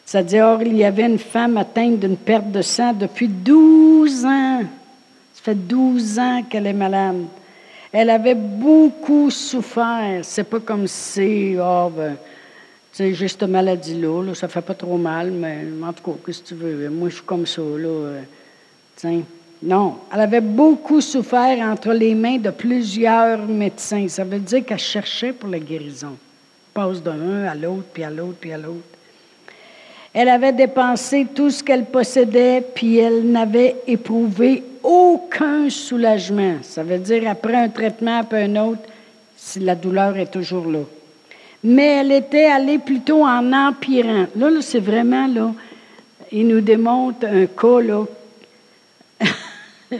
ça 0.05 0.23
dit 0.23 0.41
Or, 0.41 0.63
il 0.63 0.77
y 0.77 0.85
avait 0.85 1.07
une 1.07 1.19
femme 1.19 1.57
atteinte 1.57 2.01
d'une 2.01 2.17
perte 2.17 2.51
de 2.51 2.63
sang 2.63 2.93
depuis 2.93 3.29
12 3.29 4.25
ans. 4.25 4.63
Ça 5.33 5.43
fait 5.43 5.55
12 5.55 6.19
ans 6.19 6.43
qu'elle 6.49 6.67
est 6.67 6.73
malade. 6.73 7.25
Elle 7.93 8.11
avait 8.11 8.35
beaucoup 8.35 9.31
souffert. 9.31 10.21
C'est 10.23 10.45
pas 10.45 10.61
comme 10.61 10.87
si, 10.87 11.57
oh, 11.61 11.91
ben, 11.97 12.17
c'est 12.93 13.15
juste 13.15 13.43
une 13.43 13.53
maladie-là, 13.53 14.25
là, 14.25 14.35
ça 14.35 14.49
fait 14.49 14.61
pas 14.61 14.75
trop 14.75 14.97
mal, 14.97 15.31
mais 15.31 15.59
en 15.83 15.93
tout 15.93 16.11
cas, 16.11 16.19
qu'est-ce 16.27 16.43
que 16.43 16.49
tu 16.49 16.55
veux? 16.55 16.91
Moi, 16.91 17.09
je 17.09 17.15
suis 17.17 17.25
comme 17.25 17.47
ça, 17.47 17.63
là. 17.63 17.89
Euh. 17.89 18.23
Non, 19.63 19.97
elle 20.13 20.21
avait 20.21 20.41
beaucoup 20.41 21.01
souffert 21.01 21.59
entre 21.61 21.93
les 21.93 22.15
mains 22.15 22.39
de 22.39 22.51
plusieurs 22.51 23.39
médecins. 23.47 24.09
Ça 24.09 24.25
veut 24.25 24.39
dire 24.39 24.65
qu'elle 24.65 24.79
cherchait 24.79 25.33
pour 25.33 25.49
la 25.49 25.59
guérison. 25.59 26.17
passe 26.75 27.03
d'un 27.03 27.45
à 27.45 27.55
l'autre, 27.55 27.85
puis 27.93 28.03
à 28.03 28.11
l'autre, 28.11 28.37
puis 28.41 28.53
à 28.53 28.59
l'autre. 28.59 28.85
Elle 30.13 30.29
avait 30.29 30.53
dépensé 30.53 31.27
tout 31.35 31.51
ce 31.51 31.63
qu'elle 31.63 31.87
possédait, 31.87 32.63
puis 32.75 32.99
elle 32.99 33.31
n'avait 33.31 33.77
éprouvé 33.87 34.63
aucun 34.83 35.71
soulagement. 35.71 36.57
Ça 36.63 36.83
veut 36.83 36.99
dire 36.99 37.31
après 37.31 37.55
un 37.55 37.69
traitement, 37.69 38.19
après 38.19 38.45
un 38.45 38.57
autre, 38.57 38.83
si 39.37 39.61
la 39.61 39.77
douleur 39.77 40.17
est 40.17 40.31
toujours 40.31 40.67
là 40.67 40.81
mais 41.63 41.99
elle 42.01 42.13
était 42.13 42.47
allée 42.47 42.79
plutôt 42.79 43.25
en 43.25 43.53
empirant. 43.53 44.27
Là, 44.37 44.51
c'est 44.63 44.81
vraiment, 44.81 45.27
là, 45.27 45.53
il 46.33 46.47
nous 46.47 46.61
démontre 46.61 47.27
un 47.27 47.47
cas, 47.47 47.81
là, 47.81 48.05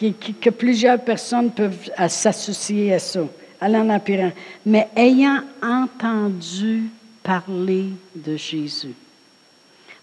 que 0.00 0.50
plusieurs 0.50 1.00
personnes 1.00 1.50
peuvent 1.50 1.90
s'associer 2.08 2.94
à 2.94 2.98
ça, 2.98 3.20
aller 3.60 3.76
en 3.76 3.90
empirant. 3.90 4.32
Mais 4.64 4.88
ayant 4.96 5.40
entendu 5.62 6.84
parler 7.22 7.86
de 8.14 8.36
Jésus. 8.36 8.94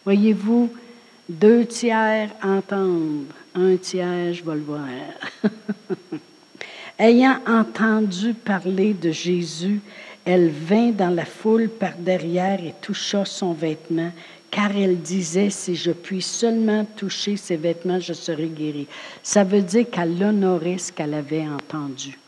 Voyez-vous, 0.03 0.69
deux 1.29 1.65
tiers 1.65 2.29
entendre, 2.43 3.25
un 3.55 3.77
tiers, 3.77 4.33
je 4.33 4.43
vais 4.43 4.55
le 4.55 4.61
voir. 4.61 4.87
ayant 6.99 7.37
entendu 7.47 8.33
parler 8.33 8.93
de 8.93 9.11
Jésus, 9.11 9.79
elle 10.25 10.49
vint 10.49 10.91
dans 10.91 11.09
la 11.09 11.25
foule 11.25 11.69
par 11.69 11.95
derrière 11.97 12.63
et 12.63 12.75
toucha 12.81 13.25
son 13.25 13.53
vêtement, 13.53 14.11
car 14.49 14.75
elle 14.75 14.99
disait, 14.99 15.49
si 15.49 15.75
je 15.75 15.91
puis 15.91 16.21
seulement 16.21 16.85
toucher 16.85 17.37
ses 17.37 17.55
vêtements, 17.55 17.99
je 17.99 18.13
serai 18.13 18.47
guérie. 18.47 18.87
Ça 19.23 19.43
veut 19.43 19.61
dire 19.61 19.89
qu'elle 19.89 20.21
honorait 20.21 20.77
ce 20.77 20.91
qu'elle 20.91 21.13
avait 21.13 21.47
entendu. 21.47 22.19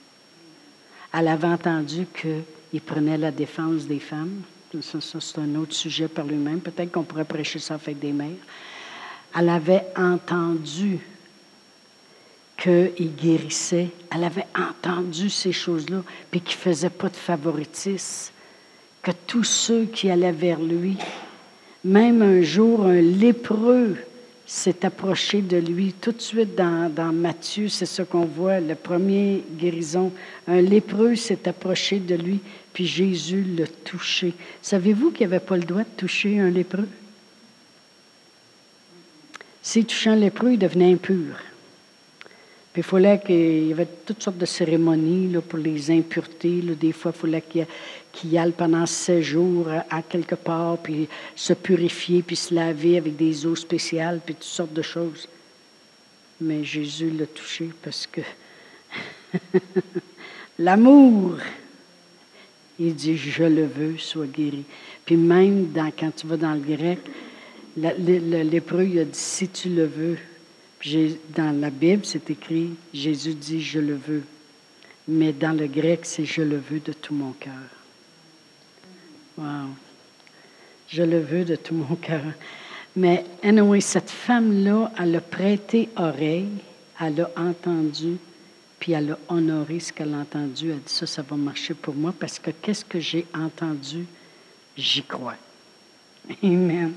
Elle 1.13 1.27
avait 1.27 1.47
entendu 1.47 2.07
qu'il 2.19 2.81
prenait 2.81 3.17
la 3.17 3.31
défense 3.31 3.85
des 3.85 3.99
femmes. 3.99 4.41
Ça, 4.81 4.99
c'est 5.19 5.39
un 5.39 5.55
autre 5.55 5.75
sujet 5.75 6.07
par 6.07 6.25
lui-même. 6.25 6.59
Peut-être 6.59 6.91
qu'on 6.91 7.03
pourrait 7.03 7.25
prêcher 7.25 7.59
ça 7.59 7.75
avec 7.75 7.99
des 7.99 8.11
mères. 8.11 8.29
Elle 9.37 9.49
avait 9.49 9.85
entendu 9.95 10.99
qu'il 12.63 13.15
guérissait. 13.15 13.89
Elle 14.13 14.23
avait 14.23 14.47
entendu 14.57 15.29
ces 15.29 15.51
choses-là, 15.51 16.01
puis 16.31 16.39
qu'il 16.39 16.57
ne 16.57 16.61
faisait 16.61 16.89
pas 16.89 17.09
de 17.09 17.15
favoritisme. 17.15 18.31
Que 19.01 19.11
tous 19.27 19.43
ceux 19.43 19.85
qui 19.85 20.09
allaient 20.09 20.31
vers 20.31 20.59
lui, 20.59 20.95
même 21.83 22.21
un 22.21 22.41
jour, 22.41 22.85
un 22.85 23.01
lépreux 23.01 23.97
s'est 24.45 24.85
approché 24.85 25.41
de 25.41 25.57
lui. 25.57 25.93
Tout 25.93 26.13
de 26.13 26.21
suite 26.21 26.55
dans, 26.55 26.89
dans 26.89 27.11
Matthieu, 27.11 27.67
c'est 27.67 27.85
ce 27.85 28.01
qu'on 28.01 28.25
voit, 28.25 28.61
le 28.61 28.75
premier 28.75 29.43
guérison. 29.57 30.13
Un 30.47 30.61
lépreux 30.61 31.15
s'est 31.15 31.49
approché 31.49 31.99
de 31.99 32.15
lui, 32.15 32.39
puis 32.71 32.85
Jésus 32.85 33.43
l'a 33.57 33.67
touché. 33.67 34.33
Savez-vous 34.61 35.11
qu'il 35.11 35.27
n'avait 35.27 35.43
pas 35.43 35.57
le 35.57 35.63
droit 35.63 35.81
de 35.81 35.97
toucher 35.97 36.39
un 36.39 36.49
lépreux? 36.49 36.87
S'il 39.61 39.85
touchait 39.85 40.11
un 40.11 40.15
lépreux, 40.15 40.53
il 40.53 40.59
devenait 40.59 40.93
impur. 40.93 41.35
Puis 42.73 42.81
il 42.81 42.83
fallait 42.83 43.21
qu'il 43.23 43.67
y 43.67 43.71
avait 43.71 43.87
toutes 44.03 44.23
sortes 44.23 44.39
de 44.39 44.47
cérémonies 44.47 45.31
là, 45.31 45.41
pour 45.41 45.59
les 45.59 45.91
impuretés. 45.91 46.59
Des 46.61 46.91
fois, 46.91 47.11
il 47.15 47.19
fallait 47.19 47.43
qu'il 48.11 48.31
y 48.31 48.37
aille 48.39 48.51
pendant 48.51 48.87
sept 48.87 49.21
jours 49.21 49.67
à, 49.91 50.01
quelque 50.01 50.33
part, 50.33 50.79
puis 50.79 51.07
se 51.35 51.53
purifier, 51.53 52.23
puis 52.23 52.35
se 52.35 52.51
laver 52.51 52.97
avec 52.97 53.15
des 53.15 53.45
eaux 53.45 53.55
spéciales, 53.55 54.21
puis 54.25 54.33
toutes 54.33 54.43
sortes 54.43 54.73
de 54.73 54.81
choses. 54.81 55.29
Mais 56.41 56.63
Jésus 56.63 57.11
l'a 57.11 57.27
touché 57.27 57.69
parce 57.83 58.07
que 58.07 58.21
l'amour, 60.57 61.37
il 62.79 62.95
dit, 62.95 63.15
je 63.15 63.43
le 63.43 63.67
veux, 63.67 63.99
sois 63.99 64.25
guéri. 64.25 64.63
Puis 65.05 65.15
même 65.15 65.67
quand 65.75 66.15
tu 66.15 66.25
vas 66.25 66.37
dans 66.37 66.53
le 66.55 66.59
grec, 66.59 66.99
lépreux, 67.77 68.85
il 68.85 68.97
a 68.97 69.05
dit, 69.05 69.11
si 69.13 69.47
tu 69.47 69.69
le 69.69 69.85
veux, 69.85 70.17
dans 71.35 71.59
la 71.59 71.69
Bible, 71.69 72.05
c'est 72.05 72.29
écrit 72.29 72.71
Jésus 72.93 73.33
dit 73.33 73.61
Je 73.61 73.79
le 73.79 73.95
veux. 73.95 74.23
Mais 75.07 75.33
dans 75.33 75.57
le 75.57 75.67
grec, 75.67 76.01
c'est 76.03 76.25
Je 76.25 76.41
le 76.41 76.57
veux 76.57 76.79
de 76.79 76.93
tout 76.93 77.13
mon 77.13 77.31
cœur. 77.33 77.53
Wow. 79.37 79.69
Je 80.87 81.03
le 81.03 81.19
veux 81.19 81.45
de 81.45 81.55
tout 81.55 81.73
mon 81.73 81.95
cœur. 81.95 82.23
Mais 82.95 83.25
anyway, 83.41 83.81
cette 83.81 84.11
femme-là, 84.11 84.91
elle 84.99 85.15
a 85.15 85.21
prêté 85.21 85.89
oreille, 85.95 86.49
elle 87.01 87.21
a 87.21 87.31
entendu, 87.37 88.17
puis 88.79 88.91
elle 88.91 89.11
a 89.11 89.19
honoré 89.29 89.79
ce 89.79 89.91
qu'elle 89.91 90.13
a 90.13 90.17
entendu. 90.17 90.69
Elle 90.69 90.75
a 90.75 90.79
dit 90.79 90.93
ça, 90.93 91.07
ça 91.07 91.23
va 91.23 91.35
marcher 91.35 91.73
pour 91.73 91.95
moi 91.95 92.13
parce 92.17 92.37
que 92.37 92.51
qu'est-ce 92.51 92.85
que 92.85 92.99
j'ai 92.99 93.25
entendu, 93.33 94.05
j'y 94.77 95.01
crois. 95.01 95.35
Amen. 96.43 96.93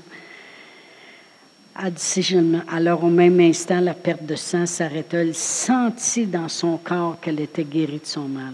Alors, 1.79 3.03
au 3.03 3.09
même 3.09 3.39
instant, 3.39 3.79
la 3.79 3.93
perte 3.93 4.25
de 4.25 4.35
sang 4.35 4.65
s'arrêta. 4.65 5.17
Elle 5.17 5.35
sentit 5.35 6.25
dans 6.25 6.49
son 6.49 6.77
corps 6.77 7.19
qu'elle 7.19 7.39
était 7.39 7.63
guérie 7.63 7.99
de 7.99 8.05
son 8.05 8.27
mal. 8.27 8.53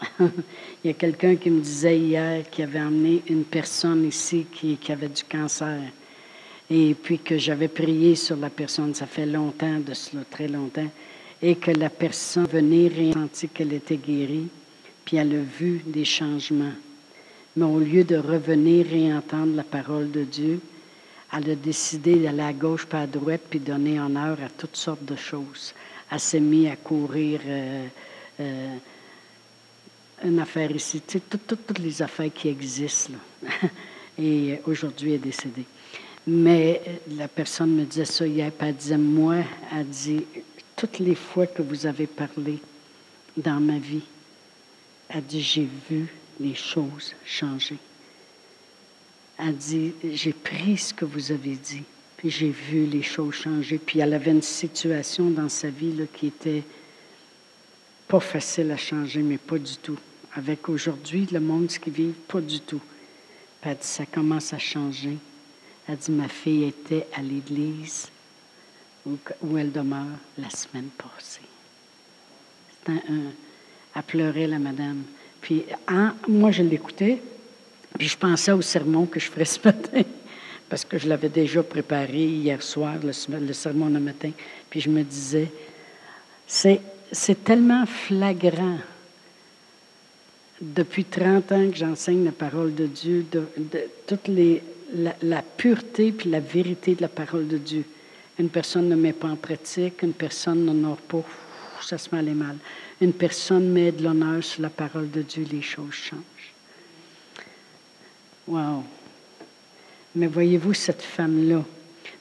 Il 0.20 0.28
y 0.84 0.90
a 0.90 0.94
quelqu'un 0.94 1.34
qui 1.34 1.50
me 1.50 1.60
disait 1.60 1.98
hier 1.98 2.48
qu'il 2.48 2.64
avait 2.64 2.80
emmené 2.80 3.22
une 3.28 3.44
personne 3.44 4.06
ici 4.06 4.46
qui, 4.52 4.76
qui, 4.76 4.92
avait 4.92 5.08
du 5.08 5.24
cancer. 5.24 5.80
Et 6.70 6.94
puis 6.94 7.18
que 7.18 7.36
j'avais 7.36 7.68
prié 7.68 8.14
sur 8.14 8.36
la 8.36 8.50
personne, 8.50 8.94
ça 8.94 9.06
fait 9.06 9.26
longtemps 9.26 9.80
de 9.80 9.92
cela, 9.92 10.22
très 10.30 10.46
longtemps, 10.46 10.88
et 11.42 11.56
que 11.56 11.72
la 11.72 11.90
personne 11.90 12.46
venait 12.46 12.86
et 12.86 13.12
sentit 13.12 13.48
qu'elle 13.48 13.72
était 13.72 13.96
guérie, 13.96 14.46
puis 15.04 15.16
elle 15.16 15.34
a 15.34 15.42
vu 15.58 15.82
des 15.84 16.04
changements. 16.04 16.72
Mais 17.56 17.64
au 17.64 17.80
lieu 17.80 18.04
de 18.04 18.16
revenir 18.16 18.86
et 18.94 19.12
entendre 19.12 19.56
la 19.56 19.64
parole 19.64 20.12
de 20.12 20.22
Dieu, 20.22 20.60
elle 21.32 21.50
a 21.50 21.54
décidé 21.54 22.16
d'aller 22.16 22.42
à 22.42 22.52
gauche 22.52 22.86
pas 22.86 23.02
à 23.02 23.06
droite 23.06 23.42
puis 23.48 23.60
donner 23.60 24.00
honneur 24.00 24.38
à 24.44 24.48
toutes 24.48 24.76
sortes 24.76 25.04
de 25.04 25.16
choses. 25.16 25.74
Elle 26.10 26.20
s'est 26.20 26.40
mise 26.40 26.68
à 26.68 26.76
courir 26.76 27.40
euh, 27.46 27.86
euh, 28.40 28.76
une 30.24 30.40
affaire 30.40 30.70
ici, 30.72 31.00
toutes, 31.02 31.78
les 31.78 32.02
affaires 32.02 32.32
qui 32.34 32.48
existent. 32.48 33.14
Et 34.18 34.60
aujourd'hui, 34.66 35.10
elle 35.10 35.16
est 35.16 35.18
décédée. 35.18 35.64
Mais 36.26 36.82
euh, 36.86 37.16
la 37.16 37.28
personne 37.28 37.74
me 37.74 37.84
disait 37.84 38.04
ça 38.04 38.26
hier, 38.26 38.50
puis 38.50 38.68
elle 38.68 38.74
disait, 38.74 38.98
moi, 38.98 39.36
elle 39.72 39.86
dit, 39.86 40.24
toutes 40.76 40.98
les 40.98 41.14
fois 41.14 41.46
que 41.46 41.62
vous 41.62 41.86
avez 41.86 42.06
parlé 42.06 42.58
dans 43.36 43.60
ma 43.60 43.78
vie, 43.78 44.02
elle 45.08 45.24
dit, 45.24 45.40
j'ai 45.40 45.68
vu 45.88 46.08
les 46.40 46.54
choses 46.54 47.14
changer. 47.24 47.78
Elle 49.42 49.56
dit, 49.56 49.94
j'ai 50.12 50.32
pris 50.32 50.76
ce 50.76 50.92
que 50.92 51.04
vous 51.04 51.32
avez 51.32 51.56
dit, 51.56 51.82
puis 52.16 52.30
j'ai 52.30 52.50
vu 52.50 52.84
les 52.84 53.02
choses 53.02 53.34
changer. 53.34 53.78
Puis 53.78 54.00
elle 54.00 54.12
avait 54.12 54.32
une 54.32 54.42
situation 54.42 55.30
dans 55.30 55.48
sa 55.48 55.70
vie 55.70 55.92
là, 55.92 56.04
qui 56.12 56.26
était 56.26 56.62
pas 58.06 58.20
facile 58.20 58.70
à 58.70 58.76
changer, 58.76 59.22
mais 59.22 59.38
pas 59.38 59.58
du 59.58 59.76
tout 59.76 59.98
avec 60.34 60.68
aujourd'hui 60.68 61.26
le 61.32 61.40
monde 61.40 61.70
ce 61.70 61.78
qu'ils 61.78 61.92
vivent, 61.92 62.14
pas 62.28 62.40
du 62.40 62.60
tout. 62.60 62.80
Puis 63.60 63.70
elle 63.70 63.76
dit, 63.76 63.86
ça 63.86 64.06
commence 64.06 64.52
à 64.52 64.58
changer. 64.58 65.16
Elle 65.88 65.96
dit, 65.96 66.12
ma 66.12 66.28
fille 66.28 66.64
était 66.64 67.06
à 67.14 67.22
l'église 67.22 68.10
où, 69.06 69.56
elle 69.56 69.72
demeure 69.72 70.18
la 70.38 70.50
semaine 70.50 70.88
passée. 70.96 71.40
Un, 72.86 72.94
un, 72.94 73.32
elle 73.96 74.02
pleurait, 74.02 74.46
la 74.46 74.58
madame. 74.58 75.02
Puis 75.40 75.64
moi, 76.28 76.50
je 76.50 76.62
l'écoutais, 76.62 77.20
puis 78.00 78.08
je 78.08 78.16
pensais 78.16 78.50
au 78.50 78.62
sermon 78.62 79.04
que 79.04 79.20
je 79.20 79.26
ferais 79.26 79.44
ce 79.44 79.58
matin, 79.62 80.00
parce 80.70 80.86
que 80.86 80.96
je 80.96 81.06
l'avais 81.06 81.28
déjà 81.28 81.62
préparé 81.62 82.24
hier 82.24 82.62
soir, 82.62 82.94
le, 83.04 83.12
sermon 83.52 83.90
le 83.90 84.00
matin. 84.00 84.30
Puis 84.70 84.80
je 84.80 84.88
me 84.88 85.02
disais, 85.02 85.52
c'est 86.46 87.44
tellement 87.44 87.84
flagrant 87.84 88.78
depuis 90.62 91.04
30 91.04 91.52
ans 91.52 91.70
que 91.70 91.76
j'enseigne 91.76 92.24
la 92.24 92.32
parole 92.32 92.74
de 92.74 92.86
Dieu, 92.86 93.26
toute 94.06 94.30
la, 94.94 95.42
pureté 95.42 96.12
puis 96.12 96.30
la 96.30 96.40
vérité 96.40 96.94
de 96.94 97.02
la 97.02 97.08
parole 97.08 97.48
de 97.48 97.58
Dieu. 97.58 97.84
Une 98.38 98.48
personne 98.48 98.88
ne 98.88 98.96
met 98.96 99.12
pas 99.12 99.28
en 99.28 99.36
pratique, 99.36 100.02
une 100.02 100.14
personne 100.14 100.64
n'honore 100.64 100.96
pas, 100.96 101.22
ça 101.82 101.98
se 101.98 102.08
met 102.12 102.20
aller 102.20 102.32
mal. 102.32 102.56
Une 103.02 103.12
personne 103.12 103.70
met 103.70 103.92
de 103.92 104.02
l'honneur 104.02 104.42
sur 104.42 104.62
la 104.62 104.70
parole 104.70 105.10
de 105.10 105.20
Dieu, 105.20 105.44
les 105.52 105.60
choses 105.60 105.92
changent. 105.92 106.39
Wow! 108.50 108.82
Mais 110.16 110.26
voyez-vous 110.26 110.74
cette 110.74 111.02
femme-là. 111.02 111.62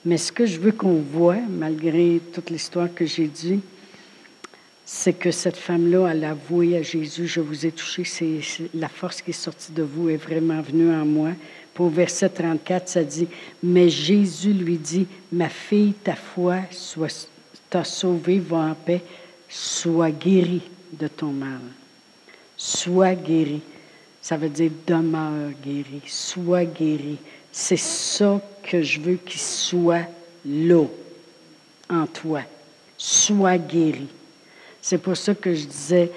Mais 0.06 0.18
ce 0.18 0.32
que 0.32 0.46
je 0.46 0.60
veux 0.60 0.72
qu'on 0.72 1.02
voit, 1.02 1.40
malgré 1.50 2.22
toute 2.32 2.52
l'histoire 2.52 2.94
que 2.94 3.04
j'ai 3.04 3.26
dit, 3.26 3.62
c'est 4.86 5.14
que 5.14 5.32
cette 5.32 5.58
femme-là, 5.58 6.10
elle 6.12 6.24
a 6.24 6.32
avoué 6.32 6.78
à 6.78 6.84
Jésus, 6.84 7.26
je 7.26 7.42
vous 7.42 7.66
ai 7.66 7.72
touché, 7.72 8.04
c'est, 8.04 8.42
la 8.76 8.90
force 8.90 9.24
qui 9.24 9.32
est 9.32 9.34
sortie 9.34 9.72
de 9.72 9.82
vous 9.82 10.10
est 10.10 10.18
vraiment 10.18 10.62
venue 10.62 10.94
en 10.94 11.04
moi. 11.04 11.32
Pour 11.74 11.90
verset 11.90 12.30
34, 12.30 12.88
ça 12.88 13.04
dit, 13.04 13.28
mais 13.64 13.90
Jésus 13.90 14.54
lui 14.54 14.78
dit, 14.78 15.08
ma 15.32 15.50
fille, 15.50 15.94
ta 15.94 16.16
foi 16.16 16.60
t'a 17.72 17.84
sauvée, 17.84 18.38
va 18.38 18.58
en 18.58 18.76
paix, 18.76 19.02
sois 19.48 20.12
guérie 20.12 20.62
de 20.94 21.08
ton 21.08 21.32
mal. 21.32 21.60
Sois 22.56 23.16
guérie. 23.16 23.62
Ça 24.22 24.38
veut 24.38 24.50
dire 24.50 24.72
demeure 24.86 25.52
guérie, 25.64 26.02
sois 26.06 26.66
guérie. 26.66 27.18
C'est 27.52 27.78
ça 27.78 28.42
que 28.64 28.82
je 28.82 29.00
veux 29.00 29.16
qu'il 29.16 29.40
soit 29.40 30.08
là, 30.46 30.86
en 31.90 32.06
toi. 32.06 32.42
Sois 32.98 33.58
guérie. 33.58 34.10
C'est 34.82 34.98
pour 34.98 35.18
ça 35.18 35.34
que 35.34 35.54
je 35.54 35.66
disais, 35.66 36.12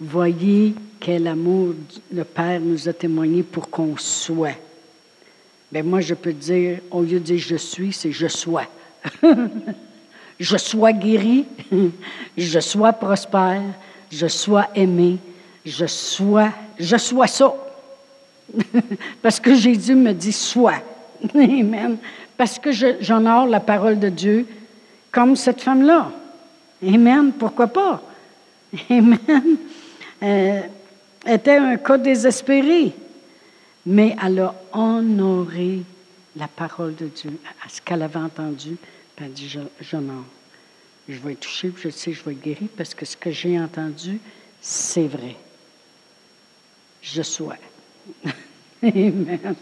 voyez 0.00 0.74
quel 1.00 1.26
amour 1.26 1.74
le 2.12 2.24
Père 2.24 2.60
nous 2.60 2.88
a 2.88 2.92
témoigné 2.92 3.42
pour 3.42 3.70
qu'on 3.70 3.96
soit. 3.96 4.56
Bien, 5.72 5.82
moi, 5.82 6.00
je 6.00 6.14
peux 6.14 6.32
dire, 6.32 6.78
au 6.90 7.02
lieu 7.02 7.18
de 7.18 7.24
dire 7.24 7.38
je 7.38 7.56
suis, 7.56 7.92
c'est 7.92 8.12
je 8.12 8.28
sois. 8.28 8.66
je 10.40 10.56
sois 10.56 10.92
guéri, 10.92 11.46
je 12.36 12.60
sois 12.60 12.92
prospère, 12.92 13.62
je 14.10 14.26
sois 14.26 14.68
aimé, 14.74 15.18
je 15.66 15.86
sois, 15.86 16.52
je 16.78 16.96
sois 16.96 17.26
ça. 17.26 17.52
Parce 19.22 19.40
que 19.40 19.54
Jésus 19.54 19.96
me 19.96 20.12
dit 20.12 20.32
sois. 20.32 20.80
Amen. 21.34 21.98
Parce 22.36 22.58
que 22.58 22.70
j'honore 22.70 23.46
la 23.46 23.60
parole 23.60 23.98
de 23.98 24.08
Dieu 24.08 24.46
comme 25.10 25.34
cette 25.34 25.60
femme-là. 25.60 26.12
Amen. 26.86 27.32
Pourquoi 27.32 27.66
pas? 27.66 28.00
Amen. 28.90 29.18
Euh, 30.22 30.60
était 31.26 31.56
un 31.56 31.76
cas 31.76 31.98
désespéré, 31.98 32.92
mais 33.84 34.16
elle 34.24 34.40
a 34.40 34.54
honoré 34.72 35.82
la 36.36 36.46
parole 36.46 36.94
de 36.94 37.06
Dieu, 37.06 37.38
à 37.64 37.68
ce 37.68 37.80
qu'elle 37.80 38.02
avait 38.02 38.18
entendu, 38.18 38.76
puis 39.16 39.24
elle 39.24 39.32
a 39.32 39.34
dit, 39.34 39.58
j'honore. 39.80 40.24
Je 41.08 41.18
vais 41.18 41.32
être 41.32 41.40
touchée, 41.40 41.72
je 41.76 41.88
sais, 41.88 42.12
je 42.12 42.22
vais 42.22 42.32
être 42.32 42.42
guérie, 42.42 42.68
parce 42.76 42.94
que 42.94 43.04
ce 43.04 43.16
que 43.16 43.30
j'ai 43.30 43.58
entendu, 43.58 44.20
c'est 44.60 45.06
vrai. 45.06 45.36
Je 47.12 47.22
sois. 47.22 47.56
Amen. 48.82 49.54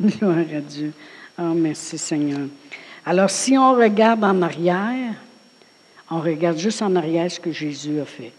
Gloire 0.00 0.38
à 0.38 0.60
Dieu. 0.60 0.92
Oh, 1.38 1.54
merci 1.54 1.96
Seigneur. 1.96 2.48
Alors, 3.06 3.30
si 3.30 3.56
on 3.56 3.74
regarde 3.74 4.22
en 4.22 4.42
arrière, 4.42 5.14
on 6.10 6.20
regarde 6.20 6.58
juste 6.58 6.82
en 6.82 6.94
arrière 6.96 7.30
ce 7.30 7.40
que 7.40 7.52
Jésus 7.52 8.00
a 8.00 8.04
fait 8.04 8.32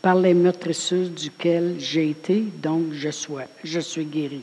par 0.00 0.14
les 0.14 0.34
meurtrisseuses 0.34 1.10
duquel 1.10 1.74
j'ai 1.78 2.10
été, 2.10 2.44
donc 2.62 2.92
je 2.92 3.10
sois. 3.10 3.46
Je 3.64 3.80
suis 3.80 4.04
guéri. 4.04 4.42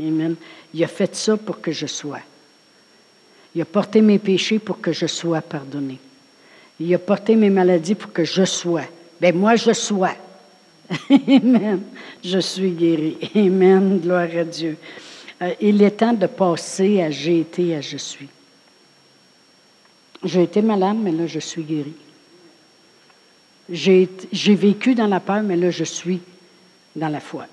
Amen. 0.00 0.34
Il 0.74 0.82
a 0.82 0.88
fait 0.88 1.14
ça 1.14 1.36
pour 1.36 1.60
que 1.60 1.70
je 1.70 1.86
sois. 1.86 2.20
Il 3.54 3.62
a 3.62 3.64
porté 3.64 4.02
mes 4.02 4.18
péchés 4.18 4.58
pour 4.58 4.80
que 4.80 4.92
je 4.92 5.06
sois 5.06 5.40
pardonné. 5.40 5.98
Il 6.80 6.92
a 6.92 6.98
porté 6.98 7.36
mes 7.36 7.48
maladies 7.48 7.94
pour 7.94 8.12
que 8.12 8.24
je 8.24 8.44
sois. 8.44 8.84
Ben 9.20 9.34
moi, 9.34 9.54
je 9.54 9.72
sois. 9.72 10.16
Amen. 11.28 11.82
Je 12.22 12.38
suis 12.38 12.70
guéri. 12.70 13.16
Amen. 13.34 14.00
Gloire 14.00 14.28
à 14.36 14.44
Dieu. 14.44 14.76
Euh, 15.42 15.54
il 15.60 15.82
est 15.82 15.90
temps 15.90 16.12
de 16.12 16.26
passer 16.26 17.02
à 17.02 17.10
j'ai 17.10 17.40
été 17.40 17.74
à 17.74 17.80
je 17.80 17.96
suis. 17.96 18.28
J'ai 20.24 20.42
été 20.42 20.62
malade, 20.62 20.96
mais 21.00 21.12
là, 21.12 21.26
je 21.26 21.38
suis 21.38 21.62
guéri. 21.62 21.94
J'ai 23.68 24.54
vécu 24.54 24.94
dans 24.94 25.06
la 25.06 25.20
peur, 25.20 25.42
mais 25.42 25.56
là, 25.56 25.70
je 25.70 25.84
suis 25.84 26.20
dans 26.94 27.08
la 27.08 27.20
foi. 27.20 27.46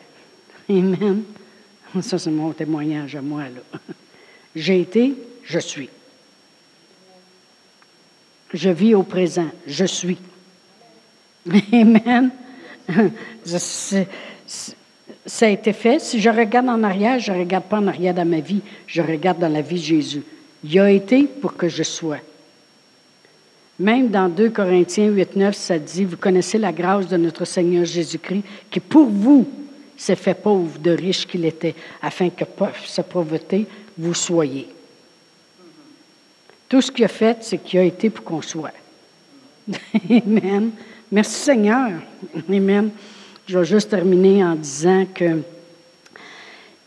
Amen. 0.69 1.23
Ça, 2.01 2.17
c'est 2.17 2.31
mon 2.31 2.51
témoignage 2.53 3.15
à 3.15 3.21
moi, 3.21 3.43
là. 3.43 3.79
J'ai 4.55 4.81
été, 4.81 5.13
je 5.43 5.59
suis. 5.59 5.89
Je 8.53 8.69
vis 8.69 8.93
au 8.93 9.03
présent, 9.03 9.49
je 9.65 9.85
suis. 9.85 10.17
Amen. 11.71 12.31
ça 15.25 15.45
a 15.45 15.49
été 15.49 15.73
fait. 15.73 15.99
Si 15.99 16.19
je 16.19 16.29
regarde 16.29 16.69
en 16.69 16.83
arrière, 16.83 17.19
je 17.19 17.31
ne 17.31 17.39
regarde 17.39 17.65
pas 17.65 17.77
en 17.77 17.87
arrière 17.87 18.13
dans 18.13 18.25
ma 18.25 18.39
vie, 18.39 18.61
je 18.87 19.01
regarde 19.01 19.39
dans 19.39 19.51
la 19.51 19.61
vie 19.61 19.79
de 19.79 19.85
Jésus. 19.85 20.23
Il 20.63 20.79
a 20.79 20.89
été 20.89 21.23
pour 21.23 21.55
que 21.55 21.67
je 21.67 21.83
sois. 21.83 22.19
Même 23.79 24.09
dans 24.09 24.29
2 24.29 24.49
Corinthiens 24.49 25.07
8, 25.07 25.35
9, 25.35 25.55
ça 25.55 25.79
dit, 25.79 26.05
vous 26.05 26.17
connaissez 26.17 26.57
la 26.57 26.71
grâce 26.71 27.07
de 27.07 27.17
notre 27.17 27.43
Seigneur 27.45 27.85
Jésus-Christ, 27.85 28.43
qui 28.69 28.79
pour 28.79 29.07
vous 29.07 29.47
s'est 29.97 30.15
fait 30.15 30.35
pauvre 30.35 30.77
de 30.79 30.91
riche 30.91 31.25
qu'il 31.25 31.43
était, 31.45 31.75
afin 32.01 32.29
que 32.29 32.45
par 32.45 32.75
sa 32.85 33.03
pauvreté, 33.03 33.65
vous 33.97 34.13
soyez. 34.13 34.67
Tout 36.69 36.81
ce 36.81 36.91
qu'il 36.91 37.05
a 37.05 37.09
fait, 37.09 37.37
c'est 37.41 37.57
qu'il 37.57 37.79
a 37.79 37.83
été 37.83 38.09
pour 38.09 38.23
qu'on 38.23 38.41
soit. 38.41 38.73
Amen. 40.09 40.71
Merci 41.13 41.41
Seigneur. 41.41 41.91
Amen. 42.49 42.89
Je 43.45 43.59
vais 43.59 43.65
juste 43.65 43.91
terminer 43.91 44.43
en 44.43 44.55
disant 44.55 45.05
que 45.13 45.43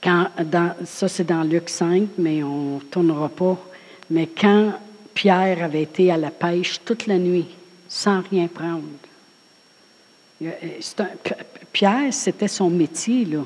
quand, 0.02 0.26
dans, 0.44 0.74
ça 0.84 1.06
c'est 1.06 1.22
dans 1.22 1.44
Luc 1.44 1.68
5, 1.68 2.08
mais 2.18 2.42
on 2.42 2.78
ne 2.78 2.80
tournera 2.80 3.28
pas. 3.28 3.56
Mais 4.10 4.26
quand 4.26 4.72
Pierre 5.14 5.62
avait 5.62 5.82
été 5.82 6.10
à 6.10 6.16
la 6.16 6.32
pêche 6.32 6.80
toute 6.84 7.06
la 7.06 7.18
nuit, 7.18 7.46
sans 7.88 8.20
rien 8.28 8.48
prendre, 8.48 8.82
Pierre, 11.72 12.12
c'était 12.12 12.48
son 12.48 12.68
métier. 12.68 13.26
Là. 13.26 13.44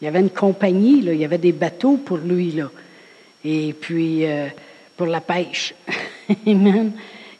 Il 0.00 0.04
y 0.04 0.06
avait 0.06 0.20
une 0.20 0.30
compagnie, 0.30 0.98
il 0.98 1.16
y 1.16 1.24
avait 1.24 1.38
des 1.38 1.50
bateaux 1.50 1.96
pour 1.96 2.18
lui. 2.18 2.54
Et 3.44 3.72
puis, 3.72 4.24
euh, 4.26 4.46
pour 4.96 5.08
la 5.08 5.20
pêche. 5.20 5.74
Amen. 6.46 6.92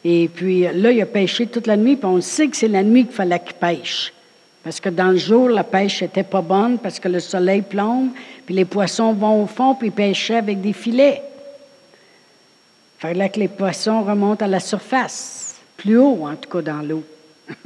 Et 0.03 0.29
puis 0.33 0.61
là, 0.61 0.91
il 0.91 1.01
a 1.01 1.05
pêché 1.05 1.47
toute 1.47 1.67
la 1.67 1.75
nuit, 1.75 1.95
puis 1.95 2.05
on 2.05 2.21
sait 2.21 2.47
que 2.47 2.55
c'est 2.55 2.67
la 2.67 2.83
nuit 2.83 3.05
qu'il 3.05 3.13
fallait 3.13 3.39
qu'il 3.39 3.55
pêche. 3.55 4.13
Parce 4.63 4.79
que 4.79 4.89
dans 4.89 5.09
le 5.09 5.17
jour, 5.17 5.49
la 5.49 5.63
pêche 5.63 6.01
n'était 6.01 6.23
pas 6.23 6.41
bonne 6.41 6.77
parce 6.77 6.99
que 6.99 7.07
le 7.07 7.19
soleil 7.19 7.61
plombe, 7.61 8.09
puis 8.45 8.55
les 8.55 8.65
poissons 8.65 9.13
vont 9.13 9.43
au 9.43 9.47
fond, 9.47 9.75
puis 9.75 9.87
ils 9.87 9.91
pêchaient 9.91 10.35
avec 10.35 10.61
des 10.61 10.73
filets. 10.73 11.21
Il 12.97 13.01
fallait 13.01 13.29
que 13.29 13.39
les 13.39 13.47
poissons 13.47 14.03
remontent 14.03 14.43
à 14.43 14.47
la 14.47 14.59
surface, 14.59 15.55
plus 15.77 15.97
haut 15.97 16.27
en 16.27 16.35
tout 16.35 16.49
cas 16.49 16.61
dans 16.61 16.81
l'eau. 16.81 17.03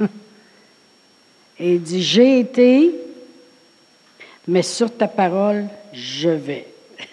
Et 1.58 1.74
il 1.74 1.82
dit, 1.82 2.02
j'ai 2.02 2.40
été, 2.40 2.94
mais 4.46 4.62
sur 4.62 4.96
ta 4.96 5.08
parole, 5.08 5.66
je 5.92 6.30
vais. 6.30 6.66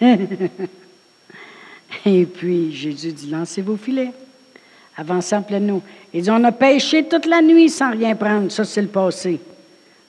Et 2.06 2.24
puis 2.24 2.72
Jésus 2.72 3.12
dit, 3.12 3.30
lancez 3.30 3.62
vos 3.62 3.76
filets, 3.76 4.12
avancez 4.96 5.36
en 5.36 5.42
pleine 5.42 5.70
eau. 5.70 5.82
Il 6.12 6.22
dit, 6.22 6.30
on 6.30 6.44
a 6.44 6.52
pêché 6.52 7.04
toute 7.04 7.26
la 7.26 7.40
nuit 7.42 7.68
sans 7.68 7.92
rien 7.92 8.14
prendre, 8.14 8.50
ça 8.50 8.64
c'est 8.64 8.82
le 8.82 8.88
passé. 8.88 9.40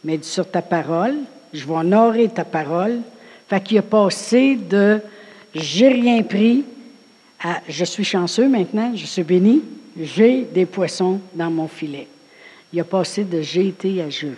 Mais 0.04 0.20
sur 0.22 0.50
ta 0.50 0.62
parole, 0.62 1.16
je 1.54 1.66
vais 1.66 1.74
honorer 1.74 2.30
ta 2.30 2.44
parole. 2.44 3.00
Fait 3.48 3.62
qu'il 3.62 3.78
a 3.78 3.84
passé 3.84 4.56
de 4.56 5.00
j'ai 5.54 5.90
rien 5.90 6.24
pris 6.24 6.66
à 7.42 7.62
je 7.68 7.86
suis 7.86 8.04
chanceux 8.04 8.48
maintenant, 8.48 8.92
je 8.96 9.06
suis 9.06 9.24
béni, 9.24 9.62
j'ai 10.00 10.44
des 10.44 10.66
poissons 10.66 11.20
dans 11.36 11.52
mon 11.52 11.68
filet. 11.68 12.08
Il 12.72 12.80
a 12.80 12.84
passé 12.84 13.24
de 13.24 13.42
j'ai 13.42 13.68
été 13.68 14.02
à 14.02 14.10
je. 14.10 14.30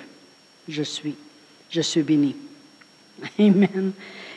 Je 0.68 0.84
suis. 0.84 1.16
Je 1.70 1.82
suis 1.82 2.04
béni. 2.04 2.36
Amen. 3.40 3.94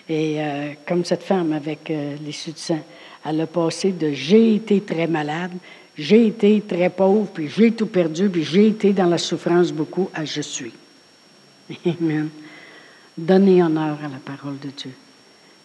Et 0.09 0.37
euh, 0.39 0.73
comme 0.87 1.05
cette 1.05 1.23
femme 1.23 1.53
avec 1.53 1.91
euh, 1.91 2.17
de 2.17 2.31
sang, 2.31 2.81
elle 3.27 3.41
a 3.41 3.47
passé 3.47 3.93
de 3.93 4.13
j'ai 4.13 4.55
été 4.55 4.81
très 4.81 5.07
malade, 5.07 5.53
j'ai 5.99 6.29
été 6.29 6.61
très 6.61 6.89
pauvre, 6.91 7.29
puis 7.33 7.49
j'ai 7.49 7.73
tout 7.73 7.87
perdu, 7.87 8.29
puis 8.29 8.45
j'ai 8.45 8.69
été 8.69 8.93
dans 8.93 9.07
la 9.07 9.19
souffrance 9.19 9.73
beaucoup 9.73 10.09
à 10.15 10.25
je 10.25 10.41
suis. 10.41 10.73
Amen. 11.85 12.29
Donnez 13.17 13.63
honneur 13.63 13.99
à 14.03 14.09
la 14.09 14.21
parole 14.25 14.59
de 14.61 14.69
Dieu. 14.69 14.93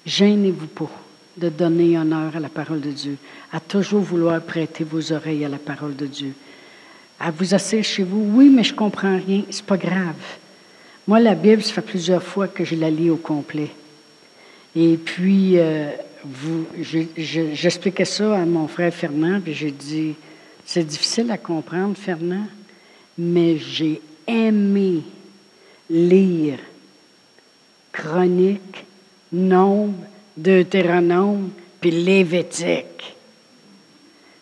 Gênez-vous 0.05 0.67
pas 0.67 0.91
de 1.37 1.49
donner 1.49 1.97
honneur 1.97 2.35
à 2.35 2.39
la 2.39 2.49
parole 2.49 2.81
de 2.81 2.91
Dieu, 2.91 3.17
à 3.51 3.59
toujours 3.59 4.01
vouloir 4.01 4.41
prêter 4.41 4.83
vos 4.83 5.11
oreilles 5.13 5.45
à 5.45 5.49
la 5.49 5.57
parole 5.57 5.95
de 5.95 6.07
Dieu 6.07 6.33
à 7.23 7.31
vous 7.31 7.53
asseoir 7.53 7.83
chez 7.83 8.03
vous. 8.03 8.31
Oui, 8.35 8.49
mais 8.49 8.63
je 8.63 8.73
comprends 8.73 9.17
rien. 9.17 9.43
C'est 9.49 9.65
pas 9.65 9.77
grave. 9.77 10.15
Moi, 11.07 11.19
la 11.19 11.35
Bible, 11.35 11.61
ça 11.61 11.73
fait 11.73 11.81
plusieurs 11.81 12.21
fois 12.21 12.47
que 12.49 12.65
je 12.65 12.75
la 12.75 12.89
lis 12.89 13.09
au 13.09 13.15
complet. 13.15 13.71
Et 14.75 14.97
puis, 14.97 15.57
euh, 15.57 15.89
j'expliquais 16.77 18.05
ça 18.05 18.41
à 18.41 18.45
mon 18.45 18.67
frère 18.67 18.93
Fernand, 18.93 19.41
puis 19.41 19.53
j'ai 19.53 19.71
dit, 19.71 20.15
c'est 20.65 20.85
difficile 20.85 21.29
à 21.31 21.37
comprendre, 21.37 21.97
Fernand, 21.97 22.47
mais 23.17 23.57
j'ai 23.57 24.01
aimé 24.27 25.01
lire 25.89 26.59
Chronique, 27.91 28.85
Nombre, 29.31 29.95
Deutéronome, 30.37 31.51
puis 31.79 31.91
Lévitique. 31.91 33.15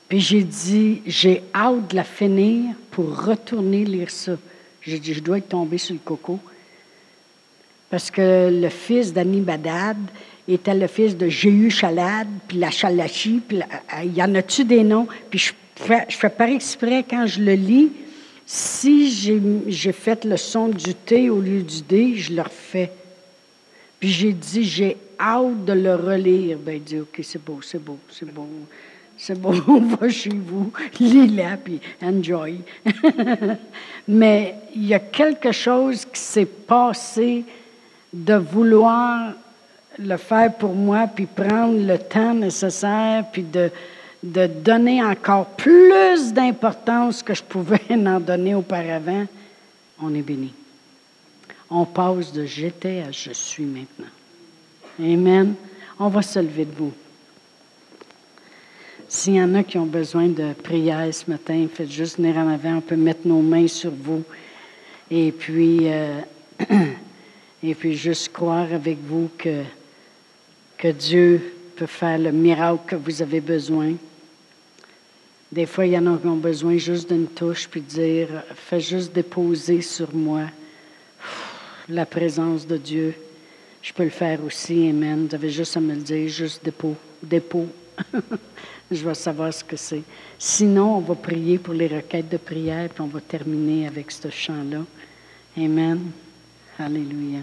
Puis 0.08 0.20
j'ai 0.20 0.44
dit, 0.44 1.02
j'ai 1.06 1.44
hâte 1.56 1.92
de 1.92 1.96
la 1.96 2.04
finir 2.04 2.76
pour 2.92 3.26
retourner 3.26 3.86
lire 3.86 4.10
ça. 4.10 4.38
J'ai 4.82 5.00
dit, 5.00 5.14
je 5.14 5.22
dois 5.22 5.38
être 5.38 5.50
tombé 5.50 5.78
sur 5.78 5.94
le 5.94 6.02
coco. 6.04 6.40
Parce 7.90 8.12
que 8.12 8.50
le 8.52 8.70
fils 8.70 9.14
d'Annie 9.14 9.42
Badad 9.42 9.98
était 10.54 10.74
le 10.74 10.88
fils 10.88 11.16
de 11.18 11.28
Jéhu 11.28 11.70
Chalad, 11.70 12.28
puis 12.48 12.58
la 12.58 12.72
Chalachi, 12.72 13.42
puis 13.48 13.60
euh, 13.60 14.04
il 14.04 14.16
y 14.16 14.24
en 14.24 14.34
a-tu 14.36 14.64
des 14.64 14.84
noms? 14.84 15.08
Puis 15.30 15.40
je 15.40 15.54
fais, 15.76 16.06
je 16.10 16.18
fais 16.18 16.30
par 16.30 16.50
exprès, 16.50 17.06
quand 17.08 17.26
je 17.26 17.42
le 17.42 17.54
lis, 17.54 17.92
si 18.46 19.10
j'ai 19.68 19.92
fait 19.92 20.26
le 20.26 20.38
son 20.38 20.68
du 20.68 20.94
T 20.94 21.30
au 21.30 21.40
lieu 21.40 21.62
du 21.62 21.82
D, 21.82 22.16
je 22.16 22.34
le 22.34 22.42
refais. 22.42 22.92
Puis 24.00 24.10
j'ai 24.10 24.34
dit, 24.34 24.64
j'ai 24.64 24.98
hâte 25.20 25.64
de 25.64 25.74
le 25.74 25.96
relire. 25.96 26.58
Ben, 26.58 26.76
il 26.76 26.84
dit, 26.84 27.00
OK, 27.00 27.20
c'est 27.24 27.44
beau, 27.44 27.60
c'est 27.62 27.82
beau, 27.82 27.98
c'est 28.10 28.32
beau 28.32 28.48
c'est 29.22 29.40
bon, 29.40 29.54
on 29.68 29.82
va 29.82 30.10
chez 30.10 30.34
vous, 30.34 30.72
lis-la, 31.00 31.58
puis 31.58 31.80
enjoy. 32.02 32.62
Mais 34.08 34.56
il 34.76 34.88
y 34.88 34.96
a 34.96 35.00
quelque 35.00 35.52
chose 35.52 36.06
qui 36.06 36.20
s'est 36.20 36.46
passé 36.46 37.44
de 38.12 38.34
vouloir 38.34 39.34
le 40.00 40.18
faire 40.18 40.54
pour 40.54 40.74
moi, 40.74 41.08
puis 41.08 41.26
prendre 41.26 41.78
le 41.78 41.98
temps 41.98 42.34
nécessaire, 42.34 43.26
puis 43.32 43.44
de, 43.44 43.70
de 44.24 44.48
donner 44.48 45.04
encore 45.04 45.48
plus 45.48 46.34
d'importance 46.34 47.24
que 47.24 47.34
je 47.34 47.44
pouvais 47.44 47.82
en 47.90 48.20
donner 48.20 48.56
auparavant. 48.56 49.26
On 50.02 50.14
est 50.14 50.22
béni. 50.22 50.54
On 51.70 51.86
passe 51.86 52.34
de 52.34 52.46
j'étais 52.46 53.02
à 53.08 53.12
je 53.12 53.32
suis 53.32 53.66
maintenant. 53.66 54.12
Amen. 55.00 55.56
On 56.00 56.10
va 56.10 56.22
se 56.22 56.40
lever 56.40 56.66
debout. 56.66 56.94
S'il 59.08 59.36
y 59.36 59.42
en 59.42 59.56
a 59.56 59.64
qui 59.64 59.78
ont 59.78 59.86
besoin 59.86 60.28
de 60.28 60.54
prière 60.54 61.14
ce 61.14 61.30
matin, 61.30 61.68
faites 61.74 61.92
juste 61.92 62.18
venir 62.18 62.38
en 62.38 62.48
avant. 62.48 62.78
On 62.78 62.82
peut 62.82 62.96
mettre 62.96 63.28
nos 63.28 63.42
mains 63.42 63.68
sur 63.68 63.92
vous. 63.92 64.24
Et 65.10 65.32
puis, 65.32 65.82
euh, 65.84 66.22
et 67.64 67.76
puis 67.76 67.96
juste 67.96 68.32
croire 68.32 68.72
avec 68.74 68.98
vous 69.04 69.30
que, 69.38 69.64
que 70.82 70.88
Dieu 70.88 71.54
peut 71.76 71.86
faire 71.86 72.18
le 72.18 72.32
miracle 72.32 72.82
que 72.88 72.96
vous 72.96 73.22
avez 73.22 73.40
besoin. 73.40 73.94
Des 75.52 75.68
fois, 75.68 75.86
il 75.86 75.92
y 75.92 75.98
en 75.98 76.08
a 76.08 76.18
qui 76.18 76.26
ont 76.26 76.38
besoin 76.38 76.78
juste 76.78 77.14
d'une 77.14 77.28
touche, 77.28 77.68
puis 77.68 77.82
dire, 77.82 78.30
fais 78.56 78.80
juste 78.80 79.14
déposer 79.14 79.82
sur 79.82 80.14
moi 80.16 80.46
la 81.88 82.08
présence 82.08 82.66
de 82.66 82.78
Dieu. 82.78 83.14
Je 83.84 83.94
peux 83.94 84.06
le 84.06 84.10
faire 84.10 84.44
aussi, 84.44 84.90
Amen. 84.90 85.28
Vous 85.28 85.36
avez 85.36 85.52
juste 85.52 85.78
à 85.78 85.80
me 85.80 85.94
le 85.94 86.02
dire, 86.02 86.28
juste 86.28 86.66
dépôt, 86.66 86.96
dépôt. 87.22 87.68
je 88.92 89.08
vais 89.08 89.14
savoir 89.14 89.54
ce 89.54 89.64
que 89.64 89.78
c'est. 89.78 90.02
Sinon, 90.40 90.98
on 90.98 91.02
va 91.02 91.14
prier 91.14 91.60
pour 91.60 91.76
les 91.76 91.90
requêtes 91.90 92.30
de 92.30 92.38
prière, 92.38 92.90
puis 92.90 93.02
on 93.02 93.08
va 93.08 93.22
terminer 93.22 93.86
avec 93.86 94.10
ce 94.10 94.32
chant-là. 94.32 94.84
Amen. 95.56 96.10
Alléluia. 96.80 97.42